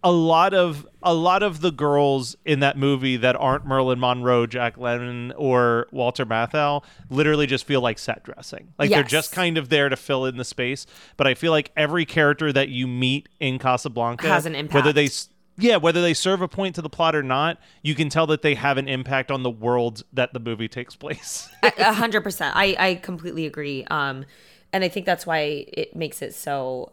a 0.04 0.12
lot 0.12 0.54
of 0.54 0.86
a 1.02 1.13
lot 1.13 1.44
of 1.44 1.62
the 1.62 1.72
girls 1.72 2.36
in 2.46 2.60
that 2.60 2.78
movie 2.78 3.18
that 3.18 3.36
aren't 3.36 3.66
Marilyn 3.66 4.00
Monroe, 4.00 4.46
Jack 4.46 4.78
Lemmon, 4.78 5.34
or 5.38 5.88
Walter 5.92 6.26
Matthau 6.26 6.84
literally 7.10 7.48
just 7.48 7.66
feel 7.66 7.82
like 7.82 7.98
set 7.98 8.24
dressing. 8.24 8.74
Like 8.78 8.89
they're 8.89 9.04
just 9.04 9.32
kind 9.32 9.58
of 9.58 9.70
there 9.70 9.89
to 9.89 9.96
fill 9.96 10.26
in 10.26 10.38
the 10.38 10.46
space. 10.46 10.86
But 11.16 11.28
I 11.28 11.34
feel 11.34 11.52
like 11.52 11.72
every 11.78 12.06
character 12.06 12.52
that 12.52 12.70
you 12.70 12.88
meet 12.88 13.30
in 13.39 13.60
Casablanca 13.60 14.28
Has 14.28 14.46
an 14.46 14.56
impact. 14.56 14.76
Whether 14.76 14.94
they 14.94 15.10
yeah, 15.58 15.78
whether 15.78 16.02
they 16.02 16.13
serve 16.13 16.42
a 16.42 16.48
point 16.48 16.76
to 16.76 16.82
the 16.82 16.89
plot 16.89 17.16
or 17.16 17.24
not, 17.24 17.60
you 17.82 17.96
can 17.96 18.10
tell 18.10 18.28
that 18.28 18.42
they 18.42 18.56
have 18.56 18.78
an 18.78 18.88
impact 18.88 19.32
on 19.32 19.44
the 19.44 19.52
world 19.52 20.04
that 20.12 20.34
the 20.34 20.39
movie 20.39 20.68
takes 20.68 20.96
place. 20.96 21.48
A 21.63 21.94
hundred 21.94 22.22
percent. 22.22 22.56
I 22.56 22.76
I 22.78 22.96
completely 22.96 23.46
agree. 23.46 23.86
Um, 23.86 24.26
and 24.74 24.84
I 24.84 24.89
think 24.89 25.06
that's 25.06 25.26
why 25.26 25.66
it 25.72 25.96
makes 25.96 26.22
it 26.22 26.34
so 26.34 26.92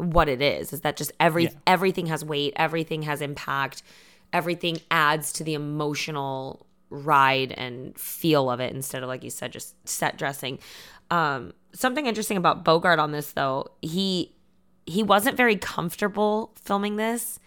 what 0.00 0.28
it 0.28 0.40
is. 0.42 0.72
Is 0.72 0.80
that 0.80 0.96
just 0.96 1.12
every 1.20 1.44
Yeah. 1.44 1.50
everything 1.66 2.06
has 2.06 2.24
weight, 2.24 2.52
everything 2.56 3.02
has 3.02 3.20
impact, 3.20 3.82
everything 4.32 4.80
adds 4.90 5.32
to 5.34 5.44
the 5.44 5.54
emotional 5.54 6.66
ride 6.90 7.52
and 7.52 7.96
feel 7.98 8.50
of 8.50 8.58
it 8.60 8.72
instead 8.74 9.02
of 9.02 9.08
like 9.08 9.22
you 9.22 9.30
said, 9.30 9.52
just 9.52 9.74
set 9.88 10.18
dressing. 10.18 10.58
Um, 11.10 11.52
something 11.72 12.06
interesting 12.06 12.36
about 12.36 12.64
Bogart 12.64 12.98
on 12.98 13.12
this 13.12 13.32
though, 13.32 13.68
he 13.82 14.34
he 14.86 15.02
wasn't 15.02 15.36
very 15.36 15.56
comfortable 15.56 16.52
filming 16.56 16.96
this 16.96 17.38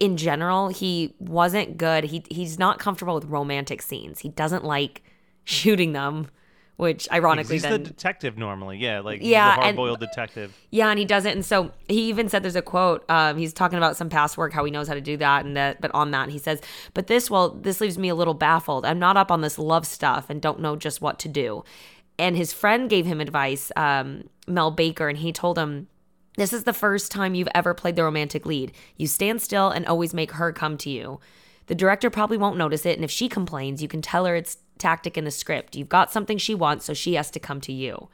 in 0.00 0.16
general 0.18 0.68
he 0.68 1.14
wasn't 1.18 1.78
good 1.78 2.04
he 2.04 2.22
he's 2.30 2.58
not 2.58 2.78
comfortable 2.78 3.14
with 3.14 3.24
romantic 3.24 3.80
scenes 3.80 4.18
he 4.18 4.28
doesn't 4.28 4.64
like 4.64 5.02
shooting 5.44 5.92
them 5.92 6.26
which 6.78 7.06
ironically 7.12 7.58
then 7.58 7.72
he's 7.72 7.78
the 7.80 7.84
detective 7.92 8.38
normally, 8.38 8.78
yeah, 8.78 9.00
like 9.00 9.20
Yeah, 9.20 9.50
he's 9.50 9.52
and- 9.56 9.58
the 9.58 9.64
hard-boiled 9.64 10.00
detective. 10.00 10.56
yeah 10.70 10.88
and 10.90 10.98
he 10.98 11.04
doesn't 11.04 11.32
and 11.32 11.44
so 11.44 11.72
he 11.88 12.08
even 12.08 12.28
said 12.28 12.42
there's 12.42 12.56
a 12.56 12.62
quote 12.62 13.04
um, 13.10 13.36
he's 13.36 13.52
talking 13.52 13.76
about 13.78 13.96
some 13.96 14.08
past 14.08 14.38
work 14.38 14.52
how 14.52 14.64
he 14.64 14.70
knows 14.70 14.88
how 14.88 14.94
to 14.94 15.00
do 15.00 15.16
that 15.16 15.44
and 15.44 15.56
that 15.56 15.80
but 15.80 15.90
on 15.92 16.12
that 16.12 16.28
he 16.30 16.38
says 16.38 16.60
but 16.94 17.06
this 17.08 17.28
well 17.30 17.50
this 17.50 17.80
leaves 17.80 17.98
me 17.98 18.08
a 18.08 18.14
little 18.14 18.32
baffled 18.34 18.86
i'm 18.86 18.98
not 18.98 19.16
up 19.16 19.30
on 19.30 19.40
this 19.40 19.58
love 19.58 19.84
stuff 19.86 20.30
and 20.30 20.40
don't 20.40 20.60
know 20.60 20.76
just 20.76 21.02
what 21.02 21.18
to 21.18 21.28
do 21.28 21.64
and 22.18 22.36
his 22.36 22.52
friend 22.52 22.88
gave 22.88 23.04
him 23.06 23.20
advice 23.20 23.70
um, 23.76 24.28
mel 24.46 24.70
baker 24.70 25.08
and 25.08 25.18
he 25.18 25.32
told 25.32 25.58
him 25.58 25.88
this 26.36 26.52
is 26.52 26.62
the 26.62 26.72
first 26.72 27.10
time 27.10 27.34
you've 27.34 27.48
ever 27.52 27.74
played 27.74 27.96
the 27.96 28.04
romantic 28.04 28.46
lead. 28.46 28.70
You 28.96 29.08
stand 29.08 29.42
still 29.42 29.70
and 29.70 29.84
always 29.86 30.14
make 30.14 30.30
her 30.30 30.52
come 30.52 30.78
to 30.78 30.88
you. 30.88 31.18
The 31.68 31.74
director 31.74 32.10
probably 32.10 32.38
won't 32.38 32.56
notice 32.56 32.84
it, 32.84 32.96
and 32.96 33.04
if 33.04 33.10
she 33.10 33.28
complains, 33.28 33.80
you 33.80 33.88
can 33.88 34.02
tell 34.02 34.24
her 34.24 34.34
it's 34.34 34.58
tactic 34.78 35.16
in 35.16 35.24
the 35.24 35.30
script. 35.30 35.76
You've 35.76 35.88
got 35.88 36.10
something 36.10 36.38
she 36.38 36.54
wants, 36.54 36.84
so 36.84 36.94
she 36.94 37.14
has 37.14 37.30
to 37.32 37.40
come 37.40 37.60
to 37.62 37.72
you. 37.72 38.08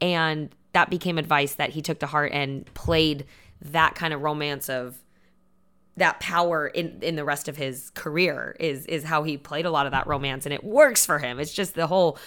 And 0.00 0.54
that 0.72 0.90
became 0.90 1.16
advice 1.16 1.54
that 1.54 1.70
he 1.70 1.80
took 1.82 2.00
to 2.00 2.06
heart 2.06 2.32
and 2.32 2.66
played 2.74 3.24
that 3.62 3.94
kind 3.94 4.12
of 4.12 4.22
romance 4.22 4.68
of 4.68 4.98
that 5.96 6.20
power 6.20 6.66
in 6.66 6.98
in 7.00 7.16
the 7.16 7.24
rest 7.24 7.48
of 7.48 7.56
his 7.56 7.90
career 7.94 8.54
is 8.60 8.84
is 8.84 9.04
how 9.04 9.22
he 9.22 9.38
played 9.38 9.64
a 9.64 9.70
lot 9.70 9.86
of 9.86 9.92
that 9.92 10.06
romance 10.06 10.44
and 10.44 10.52
it 10.52 10.62
works 10.62 11.06
for 11.06 11.18
him. 11.18 11.40
It's 11.40 11.54
just 11.54 11.74
the 11.74 11.86
whole 11.86 12.18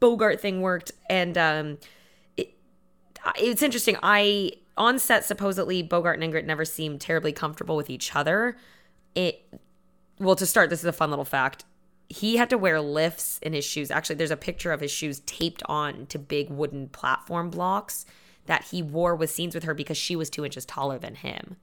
Bogart 0.00 0.40
thing 0.40 0.62
worked 0.62 0.92
and 1.10 1.36
um 1.36 1.78
it's 3.36 3.62
interesting. 3.62 3.96
I 4.02 4.52
on 4.76 4.98
set 4.98 5.24
supposedly 5.24 5.82
Bogart 5.82 6.18
and 6.18 6.32
Ingrid 6.32 6.46
never 6.46 6.64
seemed 6.64 7.00
terribly 7.00 7.32
comfortable 7.32 7.76
with 7.76 7.90
each 7.90 8.16
other. 8.16 8.56
It 9.14 9.60
well 10.18 10.36
to 10.36 10.46
start, 10.46 10.70
this 10.70 10.80
is 10.80 10.84
a 10.84 10.92
fun 10.92 11.10
little 11.10 11.24
fact. 11.24 11.64
He 12.08 12.36
had 12.36 12.50
to 12.50 12.58
wear 12.58 12.80
lifts 12.80 13.38
in 13.42 13.52
his 13.52 13.64
shoes. 13.64 13.90
Actually, 13.90 14.16
there's 14.16 14.30
a 14.30 14.36
picture 14.36 14.72
of 14.72 14.80
his 14.80 14.90
shoes 14.90 15.20
taped 15.20 15.62
on 15.66 16.06
to 16.06 16.18
big 16.18 16.50
wooden 16.50 16.88
platform 16.88 17.50
blocks 17.50 18.04
that 18.46 18.64
he 18.64 18.82
wore 18.82 19.16
with 19.16 19.30
scenes 19.30 19.54
with 19.54 19.64
her 19.64 19.74
because 19.74 19.96
she 19.96 20.14
was 20.14 20.28
two 20.28 20.44
inches 20.44 20.66
taller 20.66 20.98
than 20.98 21.14
him. 21.14 21.56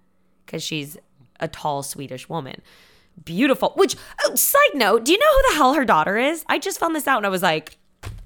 Because 0.46 0.64
she's 0.64 0.98
a 1.40 1.48
tall 1.48 1.84
Swedish 1.84 2.28
woman. 2.28 2.62
Beautiful. 3.24 3.74
Which 3.76 3.96
oh, 4.26 4.36
side 4.36 4.74
note, 4.74 5.06
do 5.06 5.12
you 5.12 5.20
know 5.20 5.26
who 5.36 5.50
the 5.50 5.56
hell 5.58 5.74
her 5.74 5.86
daughter 5.86 6.18
is? 6.18 6.44
I 6.48 6.58
just 6.58 6.80
found 6.80 6.96
this 6.96 7.08
out 7.08 7.18
and 7.18 7.26
I 7.26 7.30
was 7.30 7.44
like, 7.44 7.78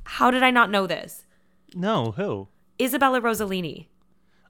how 0.04 0.32
did 0.32 0.44
I 0.44 0.52
not 0.52 0.72
know 0.72 0.88
this? 0.88 1.26
No, 1.74 2.12
who? 2.12 2.48
Isabella 2.80 3.20
Rossellini. 3.20 3.88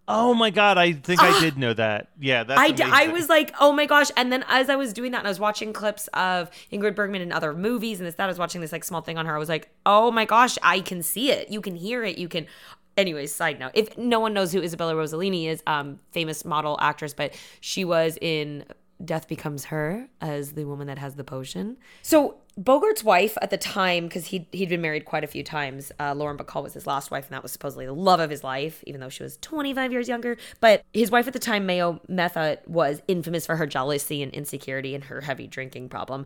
Oh 0.08 0.36
my 0.36 0.52
god, 0.52 0.78
I 0.78 0.94
think 0.94 1.22
I 1.22 1.40
did 1.40 1.58
know 1.58 1.74
that. 1.74 2.10
Yeah, 2.20 2.44
that's 2.44 2.60
I, 2.60 2.72
d- 2.72 2.84
I 2.84 3.08
was 3.08 3.28
like, 3.28 3.56
oh 3.60 3.72
my 3.72 3.88
gosh. 3.88 4.12
And 4.16 4.32
then 4.32 4.46
as 4.48 4.70
I 4.70 4.76
was 4.76 4.94
doing 4.94 5.12
that 5.14 5.20
and 5.20 5.28
I 5.28 5.32
was 5.32 5.40
watching 5.40 5.74
clips 5.74 6.08
of 6.14 6.52
Ingrid 6.72 6.96
Bergman 6.96 7.22
in 7.22 7.32
other 7.32 7.54
movies 7.54 8.00
and 8.00 8.06
this, 8.06 8.16
that, 8.16 8.26
I 8.26 8.28
was 8.28 8.38
watching 8.38 8.62
this 8.62 8.72
like 8.72 8.84
small 8.84 9.02
thing 9.02 9.18
on 9.18 9.26
her. 9.26 9.36
I 9.36 9.40
was 9.40 9.50
like, 9.50 9.70
oh 9.86 10.12
my 10.12 10.26
gosh, 10.26 10.58
I 10.62 10.82
can 10.82 11.02
see 11.02 11.32
it. 11.32 11.50
You 11.50 11.60
can 11.60 11.76
hear 11.76 12.04
it. 12.04 12.18
You 12.20 12.30
can. 12.30 12.46
Anyways, 12.98 13.34
side 13.34 13.60
note. 13.60 13.72
If 13.74 13.98
no 13.98 14.20
one 14.20 14.34
knows 14.34 14.54
who 14.54 14.62
Isabella 14.62 14.94
Rossellini 14.94 15.48
is, 15.48 15.64
um, 15.68 16.00
famous 16.12 16.46
model 16.46 16.78
actress, 16.80 17.14
but 17.14 17.34
she 17.60 17.84
was 17.84 18.18
in 18.22 18.64
Death 19.04 19.28
Becomes 19.28 19.66
Her 19.66 20.08
as 20.22 20.54
the 20.54 20.66
woman 20.66 20.88
that 20.88 21.00
has 21.00 21.16
the 21.16 21.24
potion. 21.24 21.78
So 22.04 22.38
Bogart's 22.58 23.04
wife 23.04 23.38
at 23.42 23.50
the 23.50 23.58
time, 23.58 24.06
because 24.06 24.28
he'd, 24.28 24.46
he'd 24.54 24.70
been 24.70 24.82
married 24.82 25.04
quite 25.04 25.26
a 25.26 25.28
few 25.28 25.44
times, 25.44 25.92
uh, 26.00 26.14
Lauren 26.14 26.38
Bacall 26.38 26.64
was 26.64 26.74
his 26.74 26.88
last 26.88 27.12
wife, 27.12 27.26
and 27.26 27.34
that 27.34 27.44
was 27.44 27.52
supposedly 27.52 27.86
the 27.86 27.94
love 27.94 28.22
of 28.22 28.30
his 28.30 28.46
life, 28.46 28.82
even 28.88 29.02
though 29.02 29.10
she 29.10 29.24
was 29.24 29.38
25 29.38 29.92
years 29.92 30.08
younger. 30.08 30.38
But 30.62 30.82
his 30.94 31.12
wife 31.12 31.28
at 31.28 31.34
the 31.34 31.40
time, 31.40 31.66
Mayo 31.66 32.00
Methot, 32.10 32.66
was 32.66 33.02
infamous 33.10 33.46
for 33.46 33.58
her 33.58 33.68
jealousy 33.68 34.24
and 34.24 34.32
insecurity 34.34 34.96
and 34.96 35.04
her 35.04 35.20
heavy 35.20 35.48
drinking 35.48 35.90
problem. 35.90 36.26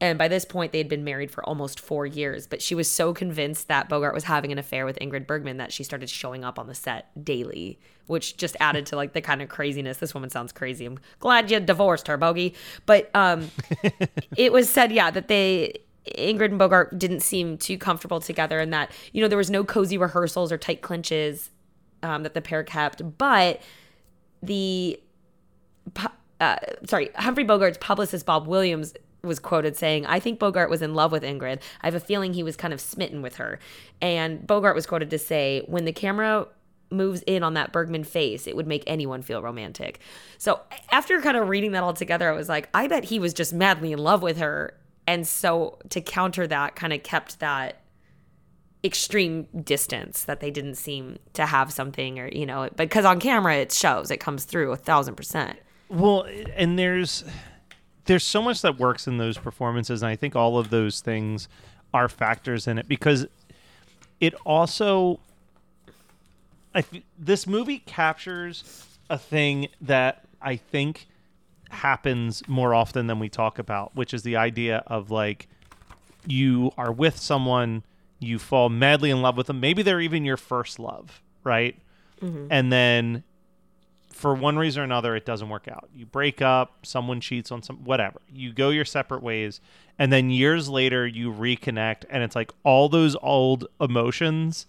And 0.00 0.16
by 0.16 0.28
this 0.28 0.44
point, 0.44 0.70
they 0.70 0.78
had 0.78 0.88
been 0.88 1.02
married 1.02 1.30
for 1.30 1.44
almost 1.44 1.80
four 1.80 2.06
years. 2.06 2.46
But 2.46 2.62
she 2.62 2.74
was 2.74 2.88
so 2.88 3.12
convinced 3.12 3.66
that 3.68 3.88
Bogart 3.88 4.14
was 4.14 4.24
having 4.24 4.52
an 4.52 4.58
affair 4.58 4.84
with 4.84 4.98
Ingrid 5.00 5.26
Bergman 5.26 5.56
that 5.56 5.72
she 5.72 5.82
started 5.82 6.08
showing 6.08 6.44
up 6.44 6.58
on 6.58 6.68
the 6.68 6.74
set 6.74 7.24
daily, 7.24 7.80
which 8.06 8.36
just 8.36 8.56
added 8.60 8.86
to 8.86 8.96
like 8.96 9.12
the 9.12 9.20
kind 9.20 9.42
of 9.42 9.48
craziness. 9.48 9.98
This 9.98 10.14
woman 10.14 10.30
sounds 10.30 10.52
crazy. 10.52 10.84
I'm 10.84 11.00
glad 11.18 11.50
you 11.50 11.58
divorced 11.58 12.06
her, 12.06 12.16
Bogey. 12.16 12.54
But 12.86 13.10
um, 13.14 13.50
it 14.36 14.52
was 14.52 14.70
said, 14.70 14.92
yeah, 14.92 15.10
that 15.10 15.26
they 15.26 15.80
Ingrid 16.16 16.46
and 16.46 16.58
Bogart 16.58 16.98
didn't 16.98 17.20
seem 17.20 17.58
too 17.58 17.76
comfortable 17.76 18.20
together, 18.20 18.60
and 18.60 18.72
that 18.72 18.90
you 19.12 19.20
know 19.20 19.28
there 19.28 19.38
was 19.38 19.50
no 19.50 19.64
cozy 19.64 19.98
rehearsals 19.98 20.52
or 20.52 20.58
tight 20.58 20.80
clinches 20.80 21.50
um, 22.02 22.22
that 22.22 22.34
the 22.34 22.40
pair 22.40 22.62
kept. 22.62 23.18
But 23.18 23.60
the 24.42 25.00
uh, 26.40 26.56
sorry, 26.86 27.10
Humphrey 27.16 27.44
Bogart's 27.44 27.78
publicist 27.78 28.24
Bob 28.24 28.46
Williams 28.46 28.94
was 29.22 29.38
quoted 29.38 29.76
saying, 29.76 30.06
"I 30.06 30.20
think 30.20 30.38
Bogart 30.38 30.70
was 30.70 30.82
in 30.82 30.94
love 30.94 31.12
with 31.12 31.22
Ingrid. 31.22 31.60
I 31.82 31.86
have 31.86 31.94
a 31.94 32.00
feeling 32.00 32.34
he 32.34 32.42
was 32.42 32.56
kind 32.56 32.72
of 32.72 32.80
smitten 32.80 33.22
with 33.22 33.36
her." 33.36 33.58
And 34.00 34.46
Bogart 34.46 34.74
was 34.74 34.86
quoted 34.86 35.10
to 35.10 35.18
say, 35.18 35.62
"When 35.66 35.84
the 35.84 35.92
camera 35.92 36.46
moves 36.90 37.22
in 37.26 37.42
on 37.42 37.54
that 37.54 37.72
Bergman 37.72 38.04
face, 38.04 38.46
it 38.46 38.56
would 38.56 38.66
make 38.66 38.84
anyone 38.86 39.22
feel 39.22 39.42
romantic." 39.42 40.00
So 40.38 40.60
after 40.90 41.20
kind 41.20 41.36
of 41.36 41.48
reading 41.48 41.72
that 41.72 41.82
all 41.82 41.94
together, 41.94 42.30
I 42.30 42.36
was 42.36 42.48
like, 42.48 42.68
I 42.72 42.86
bet 42.86 43.04
he 43.04 43.18
was 43.18 43.34
just 43.34 43.52
madly 43.52 43.92
in 43.92 43.98
love 43.98 44.22
with 44.22 44.38
her. 44.38 44.74
And 45.06 45.26
so 45.26 45.78
to 45.90 46.00
counter 46.00 46.46
that, 46.46 46.76
kind 46.76 46.92
of 46.92 47.02
kept 47.02 47.40
that 47.40 47.80
extreme 48.84 49.48
distance 49.64 50.24
that 50.24 50.40
they 50.40 50.50
didn't 50.50 50.76
seem 50.76 51.18
to 51.32 51.44
have 51.44 51.72
something 51.72 52.20
or 52.20 52.28
you 52.28 52.46
know 52.46 52.68
because 52.76 53.04
on 53.04 53.18
camera 53.18 53.56
it 53.56 53.72
shows 53.72 54.08
it 54.08 54.18
comes 54.18 54.44
through 54.44 54.70
a 54.70 54.76
thousand 54.76 55.16
percent 55.16 55.58
Well, 55.88 56.26
and 56.54 56.78
there's 56.78 57.24
there's 58.08 58.24
so 58.24 58.42
much 58.42 58.62
that 58.62 58.78
works 58.78 59.06
in 59.06 59.18
those 59.18 59.36
performances, 59.38 60.02
and 60.02 60.08
I 60.08 60.16
think 60.16 60.34
all 60.34 60.58
of 60.58 60.70
those 60.70 61.00
things 61.00 61.46
are 61.92 62.08
factors 62.08 62.66
in 62.66 62.78
it 62.78 62.88
because 62.88 63.26
it 64.18 64.34
also 64.44 65.20
I 66.74 66.80
f- 66.80 67.02
this 67.18 67.46
movie 67.46 67.78
captures 67.80 68.86
a 69.10 69.18
thing 69.18 69.68
that 69.82 70.24
I 70.40 70.56
think 70.56 71.06
happens 71.70 72.46
more 72.48 72.74
often 72.74 73.06
than 73.08 73.18
we 73.18 73.28
talk 73.28 73.58
about, 73.58 73.94
which 73.94 74.14
is 74.14 74.22
the 74.22 74.36
idea 74.36 74.82
of 74.86 75.10
like 75.10 75.46
you 76.26 76.72
are 76.78 76.92
with 76.92 77.18
someone, 77.18 77.82
you 78.20 78.38
fall 78.38 78.70
madly 78.70 79.10
in 79.10 79.20
love 79.20 79.36
with 79.36 79.48
them. 79.48 79.60
Maybe 79.60 79.82
they're 79.82 80.00
even 80.00 80.24
your 80.24 80.36
first 80.38 80.78
love, 80.78 81.20
right? 81.44 81.76
Mm-hmm. 82.22 82.46
And 82.50 82.72
then 82.72 83.22
for 84.18 84.34
one 84.34 84.58
reason 84.58 84.82
or 84.82 84.84
another, 84.84 85.14
it 85.14 85.24
doesn't 85.24 85.48
work 85.48 85.68
out. 85.68 85.88
You 85.94 86.04
break 86.04 86.42
up, 86.42 86.84
someone 86.84 87.20
cheats 87.20 87.52
on 87.52 87.62
some, 87.62 87.84
whatever. 87.84 88.20
You 88.28 88.52
go 88.52 88.70
your 88.70 88.84
separate 88.84 89.22
ways. 89.22 89.60
And 89.96 90.12
then 90.12 90.28
years 90.28 90.68
later, 90.68 91.06
you 91.06 91.32
reconnect, 91.32 92.04
and 92.10 92.24
it's 92.24 92.34
like 92.34 92.50
all 92.64 92.88
those 92.88 93.16
old 93.22 93.68
emotions 93.80 94.66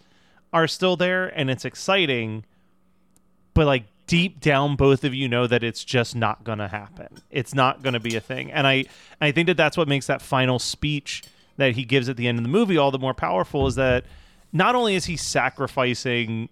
are 0.53 0.67
still 0.67 0.95
there, 0.95 1.27
and 1.27 1.49
it's 1.49 1.65
exciting. 1.65 2.45
But 3.55 3.65
like 3.65 3.85
deep 4.05 4.39
down, 4.39 4.75
both 4.75 5.03
of 5.03 5.15
you 5.15 5.27
know 5.27 5.47
that 5.47 5.63
it's 5.63 5.83
just 5.83 6.15
not 6.15 6.43
going 6.43 6.59
to 6.59 6.67
happen. 6.67 7.07
It's 7.31 7.55
not 7.55 7.81
going 7.81 7.93
to 7.93 7.99
be 7.99 8.15
a 8.15 8.21
thing. 8.21 8.51
And 8.51 8.67
I, 8.67 8.85
I 9.19 9.31
think 9.31 9.47
that 9.47 9.57
that's 9.57 9.77
what 9.77 9.87
makes 9.87 10.05
that 10.07 10.21
final 10.21 10.59
speech 10.59 11.23
that 11.57 11.75
he 11.75 11.85
gives 11.85 12.07
at 12.07 12.17
the 12.17 12.27
end 12.27 12.37
of 12.37 12.43
the 12.43 12.49
movie 12.49 12.77
all 12.77 12.91
the 12.91 12.99
more 12.99 13.15
powerful 13.15 13.65
is 13.65 13.75
that 13.75 14.05
not 14.53 14.75
only 14.75 14.93
is 14.93 15.05
he 15.05 15.17
sacrificing 15.17 16.49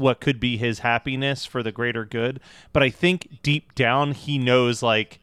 what 0.00 0.20
could 0.20 0.40
be 0.40 0.56
his 0.56 0.80
happiness 0.80 1.44
for 1.44 1.62
the 1.62 1.72
greater 1.72 2.04
good, 2.04 2.40
but 2.72 2.82
I 2.82 2.90
think 2.90 3.42
deep 3.42 3.74
down 3.74 4.12
he 4.12 4.38
knows 4.38 4.82
like 4.82 5.20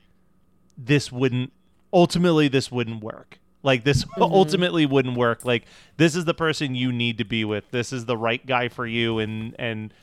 this 0.78 1.12
wouldn't 1.12 1.52
ultimately 1.92 2.48
this 2.48 2.72
wouldn't 2.72 3.04
work. 3.04 3.40
Like 3.64 3.84
this 3.84 4.06
mm-hmm. 4.06 4.24
ultimately 4.24 4.86
wouldn't 4.86 5.18
work. 5.18 5.44
Like 5.44 5.66
this 5.98 6.16
is 6.16 6.26
the 6.26 6.34
person 6.34 6.76
you 6.76 6.92
need 6.92 7.18
to 7.18 7.26
be 7.26 7.44
with. 7.44 7.70
This 7.72 7.92
is 7.92 8.06
the 8.06 8.18
right 8.18 8.46
guy 8.46 8.70
for 8.70 8.86
you 8.86 9.20
and 9.20 9.56
and 9.60 9.94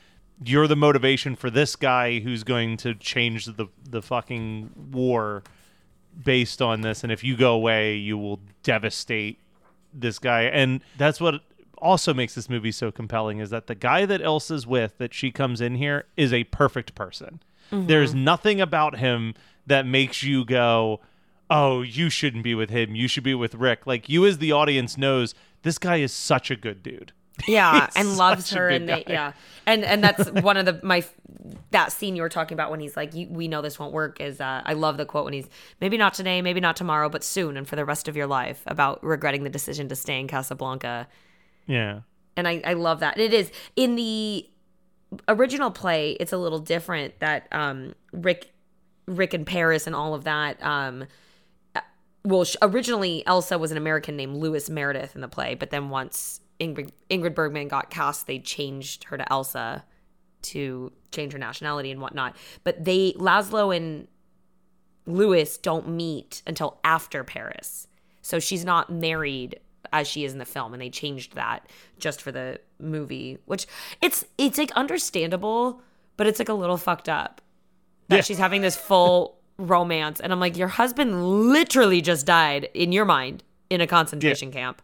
you're 0.44 0.66
the 0.66 0.76
motivation 0.76 1.36
for 1.36 1.48
this 1.48 1.76
guy 1.76 2.18
who's 2.18 2.42
going 2.42 2.76
to 2.78 2.94
change 2.94 3.46
the 3.46 3.68
the 3.88 4.02
fucking 4.02 4.70
war 4.92 5.42
based 6.24 6.62
on 6.62 6.80
this 6.80 7.02
and 7.02 7.12
if 7.12 7.24
you 7.24 7.36
go 7.36 7.54
away 7.54 7.96
you 7.96 8.16
will 8.16 8.38
devastate 8.62 9.38
this 9.92 10.18
guy 10.18 10.42
and 10.42 10.80
that's 10.96 11.20
what 11.20 11.42
also 11.84 12.14
makes 12.14 12.34
this 12.34 12.48
movie 12.48 12.72
so 12.72 12.90
compelling 12.90 13.38
is 13.38 13.50
that 13.50 13.66
the 13.66 13.74
guy 13.74 14.06
that 14.06 14.22
Elsa's 14.22 14.66
with 14.66 14.98
that 14.98 15.14
she 15.14 15.30
comes 15.30 15.60
in 15.60 15.76
here 15.76 16.06
is 16.16 16.32
a 16.32 16.44
perfect 16.44 16.94
person. 16.94 17.40
There's 17.70 18.14
nothing 18.14 18.60
about 18.60 18.98
him 18.98 19.34
that 19.66 19.84
makes 19.86 20.22
you 20.22 20.44
go, 20.44 21.00
"Oh, 21.50 21.82
you 21.82 22.08
shouldn't 22.08 22.44
be 22.44 22.54
with 22.54 22.70
him. 22.70 22.94
You 22.94 23.08
should 23.08 23.24
be 23.24 23.34
with 23.34 23.54
Rick." 23.54 23.86
Like 23.86 24.08
you 24.08 24.24
as 24.26 24.38
the 24.38 24.52
audience 24.52 24.96
knows, 24.96 25.34
this 25.62 25.78
guy 25.78 25.96
is 25.96 26.12
such 26.12 26.50
a 26.50 26.56
good 26.56 26.82
dude. 26.82 27.12
yeah 27.48 27.86
He's 27.86 27.96
and 27.96 28.16
loves 28.16 28.50
her 28.52 28.68
and 28.68 28.88
they, 28.88 29.02
yeah 29.08 29.32
and 29.66 29.84
and 29.84 30.04
that's 30.04 30.30
one 30.30 30.56
of 30.56 30.66
the 30.66 30.78
my 30.84 31.04
that 31.72 31.90
scene 31.90 32.14
you 32.14 32.22
were 32.22 32.28
talking 32.28 32.54
about 32.54 32.70
when 32.70 32.78
he's 32.78 32.96
like 32.96 33.12
you, 33.12 33.26
we 33.28 33.48
know 33.48 33.60
this 33.60 33.76
won't 33.76 33.92
work 33.92 34.20
is 34.20 34.40
uh, 34.40 34.62
i 34.64 34.72
love 34.72 34.98
the 34.98 35.04
quote 35.04 35.24
when 35.24 35.32
he's 35.32 35.48
maybe 35.80 35.96
not 35.96 36.14
today 36.14 36.40
maybe 36.40 36.60
not 36.60 36.76
tomorrow 36.76 37.08
but 37.08 37.24
soon 37.24 37.56
and 37.56 37.66
for 37.66 37.74
the 37.74 37.84
rest 37.84 38.06
of 38.06 38.16
your 38.16 38.28
life 38.28 38.62
about 38.68 39.02
regretting 39.02 39.42
the 39.42 39.50
decision 39.50 39.88
to 39.88 39.96
stay 39.96 40.20
in 40.20 40.28
casablanca 40.28 41.08
Yeah. 41.66 42.00
and 42.36 42.46
I, 42.48 42.60
I 42.64 42.72
love 42.74 43.00
that. 43.00 43.16
And 43.16 43.22
it 43.22 43.32
is 43.32 43.50
in 43.76 43.96
the 43.96 44.48
original 45.28 45.70
play. 45.70 46.12
It's 46.12 46.32
a 46.32 46.36
little 46.38 46.58
different 46.58 47.20
that 47.20 47.46
um, 47.52 47.94
Rick, 48.12 48.52
Rick 49.06 49.34
and 49.34 49.46
Paris 49.46 49.86
and 49.86 49.94
all 49.94 50.14
of 50.14 50.24
that. 50.24 50.62
Um, 50.62 51.06
uh, 51.74 51.80
well, 52.24 52.44
sh- 52.44 52.56
originally 52.62 53.24
Elsa 53.26 53.58
was 53.58 53.70
an 53.70 53.76
American 53.76 54.16
named 54.16 54.36
Lois 54.36 54.68
Meredith 54.68 55.14
in 55.14 55.20
the 55.20 55.28
play, 55.28 55.54
but 55.54 55.70
then 55.70 55.90
once 55.90 56.40
Ingrid, 56.60 56.90
Ingrid 57.10 57.34
Bergman 57.34 57.68
got 57.68 57.90
cast, 57.90 58.26
they 58.26 58.38
changed 58.38 59.04
her 59.04 59.16
to 59.16 59.32
Elsa 59.32 59.84
to 60.42 60.92
change 61.10 61.32
her 61.32 61.38
nationality 61.38 61.90
and 61.90 62.00
whatnot. 62.00 62.36
But 62.64 62.84
they 62.84 63.12
Laszlo 63.12 63.74
and 63.74 64.08
Lois 65.06 65.56
don't 65.58 65.88
meet 65.88 66.42
until 66.46 66.78
after 66.84 67.24
Paris. 67.24 67.88
So 68.22 68.38
she's 68.38 68.64
not 68.64 68.90
married 68.90 69.60
as 69.92 70.06
she 70.08 70.24
is 70.24 70.32
in 70.32 70.38
the 70.38 70.44
film 70.44 70.72
and 70.72 70.80
they 70.82 70.90
changed 70.90 71.34
that 71.34 71.68
just 71.98 72.20
for 72.22 72.32
the 72.32 72.60
movie, 72.78 73.38
which 73.46 73.66
it's 74.00 74.24
it's 74.38 74.58
like 74.58 74.70
understandable, 74.72 75.80
but 76.16 76.26
it's 76.26 76.38
like 76.38 76.48
a 76.48 76.54
little 76.54 76.76
fucked 76.76 77.08
up 77.08 77.40
that 78.08 78.16
Yeah. 78.16 78.22
she's 78.22 78.38
having 78.38 78.62
this 78.62 78.76
full 78.76 79.38
romance 79.56 80.18
and 80.20 80.32
I'm 80.32 80.40
like 80.40 80.56
your 80.56 80.68
husband 80.68 81.48
literally 81.52 82.00
just 82.00 82.26
died 82.26 82.68
in 82.74 82.90
your 82.92 83.04
mind 83.04 83.42
in 83.70 83.80
a 83.80 83.86
concentration 83.86 84.50
camp 84.50 84.82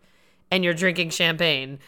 and 0.51 0.63
you're 0.65 0.75
drinking 0.75 1.11
champagne. 1.11 1.79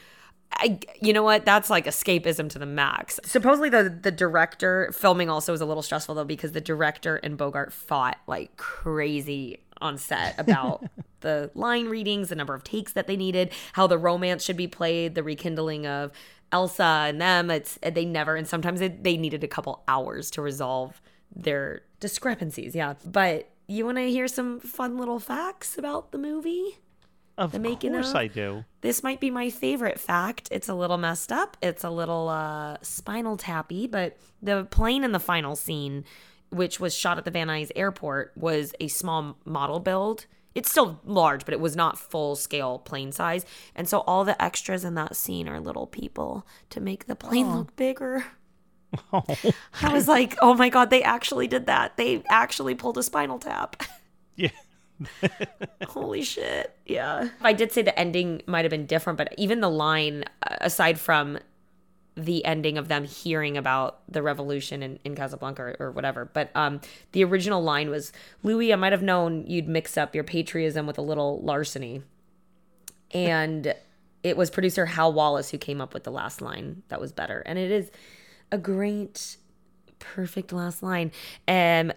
I, 0.55 0.79
you 1.01 1.15
know 1.15 1.23
what? 1.23 1.47
That's 1.47 1.71
like 1.71 1.87
escapism 1.87 2.51
to 2.51 2.59
the 2.59 2.67
max. 2.67 3.19
Supposedly, 3.25 3.71
the 3.71 3.89
the 4.03 4.11
director 4.11 4.93
filming 4.93 5.31
also 5.31 5.51
was 5.51 5.63
a 5.63 5.65
little 5.65 5.83
stressful 5.83 6.15
though 6.15 6.25
because 6.27 6.53
the 6.53 6.61
director 6.61 7.17
and 7.17 7.39
Bogart 7.39 7.73
fought 7.73 8.19
like 8.27 8.55
crazy 8.59 9.61
on 9.83 9.99
set 9.99 10.39
about 10.39 10.85
the 11.21 11.51
line 11.55 11.89
readings, 11.89 12.29
the 12.29 12.35
number 12.35 12.55
of 12.55 12.65
takes 12.65 12.93
that 12.93 13.07
they 13.07 13.17
needed, 13.17 13.53
how 13.75 13.87
the 13.87 13.99
romance 13.99 14.45
should 14.45 14.57
be 14.57 14.67
played, 14.69 15.15
the 15.15 15.23
rekindling 15.23 15.87
of 15.87 16.13
Elsa 16.53 17.05
and 17.09 17.21
them. 17.21 17.51
It's 17.51 17.79
they 17.83 18.05
never, 18.05 18.37
and 18.37 18.47
sometimes 18.47 18.81
they, 18.81 18.89
they 18.89 19.17
needed 19.17 19.43
a 19.43 19.49
couple 19.49 19.83
hours 19.89 20.31
to 20.33 20.43
resolve 20.43 21.01
their 21.35 21.83
discrepancies. 22.01 22.75
Yeah, 22.75 22.95
but 23.05 23.49
you 23.67 23.87
want 23.87 23.99
to 23.99 24.11
hear 24.11 24.29
some 24.29 24.61
fun 24.61 24.99
little 24.99 25.19
facts 25.19 25.79
about 25.79 26.13
the 26.13 26.19
movie? 26.19 26.79
Of 27.39 27.53
The 27.53 27.59
making 27.59 27.93
course 27.93 28.11
of? 28.11 28.17
I 28.17 28.27
do. 28.27 28.65
This 28.83 29.03
might 29.03 29.19
be 29.19 29.31
my 29.31 29.49
favorite 29.49 29.99
fact. 29.99 30.49
It's 30.53 30.69
a 30.69 30.75
little 30.75 30.99
messed 30.99 31.33
up. 31.33 31.57
It's 31.63 31.83
a 31.83 31.89
little 31.89 32.29
uh, 32.29 32.77
spinal 32.83 33.39
tappy, 33.39 33.87
but 33.87 34.19
the 34.43 34.67
plane 34.71 35.03
in 35.03 35.13
the 35.13 35.19
final 35.19 35.57
scene, 35.57 36.05
which 36.53 36.79
was 36.79 36.95
shot 36.95 37.19
at 37.19 37.25
the 37.25 37.31
Van 37.31 37.49
Nuys 37.49 37.71
airport, 37.75 38.33
was 38.37 38.75
a 38.81 38.89
small 38.89 39.39
model 39.45 39.81
build. 39.81 40.27
It's 40.55 40.71
still 40.71 41.01
large, 41.05 41.45
but 41.45 41.55
it 41.55 41.61
was 41.61 41.75
not 41.75 41.99
full 41.99 42.37
scale 42.37 42.79
plane 42.79 43.11
size. 43.11 43.47
And 43.75 43.89
so 43.89 44.01
all 44.01 44.25
the 44.25 44.41
extras 44.43 44.85
in 44.85 44.95
that 44.97 45.17
scene 45.17 45.49
are 45.49 45.61
little 45.61 45.87
people 45.87 46.47
to 46.71 46.81
make 46.81 47.07
the 47.07 47.17
plane 47.17 47.55
look 47.55 47.75
bigger. 47.77 48.27
I 49.13 49.93
was 49.93 50.09
like, 50.09 50.37
oh 50.43 50.55
my 50.55 50.69
God, 50.69 50.91
they 50.91 51.03
actually 51.03 51.47
did 51.47 51.67
that. 51.67 51.97
They 51.97 52.23
actually 52.29 52.75
pulled 52.75 52.99
a 52.99 53.03
spinal 53.03 53.39
tap. 53.39 53.83
Yeah. 54.35 54.49
Holy 55.89 56.23
shit. 56.23 56.75
Yeah. 56.87 57.29
I 57.43 57.53
did 57.53 57.71
say 57.71 57.83
the 57.83 57.97
ending 57.99 58.41
might 58.47 58.65
have 58.65 58.71
been 58.71 58.87
different, 58.87 59.19
but 59.19 59.35
even 59.37 59.61
the 59.61 59.69
line, 59.69 60.25
uh, 60.43 60.57
aside 60.63 60.99
from 60.99 61.39
the 62.15 62.45
ending 62.45 62.77
of 62.77 62.89
them 62.89 63.05
hearing 63.05 63.57
about 63.57 64.01
the 64.09 64.23
revolution 64.23 64.83
in, 64.83 64.99
in 65.05 65.15
Casablanca 65.15 65.63
or, 65.63 65.77
or 65.79 65.91
whatever, 65.91 66.27
but 66.27 66.51
um, 66.55 66.81
the 67.13 67.25
original 67.25 67.63
line 67.63 67.89
was 67.89 68.13
Louis, 68.43 68.73
I 68.73 68.77
might 68.77 68.93
have 68.93 69.03
known 69.03 69.47
you'd 69.47 69.69
mix 69.69 69.97
up 69.97 70.15
your 70.15 70.25
patriotism 70.25 70.87
with 70.87 70.99
a 70.99 71.03
little 71.03 71.41
larceny. 71.43 72.03
And 73.13 73.75
it 74.23 74.37
was 74.37 74.51
producer 74.51 74.87
Hal 74.87 75.13
Wallis 75.13 75.51
who 75.51 75.59
came 75.59 75.81
up 75.81 75.95
with 75.95 76.05
the 76.05 76.11
last 76.11 76.41
line 76.41 76.83
that 76.89 77.01
was 77.01 77.13
better. 77.13 77.41
And 77.45 77.59
it 77.59 77.71
is 77.71 77.91
a 78.51 78.59
great, 78.59 79.37
perfect 79.99 80.53
last 80.53 80.83
line. 80.83 81.13
And 81.47 81.95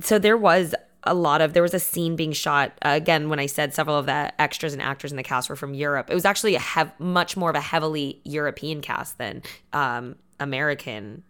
so 0.00 0.18
there 0.18 0.36
was 0.36 0.74
a 1.04 1.14
lot 1.14 1.40
of 1.40 1.52
there 1.52 1.62
was 1.62 1.74
a 1.74 1.80
scene 1.80 2.16
being 2.16 2.32
shot 2.32 2.72
uh, 2.84 2.90
again 2.90 3.28
when 3.28 3.38
i 3.38 3.46
said 3.46 3.72
several 3.72 3.96
of 3.96 4.06
the 4.06 4.40
extras 4.40 4.72
and 4.72 4.82
actors 4.82 5.10
in 5.10 5.16
the 5.16 5.22
cast 5.22 5.48
were 5.48 5.56
from 5.56 5.74
europe. 5.74 6.10
It 6.10 6.14
was 6.14 6.24
actually 6.24 6.54
a 6.54 6.60
hev- 6.60 6.98
much 6.98 7.36
more 7.36 7.50
of 7.50 7.56
a 7.56 7.60
heavily 7.60 8.20
european 8.24 8.80
cast 8.80 9.18
than 9.18 9.42
um, 9.72 10.16
american. 10.38 11.22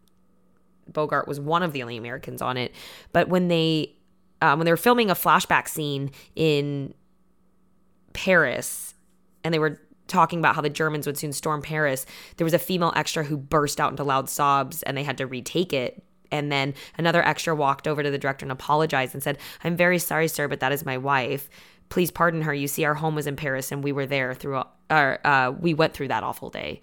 Bogart 0.89 1.29
was 1.29 1.39
one 1.39 1.63
of 1.63 1.73
the 1.73 1.83
only 1.83 1.97
americans 1.97 2.43
on 2.43 2.57
it. 2.57 2.73
But 3.13 3.29
when 3.29 3.49
they 3.49 3.95
um, 4.43 4.59
when 4.59 4.65
they 4.65 4.73
were 4.73 4.77
filming 4.77 5.11
a 5.11 5.15
flashback 5.15 5.69
scene 5.69 6.11
in 6.35 6.95
paris 8.13 8.95
and 9.45 9.55
they 9.55 9.59
were 9.59 9.81
talking 10.11 10.41
about 10.41 10.57
how 10.57 10.61
the 10.61 10.69
Germans 10.69 11.07
would 11.07 11.17
soon 11.17 11.33
storm 11.33 11.63
Paris, 11.63 12.05
there 12.37 12.45
was 12.45 12.53
a 12.53 12.59
female 12.59 12.93
extra 12.97 13.25
who 13.25 13.37
burst 13.37 13.81
out 13.81 13.91
into 13.93 14.05
loud 14.05 14.29
sobs 14.29 14.83
and 14.83 14.97
they 14.97 15.05
had 15.05 15.17
to 15.19 15.27
retake 15.27 15.73
it. 15.73 16.03
And 16.31 16.51
then 16.51 16.75
another 16.97 17.23
extra 17.23 17.55
walked 17.55 17.89
over 17.89 18.03
to 18.03 18.11
the 18.11 18.19
director 18.19 18.45
and 18.45 18.53
apologized 18.53 19.15
and 19.15 19.23
said, 19.23 19.39
I'm 19.65 19.77
very 19.77 19.99
sorry, 19.99 20.29
sir, 20.29 20.49
but 20.49 20.61
that 20.61 20.73
is 20.73 20.85
my 20.85 20.99
wife. 20.99 21.49
Please 21.89 22.11
pardon 22.11 22.43
her. 22.43 22.55
You 22.55 22.69
see, 22.69 22.85
our 22.85 22.95
home 22.95 23.15
was 23.15 23.27
in 23.27 23.37
Paris 23.37 23.73
and 23.73 23.83
we 23.83 23.93
were 23.93 24.07
there 24.07 24.35
through, 24.35 24.63
or 24.91 25.27
uh, 25.27 25.53
we 25.59 25.75
went 25.75 25.93
through 25.93 26.09
that 26.09 26.23
awful 26.23 26.51
day. 26.51 26.81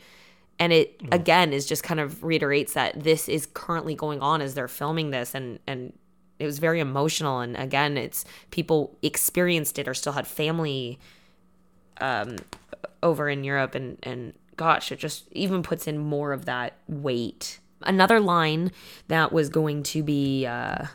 And 0.59 0.73
it 0.73 0.99
again 1.11 1.53
is 1.53 1.67
just 1.67 1.83
kind 1.83 1.99
of 1.99 2.23
reiterates 2.23 2.73
that 2.73 3.03
this 3.03 3.29
is 3.29 3.45
currently 3.53 3.93
going 3.93 4.21
on 4.21 4.41
as 4.41 4.55
they're 4.55 4.67
filming 4.67 5.11
this 5.11 5.35
and, 5.35 5.59
and 5.67 5.93
it 6.39 6.45
was 6.45 6.59
very 6.59 6.79
emotional. 6.79 7.39
And 7.39 7.55
again, 7.57 7.97
it's 7.97 8.25
people 8.51 8.97
experienced 9.01 9.79
it 9.79 9.87
or 9.87 9.93
still 9.93 10.13
had 10.13 10.27
family 10.27 10.99
um, 11.99 12.37
over 13.01 13.29
in 13.29 13.43
Europe, 13.43 13.75
and 13.75 13.97
and 14.03 14.33
gosh, 14.55 14.91
it 14.91 14.99
just 14.99 15.31
even 15.31 15.63
puts 15.63 15.87
in 15.87 15.97
more 15.97 16.33
of 16.33 16.45
that 16.45 16.77
weight. 16.87 17.59
Another 17.81 18.19
line 18.19 18.71
that 19.07 19.31
was 19.31 19.49
going 19.49 19.83
to 19.83 20.01
be 20.03 20.45
uh, 20.45 20.85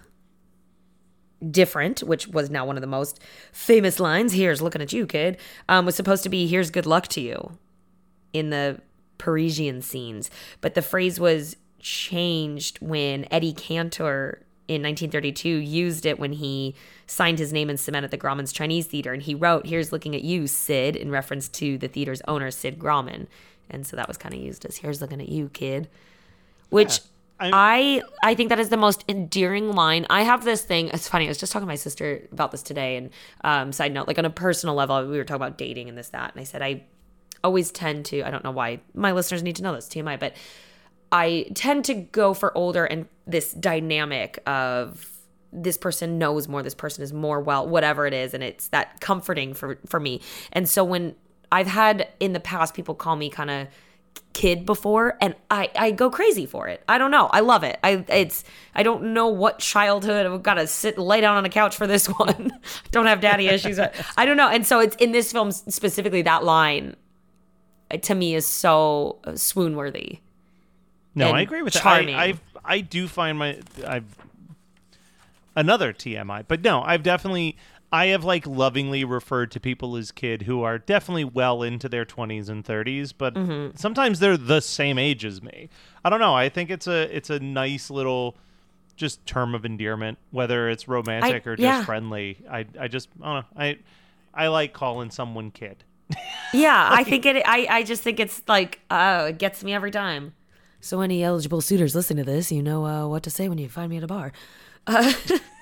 different, 1.50 2.00
which 2.00 2.28
was 2.28 2.50
now 2.50 2.66
one 2.66 2.76
of 2.76 2.80
the 2.80 2.86
most 2.86 3.20
famous 3.52 4.00
lines. 4.00 4.32
Here's 4.32 4.60
looking 4.60 4.82
at 4.82 4.92
you, 4.92 5.06
kid. 5.06 5.38
Um, 5.68 5.86
was 5.86 5.94
supposed 5.94 6.22
to 6.24 6.28
be 6.28 6.46
"Here's 6.46 6.70
good 6.70 6.86
luck 6.86 7.08
to 7.08 7.20
you," 7.20 7.58
in 8.32 8.50
the 8.50 8.80
Parisian 9.18 9.82
scenes, 9.82 10.30
but 10.60 10.74
the 10.74 10.82
phrase 10.82 11.20
was 11.20 11.56
changed 11.78 12.78
when 12.80 13.26
Eddie 13.30 13.52
Cantor 13.52 14.44
in 14.68 14.82
1932 14.82 15.48
used 15.48 16.06
it 16.06 16.18
when 16.18 16.32
he 16.32 16.74
signed 17.06 17.38
his 17.38 17.52
name 17.52 17.68
in 17.68 17.76
cement 17.76 18.04
at 18.04 18.10
the 18.10 18.18
Grauman's 18.18 18.52
Chinese 18.52 18.86
Theater. 18.86 19.12
And 19.12 19.22
he 19.22 19.34
wrote, 19.34 19.66
Here's 19.66 19.92
looking 19.92 20.14
at 20.14 20.22
you, 20.22 20.46
Sid, 20.46 20.96
in 20.96 21.10
reference 21.10 21.48
to 21.50 21.76
the 21.76 21.88
theater's 21.88 22.22
owner, 22.28 22.50
Sid 22.50 22.78
Grauman. 22.78 23.26
And 23.68 23.86
so 23.86 23.96
that 23.96 24.08
was 24.08 24.16
kind 24.16 24.34
of 24.34 24.40
used 24.40 24.64
as, 24.64 24.78
Here's 24.78 25.00
looking 25.00 25.20
at 25.20 25.28
you, 25.28 25.48
kid. 25.48 25.88
Which 26.72 27.00
I'm- 27.40 27.52
I 27.54 28.02
I 28.22 28.34
think 28.36 28.50
that 28.50 28.60
is 28.60 28.68
the 28.68 28.76
most 28.76 29.04
endearing 29.08 29.72
line. 29.72 30.06
I 30.08 30.22
have 30.22 30.44
this 30.44 30.62
thing. 30.62 30.88
It's 30.88 31.08
funny. 31.08 31.24
I 31.24 31.28
was 31.28 31.38
just 31.38 31.52
talking 31.52 31.64
to 31.66 31.70
my 31.70 31.74
sister 31.74 32.28
about 32.30 32.52
this 32.52 32.62
today. 32.62 32.96
And 32.96 33.10
um, 33.42 33.72
side 33.72 33.92
note, 33.92 34.06
like 34.06 34.18
on 34.18 34.24
a 34.24 34.30
personal 34.30 34.76
level, 34.76 35.04
we 35.08 35.16
were 35.18 35.24
talking 35.24 35.42
about 35.42 35.58
dating 35.58 35.88
and 35.88 35.98
this 35.98 36.10
that. 36.10 36.32
And 36.32 36.40
I 36.40 36.44
said 36.44 36.62
I 36.62 36.84
always 37.42 37.72
tend 37.72 38.04
to. 38.06 38.22
I 38.22 38.30
don't 38.30 38.44
know 38.44 38.52
why 38.52 38.80
my 38.94 39.10
listeners 39.10 39.42
need 39.42 39.56
to 39.56 39.62
know 39.64 39.74
this 39.74 39.88
TMI, 39.88 40.20
but 40.20 40.34
I 41.10 41.46
tend 41.54 41.84
to 41.86 41.94
go 41.94 42.32
for 42.32 42.56
older 42.56 42.84
and 42.84 43.06
this 43.26 43.52
dynamic 43.52 44.38
of 44.46 45.08
this 45.52 45.76
person 45.76 46.18
knows 46.18 46.46
more. 46.46 46.62
This 46.62 46.74
person 46.76 47.02
is 47.02 47.12
more 47.12 47.40
well, 47.40 47.68
whatever 47.68 48.06
it 48.06 48.14
is, 48.14 48.34
and 48.34 48.42
it's 48.44 48.68
that 48.68 49.00
comforting 49.00 49.52
for 49.52 49.78
for 49.86 49.98
me. 49.98 50.20
And 50.52 50.68
so 50.68 50.84
when 50.84 51.16
I've 51.50 51.66
had 51.66 52.08
in 52.20 52.32
the 52.34 52.40
past 52.40 52.72
people 52.72 52.94
call 52.94 53.16
me 53.16 53.28
kind 53.30 53.50
of 53.50 53.66
kid 54.32 54.64
before 54.64 55.16
and 55.20 55.34
I, 55.50 55.70
I 55.76 55.90
go 55.90 56.10
crazy 56.10 56.46
for 56.46 56.66
it. 56.68 56.82
I 56.88 56.98
don't 56.98 57.10
know. 57.10 57.26
I 57.26 57.40
love 57.40 57.64
it. 57.64 57.78
I 57.84 58.04
it's 58.08 58.44
I 58.74 58.82
don't 58.82 59.12
know 59.12 59.28
what 59.28 59.58
childhood 59.58 60.26
I've 60.26 60.42
got 60.42 60.54
to 60.54 60.66
sit 60.66 60.98
lay 60.98 61.20
down 61.20 61.36
on 61.36 61.44
a 61.44 61.50
couch 61.50 61.76
for 61.76 61.86
this 61.86 62.06
one. 62.18 62.50
don't 62.90 63.06
have 63.06 63.20
daddy 63.20 63.48
issues. 63.48 63.78
I 63.78 64.24
don't 64.24 64.36
know. 64.36 64.48
And 64.48 64.66
so 64.66 64.80
it's 64.80 64.96
in 64.96 65.12
this 65.12 65.32
film 65.32 65.52
specifically 65.52 66.22
that 66.22 66.44
line 66.44 66.96
uh, 67.90 67.98
to 67.98 68.14
me 68.14 68.34
is 68.34 68.46
so 68.46 69.18
uh, 69.24 69.36
swoon 69.36 69.76
worthy. 69.76 70.20
No, 71.14 71.30
I 71.30 71.42
agree 71.42 71.62
with 71.62 71.74
charming. 71.74 72.14
that. 72.14 72.20
I, 72.20 72.24
I 72.24 72.40
I 72.64 72.80
do 72.80 73.06
find 73.06 73.38
my 73.38 73.58
I've 73.86 74.16
another 75.54 75.92
TMI, 75.92 76.44
but 76.48 76.62
no, 76.62 76.82
I've 76.82 77.02
definitely 77.02 77.58
I 77.92 78.06
have 78.06 78.24
like 78.24 78.46
lovingly 78.46 79.04
referred 79.04 79.50
to 79.52 79.60
people 79.60 79.96
as 79.96 80.10
kid 80.12 80.42
who 80.42 80.62
are 80.62 80.78
definitely 80.78 81.24
well 81.24 81.62
into 81.62 81.88
their 81.88 82.06
20s 82.06 82.48
and 82.48 82.64
30s, 82.64 83.12
but 83.16 83.34
Mm-hmm. 83.34 83.76
sometimes 83.76 84.18
they're 84.18 84.38
the 84.38 84.60
same 84.60 84.98
age 84.98 85.24
as 85.24 85.42
me. 85.42 85.68
I 86.04 86.08
don't 86.10 86.20
know. 86.20 86.34
I 86.34 86.48
think 86.48 86.70
it's 86.70 86.86
a 86.86 87.14
it's 87.14 87.28
a 87.30 87.38
nice 87.38 87.90
little 87.90 88.36
just 88.96 89.24
term 89.26 89.54
of 89.54 89.64
endearment, 89.64 90.18
whether 90.30 90.68
it's 90.68 90.88
romantic 90.88 91.46
or 91.46 91.56
just 91.56 91.62
yeah. 91.62 91.84
friendly. 91.84 92.38
I 92.50 92.66
I 92.80 92.88
just 92.88 93.08
I 93.22 93.34
don't 93.34 93.44
know. 93.56 93.62
I 93.62 93.78
I 94.34 94.48
like 94.48 94.72
calling 94.72 95.10
someone 95.10 95.50
kid. 95.50 95.84
Yeah, 96.54 96.88
I 96.90 97.04
think 97.04 97.24
it. 97.24 97.42
I 97.46 97.66
I 97.70 97.82
just 97.82 98.02
think 98.02 98.20
it's 98.20 98.42
like 98.46 98.80
oh, 98.90 99.26
it 99.26 99.38
gets 99.38 99.64
me 99.64 99.72
every 99.72 99.90
time. 99.90 100.34
So 100.80 101.00
any 101.00 101.22
eligible 101.22 101.60
suitors 101.62 101.94
listening 101.94 102.24
to 102.24 102.30
this, 102.30 102.52
you 102.52 102.62
know 102.62 102.84
uh, 102.84 103.06
what 103.06 103.22
to 103.22 103.30
say 103.30 103.48
when 103.48 103.56
you 103.58 103.68
find 103.68 103.88
me 103.88 103.96
at 103.98 104.02
a 104.02 104.06
bar. 104.06 104.32
Uh, 104.86 105.12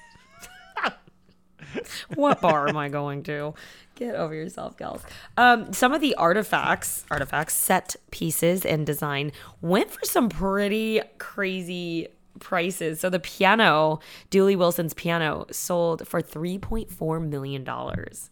what 2.15 2.41
bar 2.41 2.69
am 2.69 2.77
I 2.77 2.89
going 2.89 3.23
to? 3.25 3.55
Get 3.95 4.15
over 4.15 4.35
yourself, 4.35 4.77
gals. 4.77 5.03
Um, 5.37 5.73
some 5.73 5.93
of 5.93 6.01
the 6.01 6.15
artifacts, 6.15 7.05
artifacts, 7.11 7.55
set 7.55 7.97
pieces, 8.11 8.65
and 8.65 8.87
design 8.87 9.33
went 9.61 9.91
for 9.91 10.05
some 10.05 10.29
pretty 10.29 11.03
crazy 11.19 12.09
prices. 12.39 13.01
So 13.01 13.11
the 13.11 13.21
piano, 13.21 14.01
Dooley 14.31 14.57
Wilson's 14.57 14.95
piano, 14.95 15.47
sold 15.51 16.09
for 16.09 16.23
three 16.23 16.59
point 16.59 16.91
four 16.91 17.21
million 17.21 17.65
dollars. 17.65 18.31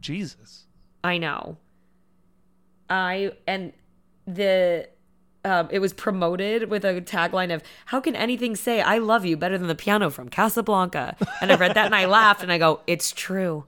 Jesus. 0.00 0.66
I 1.02 1.18
know. 1.18 1.58
I 2.88 3.32
and 3.46 3.72
the 4.26 4.88
um, 5.44 5.68
it 5.70 5.78
was 5.78 5.92
promoted 5.92 6.70
with 6.70 6.84
a 6.84 7.00
tagline 7.00 7.54
of 7.54 7.62
"How 7.86 8.00
can 8.00 8.16
anything 8.16 8.56
say 8.56 8.80
I 8.80 8.98
love 8.98 9.24
you 9.24 9.36
better 9.36 9.58
than 9.58 9.68
the 9.68 9.74
piano 9.74 10.10
from 10.10 10.28
Casablanca?" 10.28 11.16
And 11.40 11.52
I 11.52 11.56
read 11.56 11.74
that 11.74 11.86
and 11.86 11.94
I 11.94 12.06
laughed 12.06 12.42
and 12.42 12.50
I 12.50 12.58
go, 12.58 12.80
"It's 12.86 13.12
true." 13.12 13.64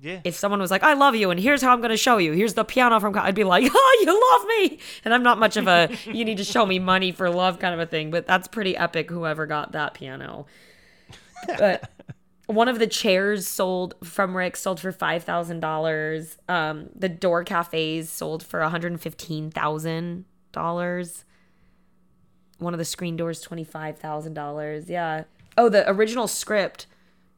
Yeah. 0.00 0.20
If 0.24 0.34
someone 0.34 0.60
was 0.60 0.72
like, 0.72 0.82
"I 0.82 0.94
love 0.94 1.14
you," 1.14 1.30
and 1.30 1.38
here's 1.38 1.62
how 1.62 1.72
I'm 1.72 1.78
going 1.78 1.90
to 1.90 1.96
show 1.96 2.18
you. 2.18 2.32
Here's 2.32 2.54
the 2.54 2.64
piano 2.64 2.98
from. 2.98 3.16
I'd 3.16 3.36
be 3.36 3.44
like, 3.44 3.70
"Oh, 3.72 3.98
you 4.04 4.32
love 4.32 4.72
me," 4.72 4.78
and 5.04 5.14
I'm 5.14 5.22
not 5.22 5.38
much 5.38 5.56
of 5.56 5.68
a 5.68 5.90
"you 6.06 6.24
need 6.24 6.38
to 6.38 6.44
show 6.44 6.66
me 6.66 6.78
money 6.78 7.12
for 7.12 7.30
love" 7.30 7.60
kind 7.60 7.72
of 7.72 7.80
a 7.80 7.86
thing. 7.86 8.10
But 8.10 8.26
that's 8.26 8.48
pretty 8.48 8.76
epic. 8.76 9.10
Whoever 9.10 9.46
got 9.46 9.72
that 9.72 9.94
piano. 9.94 10.46
But 11.46 11.88
one 12.46 12.68
of 12.68 12.80
the 12.80 12.88
chairs 12.88 13.46
sold 13.46 13.94
from 14.02 14.36
Rick 14.36 14.56
sold 14.56 14.80
for 14.80 14.90
five 14.90 15.22
thousand 15.22 15.60
dollars. 15.60 16.36
Um, 16.48 16.90
the 16.96 17.08
door 17.08 17.44
cafes 17.44 18.10
sold 18.10 18.42
for 18.42 18.60
one 18.60 18.72
hundred 18.72 19.00
fifteen 19.00 19.52
thousand 19.52 20.24
dollars. 20.52 21.24
One 22.58 22.74
of 22.74 22.78
the 22.78 22.84
screen 22.84 23.16
doors 23.16 23.40
twenty 23.40 23.64
five 23.64 23.98
thousand 23.98 24.34
dollars. 24.34 24.88
Yeah. 24.88 25.24
Oh, 25.56 25.68
the 25.68 25.88
original 25.90 26.28
script. 26.28 26.86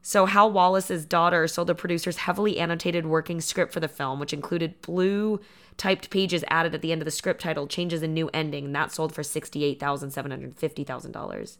So 0.02 0.26
Hal 0.26 0.52
Wallis's 0.52 1.06
daughter 1.06 1.48
sold 1.48 1.68
the 1.68 1.74
producers 1.74 2.18
heavily 2.18 2.58
annotated 2.58 3.06
working 3.06 3.40
script 3.40 3.72
for 3.72 3.80
the 3.80 3.88
film, 3.88 4.20
which 4.20 4.34
included 4.34 4.82
blue 4.82 5.40
typed 5.78 6.10
pages 6.10 6.44
added 6.48 6.74
at 6.74 6.82
the 6.82 6.92
end 6.92 7.00
of 7.00 7.06
the 7.06 7.10
script 7.10 7.40
titled 7.40 7.70
"Changes 7.70 8.02
in 8.02 8.12
New 8.12 8.28
Ending," 8.34 8.66
and 8.66 8.74
that 8.74 8.92
sold 8.92 9.14
for 9.14 9.22
sixty 9.22 9.64
eight 9.64 9.80
thousand 9.80 10.10
seven 10.10 10.30
hundred 10.30 10.56
fifty 10.56 10.84
thousand 10.84 11.12
dollars. 11.12 11.58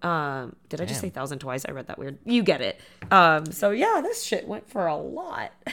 Um, 0.00 0.54
did 0.68 0.82
I 0.82 0.84
just 0.84 1.00
say 1.00 1.08
thousand 1.08 1.38
twice? 1.38 1.64
I 1.66 1.72
read 1.72 1.86
that 1.86 1.98
weird. 1.98 2.18
You 2.24 2.42
get 2.42 2.60
it. 2.60 2.78
Um, 3.10 3.46
so 3.46 3.70
yeah, 3.70 4.00
this 4.02 4.22
shit 4.22 4.46
went 4.46 4.68
for 4.68 4.86
a 4.86 4.96
lot. 4.96 5.52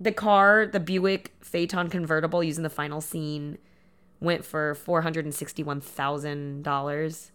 the 0.00 0.12
car, 0.12 0.66
the 0.66 0.80
Buick 0.80 1.34
Phaeton 1.40 1.88
convertible 1.90 2.42
using 2.42 2.62
the 2.62 2.70
final 2.70 3.00
scene, 3.00 3.58
went 4.20 4.44
for 4.44 4.74
four 4.74 5.02
hundred 5.02 5.24
and 5.24 5.34
sixty-one 5.34 5.80
thousand 5.80 6.62
dollars. 6.62 7.30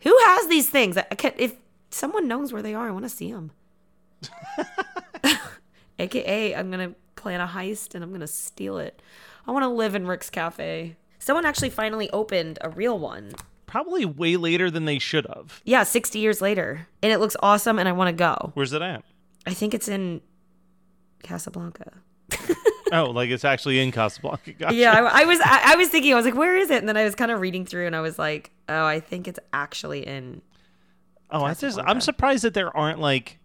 Who 0.00 0.16
has 0.26 0.48
these 0.48 0.68
things? 0.68 0.96
I 0.98 1.02
can't, 1.02 1.34
if 1.38 1.54
someone 1.90 2.28
knows 2.28 2.52
where 2.52 2.60
they 2.62 2.74
are, 2.74 2.88
I 2.88 2.90
want 2.90 3.06
to 3.06 3.08
see 3.08 3.32
them. 3.32 3.52
AKA, 5.98 6.54
I'm 6.56 6.70
gonna 6.70 6.94
plan 7.16 7.40
a 7.40 7.46
heist 7.46 7.94
and 7.94 8.04
I'm 8.04 8.12
gonna 8.12 8.26
steal 8.26 8.78
it. 8.78 9.00
I 9.46 9.52
want 9.52 9.62
to 9.62 9.68
live 9.68 9.94
in 9.94 10.06
Rick's 10.06 10.30
Cafe. 10.30 10.96
Someone 11.18 11.46
actually 11.46 11.70
finally 11.70 12.10
opened 12.10 12.58
a 12.60 12.68
real 12.68 12.98
one. 12.98 13.32
Probably 13.66 14.04
way 14.04 14.36
later 14.36 14.70
than 14.70 14.84
they 14.84 14.98
should 14.98 15.26
have. 15.34 15.62
Yeah, 15.64 15.84
60 15.84 16.18
years 16.18 16.40
later. 16.40 16.86
And 17.02 17.10
it 17.10 17.18
looks 17.18 17.36
awesome 17.42 17.78
and 17.78 17.88
I 17.88 17.92
want 17.92 18.08
to 18.08 18.12
go. 18.12 18.52
Where's 18.54 18.72
it 18.72 18.82
at? 18.82 19.02
I 19.46 19.54
think 19.54 19.74
it's 19.74 19.88
in 19.88 20.20
Casablanca. 21.24 21.92
Oh, 22.92 23.06
like 23.10 23.30
it's 23.30 23.44
actually 23.44 23.80
in 23.80 23.90
Casablanca. 23.90 24.52
Gotcha. 24.58 24.74
Yeah, 24.76 24.92
I, 24.92 25.22
I 25.22 25.24
was 25.24 25.40
I, 25.44 25.72
I 25.72 25.76
was 25.76 25.88
thinking 25.88 26.12
I 26.12 26.16
was 26.16 26.24
like, 26.24 26.36
where 26.36 26.56
is 26.56 26.70
it? 26.70 26.78
And 26.78 26.88
then 26.88 26.96
I 26.96 27.02
was 27.04 27.16
kind 27.16 27.32
of 27.32 27.40
reading 27.40 27.66
through 27.66 27.86
and 27.86 27.96
I 27.96 28.00
was 28.00 28.18
like, 28.18 28.52
oh, 28.68 28.84
I 28.84 29.00
think 29.00 29.26
it's 29.26 29.40
actually 29.52 30.06
in. 30.06 30.42
Oh, 31.30 31.42
I 31.42 31.54
just 31.54 31.80
I'm 31.84 32.00
surprised 32.00 32.44
that 32.44 32.54
there 32.54 32.74
aren't 32.76 33.00
like 33.00 33.38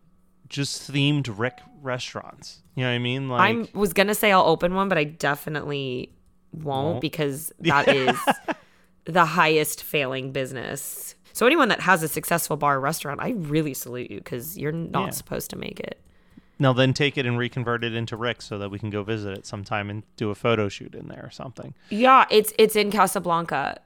just 0.50 0.92
themed 0.92 1.34
Rick 1.36 1.58
restaurants. 1.82 2.62
You 2.76 2.84
know 2.84 2.90
what 2.92 2.96
I 2.96 3.00
mean? 3.00 3.30
Like 3.30 3.68
I 3.74 3.78
was 3.78 3.94
gonna 3.94 4.14
say 4.14 4.32
I'll 4.32 4.46
open 4.46 4.76
one, 4.76 4.88
but 4.90 4.98
I 5.00 5.06
definitely 5.06 6.14
won't, 6.54 6.66
Won't? 6.66 7.02
because 7.02 7.52
that 7.62 7.88
is 7.88 8.16
the 9.06 9.26
highest 9.26 9.82
failing 9.84 10.32
business. 10.32 11.16
So 11.34 11.46
anyone 11.48 11.70
that 11.70 11.80
has 11.82 12.04
a 12.04 12.08
successful 12.08 12.58
bar 12.58 12.76
or 12.78 12.80
restaurant, 12.80 13.20
I 13.22 13.30
really 13.32 13.74
salute 13.74 14.12
you 14.12 14.18
because 14.18 14.58
you're 14.58 14.72
not 14.74 15.06
Yeah. 15.06 15.10
supposed 15.12 15.50
to 15.52 15.56
make 15.56 15.80
it. 15.80 16.00
Now 16.60 16.74
then 16.74 16.94
take 16.94 17.18
it 17.18 17.26
and 17.26 17.38
reconvert 17.38 17.84
it 17.84 17.94
into 17.94 18.16
Rick 18.18 18.42
so 18.42 18.58
that 18.58 18.70
we 18.70 18.78
can 18.78 18.90
go 18.90 19.02
visit 19.04 19.38
it 19.38 19.46
sometime 19.46 19.90
and 19.90 20.04
do 20.18 20.30
a 20.30 20.36
photo 20.36 20.68
shoot 20.70 20.94
in 20.94 21.08
there 21.08 21.24
or 21.24 21.32
something. 21.32 21.74
Yeah, 21.90 22.26
it's 22.30 22.54
it's 22.58 22.76
in 22.76 22.92
Casablanca. 22.92 23.80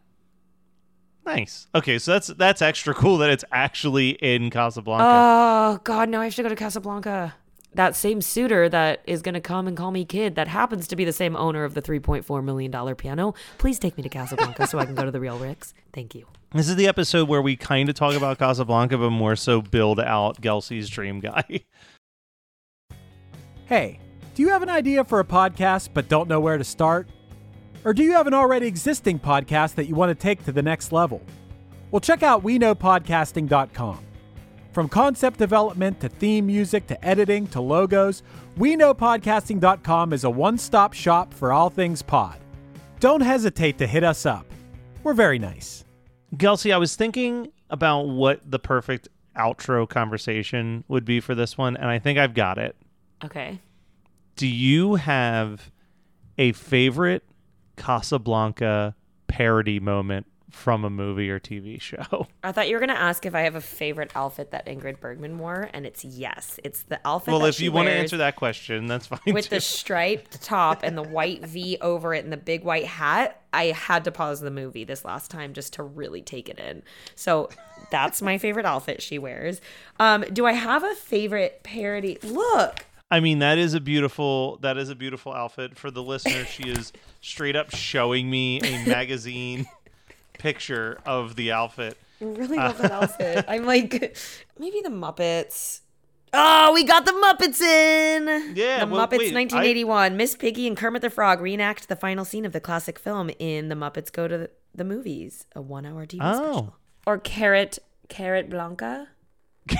Nice. 1.26 1.68
Okay, 1.74 2.00
so 2.00 2.12
that's 2.12 2.28
that's 2.28 2.62
extra 2.62 2.94
cool 2.94 3.18
that 3.20 3.30
it's 3.30 3.46
actually 3.52 4.10
in 4.12 4.50
Casablanca. 4.50 5.06
Oh 5.08 5.80
God, 5.84 6.10
now 6.10 6.20
I 6.22 6.26
have 6.26 6.36
to 6.36 6.44
go 6.44 6.50
to 6.50 6.56
Casablanca. 6.56 7.36
That 7.76 7.96
same 7.96 8.22
suitor 8.22 8.70
that 8.70 9.02
is 9.08 9.22
gonna 9.22 9.42
come 9.42 9.68
and 9.68 9.76
call 9.76 9.92
me 9.92 10.06
kid, 10.06 10.36
that 10.36 10.48
happens 10.48 10.88
to 10.90 10.96
be 10.96 11.06
the 11.06 11.14
same 11.14 11.36
owner 11.36 11.64
of 11.64 11.74
the 11.76 11.82
three 11.82 12.00
point 12.00 12.26
four 12.26 12.42
million 12.42 12.72
dollar 12.72 12.94
piano. 12.94 13.34
Please 13.58 13.80
take 13.80 13.96
me 13.98 14.04
to 14.04 14.10
Casablanca 14.10 14.68
so 14.68 14.80
I 14.80 14.86
can 14.86 14.96
go 14.96 15.06
to 15.06 15.12
the 15.12 15.20
real 15.20 15.40
Ricks. 15.40 15.74
Thank 15.94 16.14
you. 16.14 16.28
this 16.54 16.68
is 16.70 16.76
the 16.76 16.88
episode 16.88 17.30
where 17.30 17.42
we 17.42 17.56
kind 17.56 17.88
of 17.90 17.96
talk 17.96 18.16
about 18.16 18.38
Casablanca, 18.38 18.98
but 18.98 19.10
more 19.10 19.36
so 19.36 19.62
build 19.62 20.00
out 20.00 20.42
Gelsey's 20.42 20.90
dream 20.90 21.20
guy. 21.20 21.62
Hey, 23.66 24.00
do 24.36 24.42
you 24.42 24.50
have 24.50 24.62
an 24.62 24.70
idea 24.70 25.04
for 25.04 25.20
a 25.20 25.24
podcast 25.24 25.90
but 25.94 26.10
don't 26.10 26.28
know 26.28 26.40
where 26.40 26.58
to 26.58 26.64
start? 26.64 27.08
Or 27.86 27.94
do 27.94 28.04
you 28.04 28.12
have 28.14 28.28
an 28.28 28.34
already 28.34 28.68
existing 28.68 29.20
podcast 29.20 29.76
that 29.76 29.86
you 29.86 29.96
want 29.96 30.10
to 30.10 30.16
take 30.16 30.44
to 30.46 30.52
the 30.52 30.62
next 30.62 30.92
level? 30.92 31.22
Well, 31.92 32.00
check 32.00 32.24
out 32.24 32.44
WeKnowPodcasting.com. 32.44 34.00
From 34.74 34.90
concept 34.90 35.38
development 35.38 36.00
to 36.02 36.10
theme 36.10 36.48
music 36.48 36.88
to 36.88 37.06
editing 37.06 37.48
to 37.48 37.62
logos, 37.62 38.24
WeKnowPodcasting.com 38.58 40.14
is 40.14 40.24
a 40.24 40.30
one 40.30 40.58
stop 40.58 40.94
shop 40.94 41.34
for 41.34 41.54
all 41.54 41.70
things 41.70 42.02
pod. 42.02 42.40
Don't 43.00 43.22
hesitate 43.22 43.78
to 43.78 43.88
hit 43.88 44.04
us 44.04 44.26
up. 44.26 44.46
We're 45.04 45.14
very 45.14 45.40
nice. 45.40 45.86
Gelsey, 46.36 46.74
I 46.74 46.78
was 46.78 46.96
thinking 46.96 47.52
about 47.70 48.08
what 48.08 48.40
the 48.50 48.60
perfect 48.60 49.08
outro 49.38 49.88
conversation 49.88 50.84
would 50.88 51.06
be 51.06 51.20
for 51.20 51.36
this 51.36 51.58
one, 51.58 51.78
and 51.78 51.88
I 51.88 52.00
think 52.00 52.18
I've 52.18 52.34
got 52.34 52.58
it. 52.58 52.76
Okay. 53.24 53.60
Do 54.36 54.48
you 54.48 54.96
have 54.96 55.72
a 56.38 56.52
favorite 56.54 57.24
Casablanca 57.76 58.96
parody 59.28 59.80
moment 59.80 60.28
from 60.54 60.86
a 60.86 60.90
movie 60.90 61.32
or 61.32 61.40
TV 61.40 61.82
show. 61.82 62.28
I 62.44 62.52
thought 62.52 62.70
you 62.70 62.76
were 62.76 62.80
gonna 62.80 62.94
ask 62.94 63.26
if 63.26 63.34
I 63.34 63.42
have 63.42 63.56
a 63.56 63.62
favorite 63.62 64.12
outfit 64.16 64.52
that 64.52 64.68
Ingrid 64.68 65.00
Bergman 65.00 65.40
wore, 65.40 65.68
and 65.74 65.86
it's 65.86 66.06
yes. 66.06 66.60
It's 66.64 66.84
the 66.84 67.00
outfit. 67.04 67.32
Well, 67.32 67.42
that 67.42 67.50
if 67.50 67.56
she 67.56 67.66
you 67.66 67.72
want 67.72 67.88
to 67.88 67.94
answer 67.94 68.18
that 68.18 68.36
question, 68.36 68.86
that's 68.86 69.08
fine. 69.08 69.20
with 69.26 69.46
too. 69.46 69.56
the 69.56 69.62
striped 69.62 70.44
top 70.44 70.84
and 70.84 70.96
the 70.96 71.04
white 71.04 71.44
V 71.44 71.80
over 71.82 72.14
it 72.14 72.24
and 72.24 72.32
the 72.32 72.38
big 72.38 72.64
white 72.64 72.86
hat. 72.86 73.42
I 73.52 73.66
had 73.66 74.04
to 74.04 74.12
pause 74.12 74.42
the 74.42 74.52
movie 74.52 74.84
this 74.84 75.04
last 75.04 75.32
time 75.32 75.54
just 75.54 75.74
to 75.74 75.84
really 75.84 76.22
take 76.22 76.50
it 76.50 76.60
in. 76.60 76.84
So 77.16 77.50
that's 77.90 78.22
my 78.22 78.38
favorite 78.38 78.66
outfit 78.66 79.02
she 79.02 79.18
wears. 79.18 79.60
Um, 80.00 80.24
do 80.32 80.46
I 80.46 80.54
have 80.54 80.84
a 80.84 80.94
favorite 80.94 81.62
parody? 81.64 82.20
Look, 82.22 82.86
I 83.14 83.20
mean, 83.20 83.40
that 83.40 83.58
is 83.60 83.76
a 83.76 83.80
beautiful 83.80 84.58
that 84.62 84.78
is 84.78 84.90
a 84.90 84.96
beautiful 84.96 85.32
outfit 85.34 85.78
for 85.78 85.92
the 85.92 86.02
listener. 86.02 86.46
she 86.46 86.64
is 86.64 86.92
straight 87.22 87.56
up 87.56 87.70
showing 87.76 88.30
me 88.30 88.60
a 88.62 88.86
magazine 88.90 89.68
picture 90.40 91.00
of 91.06 91.36
the 91.36 91.52
outfit. 91.52 91.98
I 92.20 92.26
really 92.26 92.58
uh, 92.58 92.70
love 92.70 92.78
that 92.80 92.92
outfit. 92.92 93.46
I'm 93.50 93.66
like, 93.66 94.18
maybe 94.58 94.82
the 94.82 94.90
Muppets. 94.90 95.82
Oh, 96.34 96.72
we 96.74 96.84
got 96.84 97.06
the 97.06 97.12
Muppets 97.12 97.62
in. 97.62 98.56
Yeah, 98.56 98.86
the 98.86 98.92
well, 98.92 99.06
Muppets, 99.08 99.20
wait, 99.20 99.34
I- 99.34 99.42
1981. 99.42 100.18
Miss 100.18 100.36
Piggy 100.36 100.66
and 100.68 100.76
Kermit 100.76 101.04
the 101.04 101.12
Frog 101.12 101.40
reenact 101.42 101.90
the 101.90 101.96
final 101.96 102.26
scene 102.26 102.46
of 102.46 102.52
the 102.54 102.60
classic 102.60 102.98
film 102.98 103.30
in 103.38 103.70
The 103.70 103.76
Muppets 103.76 104.12
Go 104.12 104.28
to 104.28 104.38
the, 104.40 104.50
the 104.74 104.84
Movies, 104.84 105.46
a 105.56 105.62
one-hour 105.62 106.08
TV 106.08 106.18
Oh. 106.24 106.34
special. 106.38 106.76
Or 107.06 107.20
Carrot, 107.20 107.78
Carrotblanca. 108.10 109.08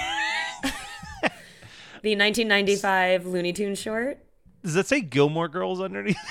the 2.04 2.12
1995 2.16 3.26
Looney 3.26 3.52
Tunes 3.54 3.80
short. 3.80 4.20
Does 4.64 4.76
that 4.76 4.86
say 4.88 5.02
Gilmore 5.02 5.48
Girls 5.50 5.82
underneath? 5.82 6.18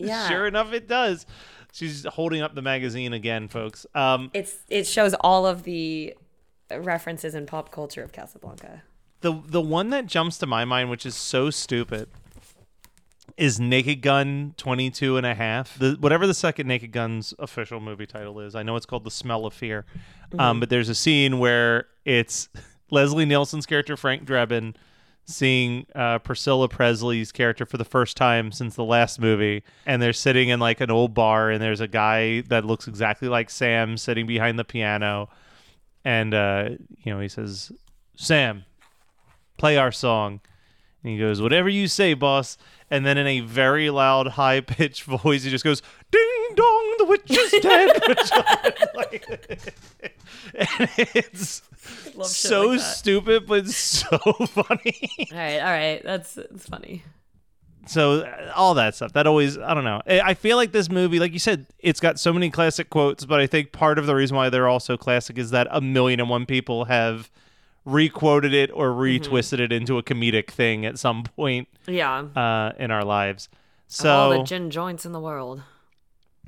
Yeah. 0.00 0.28
Sure 0.28 0.48
enough, 0.48 0.72
it 0.72 0.88
does. 0.88 1.26
She's 1.72 2.04
holding 2.04 2.42
up 2.42 2.56
the 2.56 2.62
magazine 2.62 3.12
again, 3.12 3.46
folks. 3.46 3.86
Um, 3.94 4.30
It's 4.34 4.56
it 4.68 4.84
shows 4.88 5.14
all 5.20 5.46
of 5.46 5.62
the 5.62 6.14
references 6.76 7.36
in 7.36 7.46
pop 7.46 7.70
culture 7.70 8.02
of 8.02 8.10
Casablanca. 8.10 8.82
the 9.20 9.40
the 9.46 9.60
one 9.60 9.90
that 9.90 10.06
jumps 10.06 10.38
to 10.38 10.46
my 10.46 10.64
mind, 10.64 10.90
which 10.90 11.06
is 11.06 11.14
so 11.14 11.50
stupid, 11.50 12.08
is 13.36 13.60
Naked 13.60 14.02
Gun 14.02 14.54
22 14.56 15.16
and 15.16 15.24
a 15.24 15.34
half. 15.34 15.78
The, 15.78 15.96
whatever 16.00 16.26
the 16.26 16.34
second 16.34 16.66
Naked 16.66 16.90
Gun's 16.90 17.32
official 17.38 17.78
movie 17.78 18.06
title 18.06 18.40
is. 18.40 18.56
I 18.56 18.64
know 18.64 18.74
it's 18.74 18.86
called 18.86 19.04
The 19.04 19.10
Smell 19.12 19.46
of 19.46 19.54
Fear. 19.54 19.86
Um, 20.38 20.58
but 20.60 20.68
there's 20.68 20.88
a 20.88 20.94
scene 20.96 21.38
where 21.38 21.86
it's 22.04 22.48
Leslie 22.92 23.24
Nielsen's 23.24 23.66
character, 23.66 23.96
Frank 23.96 24.24
Drebin, 24.24 24.74
seeing 25.24 25.86
uh, 25.94 26.18
Priscilla 26.18 26.68
Presley's 26.68 27.32
character 27.32 27.64
for 27.64 27.78
the 27.78 27.84
first 27.84 28.16
time 28.16 28.52
since 28.52 28.76
the 28.76 28.84
last 28.84 29.18
movie. 29.18 29.64
And 29.86 30.02
they're 30.02 30.12
sitting 30.12 30.50
in 30.50 30.60
like 30.60 30.80
an 30.80 30.90
old 30.90 31.14
bar, 31.14 31.50
and 31.50 31.60
there's 31.60 31.80
a 31.80 31.88
guy 31.88 32.42
that 32.42 32.66
looks 32.66 32.86
exactly 32.86 33.28
like 33.28 33.48
Sam 33.48 33.96
sitting 33.96 34.26
behind 34.26 34.58
the 34.58 34.64
piano. 34.64 35.30
And, 36.04 36.34
uh, 36.34 36.70
you 37.02 37.12
know, 37.12 37.18
he 37.18 37.28
says, 37.28 37.72
Sam, 38.14 38.64
play 39.56 39.78
our 39.78 39.92
song. 39.92 40.40
And 41.02 41.12
he 41.12 41.18
goes, 41.18 41.40
Whatever 41.40 41.70
you 41.70 41.88
say, 41.88 42.12
boss. 42.14 42.58
And 42.90 43.06
then 43.06 43.16
in 43.16 43.26
a 43.26 43.40
very 43.40 43.88
loud, 43.88 44.28
high 44.28 44.60
pitched 44.60 45.04
voice, 45.04 45.44
he 45.44 45.50
just 45.50 45.64
goes, 45.64 45.80
Ding 46.10 46.31
the 47.02 47.08
witch 47.10 47.30
is 47.30 47.52
dead. 47.62 48.76
Like- 48.94 49.74
and 50.54 50.90
it's 50.96 51.62
so 52.22 52.66
like 52.68 52.80
stupid, 52.80 53.46
but 53.46 53.66
so 53.68 54.18
funny. 54.46 55.10
All 55.32 55.38
right, 55.38 55.58
all 55.58 55.70
right, 55.70 56.02
that's 56.04 56.34
that's 56.34 56.66
funny. 56.68 57.02
so 57.86 58.24
all 58.54 58.74
that 58.74 58.94
stuff 58.94 59.12
that 59.14 59.26
always 59.26 59.58
i 59.58 59.74
don't 59.74 59.82
know 59.82 60.00
I 60.06 60.34
feel 60.34 60.56
like 60.56 60.70
this 60.70 60.88
movie 60.88 61.18
like 61.18 61.32
you 61.32 61.40
said 61.40 61.66
it's 61.80 61.98
got 61.98 62.20
so 62.20 62.32
many 62.32 62.48
classic 62.48 62.90
quotes 62.90 63.24
but 63.24 63.40
i 63.40 63.46
think 63.48 63.72
part 63.72 63.98
of 63.98 64.06
the 64.06 64.14
reason 64.14 64.36
why 64.36 64.50
they're 64.50 64.68
all 64.68 64.78
so 64.78 64.96
classic 64.96 65.36
is 65.36 65.50
that 65.50 65.66
a 65.68 65.80
million 65.80 66.20
and 66.20 66.30
one 66.30 66.46
people 66.46 66.84
have 66.84 67.28
requoted 67.84 68.54
it 68.54 68.70
or 68.72 68.90
Mm-hmm. 68.92 69.34
retwisted 69.34 69.58
it 69.58 69.72
into 69.72 69.98
a 69.98 70.02
comedic 70.04 70.48
thing 70.48 70.86
at 70.86 70.96
some 70.96 71.24
point 71.24 71.66
Yeah, 71.88 72.18
uh, 72.36 72.72
in 72.78 72.92
our 72.92 73.04
lives 73.04 73.48
Of 73.98 74.06
all 74.06 74.30
the 74.30 74.36
so 74.38 74.44
gin 74.44 74.70
joints 74.70 75.04
in 75.04 75.10
the 75.10 75.18
world. 75.20 75.62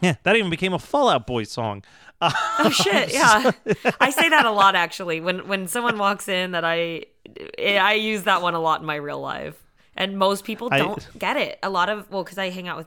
Yeah 0.05 0.17
that 0.23 0.37
even 0.37 0.51
became 0.51 0.73
a 0.73 0.79
Fall 0.79 1.09
Out 1.09 1.27
Boy 1.27 1.45
song 1.45 1.83
Oh 2.21 2.71
shit! 2.73 3.13
Yeah, 3.13 3.51
I 4.01 4.11
say 4.11 4.29
that 4.29 4.47
a 4.47 4.51
lot 4.51 4.75
actually. 4.75 5.21
When 5.21 5.47
when 5.49 5.67
someone 5.67 5.99
walks 5.99 6.29
in, 6.29 6.53
that 6.53 6.65
I 6.65 7.07
eh, 7.59 7.77
I 7.77 7.95
use 7.95 8.23
that 8.23 8.41
one 8.41 8.55
a 8.55 8.61
lot 8.61 8.81
in 8.81 8.87
my 8.87 8.95
real 8.95 9.21
life, 9.21 9.63
and 9.97 10.17
most 10.19 10.45
people 10.45 10.69
don't 10.69 11.07
get 11.19 11.37
it. 11.37 11.59
A 11.63 11.71
lot 11.71 11.89
of 11.89 12.11
well, 12.11 12.25
because 12.25 12.39
I 12.39 12.51
hang 12.51 12.69
out 12.69 12.79
with 12.79 12.87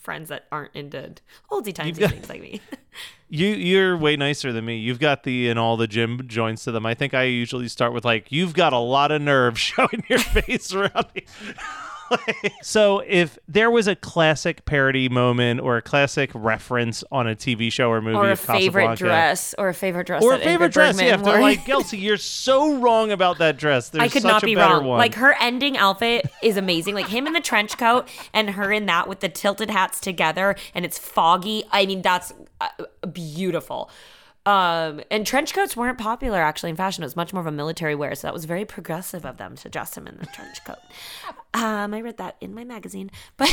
friends 0.00 0.28
that 0.28 0.46
aren't 0.50 0.74
into 0.74 1.14
oldie 1.50 1.72
timesy 1.72 1.98
got- 1.98 2.10
things 2.10 2.28
like 2.28 2.40
me. 2.40 2.60
you 3.28 3.48
you're 3.48 3.96
way 3.96 4.16
nicer 4.16 4.54
than 4.54 4.64
me 4.64 4.78
you've 4.78 4.98
got 5.00 5.22
the 5.24 5.50
and 5.50 5.58
all 5.58 5.76
the 5.76 5.86
gym 5.86 6.26
joints 6.26 6.64
to 6.64 6.70
them 6.70 6.86
i 6.86 6.94
think 6.94 7.12
i 7.12 7.24
usually 7.24 7.68
start 7.68 7.92
with 7.92 8.06
like 8.06 8.32
you've 8.32 8.54
got 8.54 8.72
a 8.72 8.78
lot 8.78 9.12
of 9.12 9.20
nerve 9.20 9.58
showing 9.58 10.02
your 10.08 10.18
face 10.18 10.72
around 10.72 11.04
so 12.62 13.00
if 13.06 13.38
there 13.48 13.70
was 13.70 13.86
a 13.86 13.96
classic 13.96 14.64
parody 14.64 15.08
moment 15.08 15.60
or 15.60 15.76
a 15.76 15.82
classic 15.82 16.30
reference 16.34 17.04
on 17.10 17.26
a 17.26 17.34
TV 17.34 17.70
show 17.72 17.90
or 17.90 18.00
movie 18.00 18.16
or 18.16 18.28
a 18.28 18.32
of 18.32 18.40
favorite 18.40 18.98
dress, 18.98 19.54
or 19.58 19.68
a 19.68 19.74
favorite 19.74 20.06
dress, 20.06 20.22
or 20.22 20.34
a 20.34 20.38
favorite 20.38 20.70
Ingrid 20.70 20.72
dress, 20.72 20.96
Bergman 20.96 21.06
yeah. 21.06 21.14
If 21.14 21.24
they're 21.24 21.34
wore. 21.34 21.42
like 21.42 21.64
Kelsey, 21.64 21.98
you're 21.98 22.16
so 22.16 22.78
wrong 22.78 23.10
about 23.10 23.38
that 23.38 23.56
dress. 23.56 23.90
There's 23.90 24.02
I 24.02 24.08
could 24.08 24.22
such 24.22 24.30
not 24.30 24.42
be 24.42 24.56
wrong. 24.56 24.84
One. 24.84 24.98
Like 24.98 25.14
her 25.16 25.34
ending 25.40 25.76
outfit 25.76 26.26
is 26.42 26.56
amazing. 26.56 26.94
Like 26.94 27.08
him 27.08 27.26
in 27.26 27.32
the 27.32 27.40
trench 27.40 27.76
coat 27.78 28.08
and 28.32 28.50
her 28.50 28.72
in 28.72 28.86
that 28.86 29.08
with 29.08 29.20
the 29.20 29.28
tilted 29.28 29.70
hats 29.70 30.00
together, 30.00 30.56
and 30.74 30.84
it's 30.84 30.98
foggy. 30.98 31.64
I 31.70 31.86
mean, 31.86 32.02
that's 32.02 32.32
uh, 32.60 32.68
beautiful. 33.12 33.90
Um, 34.48 35.02
and 35.10 35.26
trench 35.26 35.52
coats 35.52 35.76
weren't 35.76 35.98
popular 35.98 36.38
actually 36.38 36.70
in 36.70 36.76
fashion. 36.76 37.04
It 37.04 37.06
was 37.06 37.16
much 37.16 37.34
more 37.34 37.42
of 37.42 37.46
a 37.46 37.52
military 37.52 37.94
wear, 37.94 38.14
so 38.14 38.26
that 38.26 38.32
was 38.32 38.46
very 38.46 38.64
progressive 38.64 39.26
of 39.26 39.36
them 39.36 39.56
to 39.56 39.68
dress 39.68 39.94
him 39.94 40.06
in 40.06 40.16
the 40.16 40.26
trench 40.26 40.64
coat. 40.64 40.78
Um, 41.54 41.94
I 41.94 42.02
read 42.02 42.18
that 42.18 42.36
in 42.42 42.54
my 42.54 42.62
magazine, 42.62 43.10
but 43.38 43.50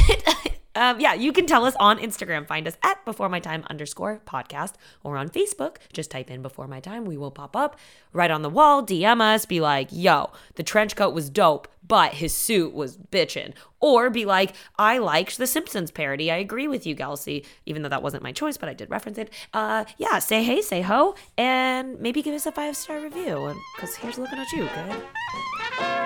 um, 0.75 0.99
yeah, 0.99 1.13
you 1.13 1.31
can 1.31 1.45
tell 1.45 1.65
us 1.65 1.75
on 1.79 1.97
Instagram. 1.99 2.47
Find 2.47 2.67
us 2.67 2.77
at 2.83 3.03
Before 3.05 3.29
My 3.29 3.39
Time 3.39 3.63
underscore 3.69 4.21
podcast, 4.25 4.73
or 5.03 5.17
on 5.17 5.29
Facebook. 5.29 5.77
Just 5.93 6.11
type 6.11 6.29
in 6.29 6.41
Before 6.41 6.67
My 6.67 6.79
Time. 6.79 7.05
We 7.05 7.17
will 7.17 7.31
pop 7.31 7.55
up 7.55 7.77
right 8.13 8.29
on 8.31 8.41
the 8.41 8.49
wall. 8.49 8.85
DM 8.85 9.21
us. 9.21 9.45
Be 9.45 9.59
like, 9.59 9.87
"Yo, 9.91 10.31
the 10.55 10.63
trench 10.63 10.95
coat 10.95 11.13
was 11.13 11.29
dope, 11.29 11.67
but 11.87 12.15
his 12.15 12.33
suit 12.33 12.73
was 12.73 12.97
bitchin'." 12.97 13.53
Or 13.79 14.09
be 14.09 14.25
like, 14.25 14.53
"I 14.77 14.97
liked 14.97 15.37
the 15.37 15.47
Simpsons 15.47 15.91
parody. 15.91 16.31
I 16.31 16.37
agree 16.37 16.67
with 16.67 16.85
you, 16.85 16.95
Gelsey, 16.95 17.45
even 17.65 17.81
though 17.81 17.89
that 17.89 18.03
wasn't 18.03 18.23
my 18.23 18.31
choice, 18.31 18.57
but 18.57 18.69
I 18.69 18.73
did 18.73 18.89
reference 18.89 19.17
it." 19.17 19.31
Uh, 19.53 19.85
yeah, 19.97 20.19
say 20.19 20.43
hey, 20.43 20.61
say 20.61 20.81
ho, 20.81 21.15
and 21.37 21.99
maybe 21.99 22.21
give 22.21 22.33
us 22.33 22.45
a 22.45 22.51
five 22.51 22.75
star 22.75 22.99
review. 22.99 23.55
Because 23.75 23.95
here's 23.95 24.17
looking 24.17 24.39
at 24.39 24.51
you, 24.51 24.67
good. 24.75 26.04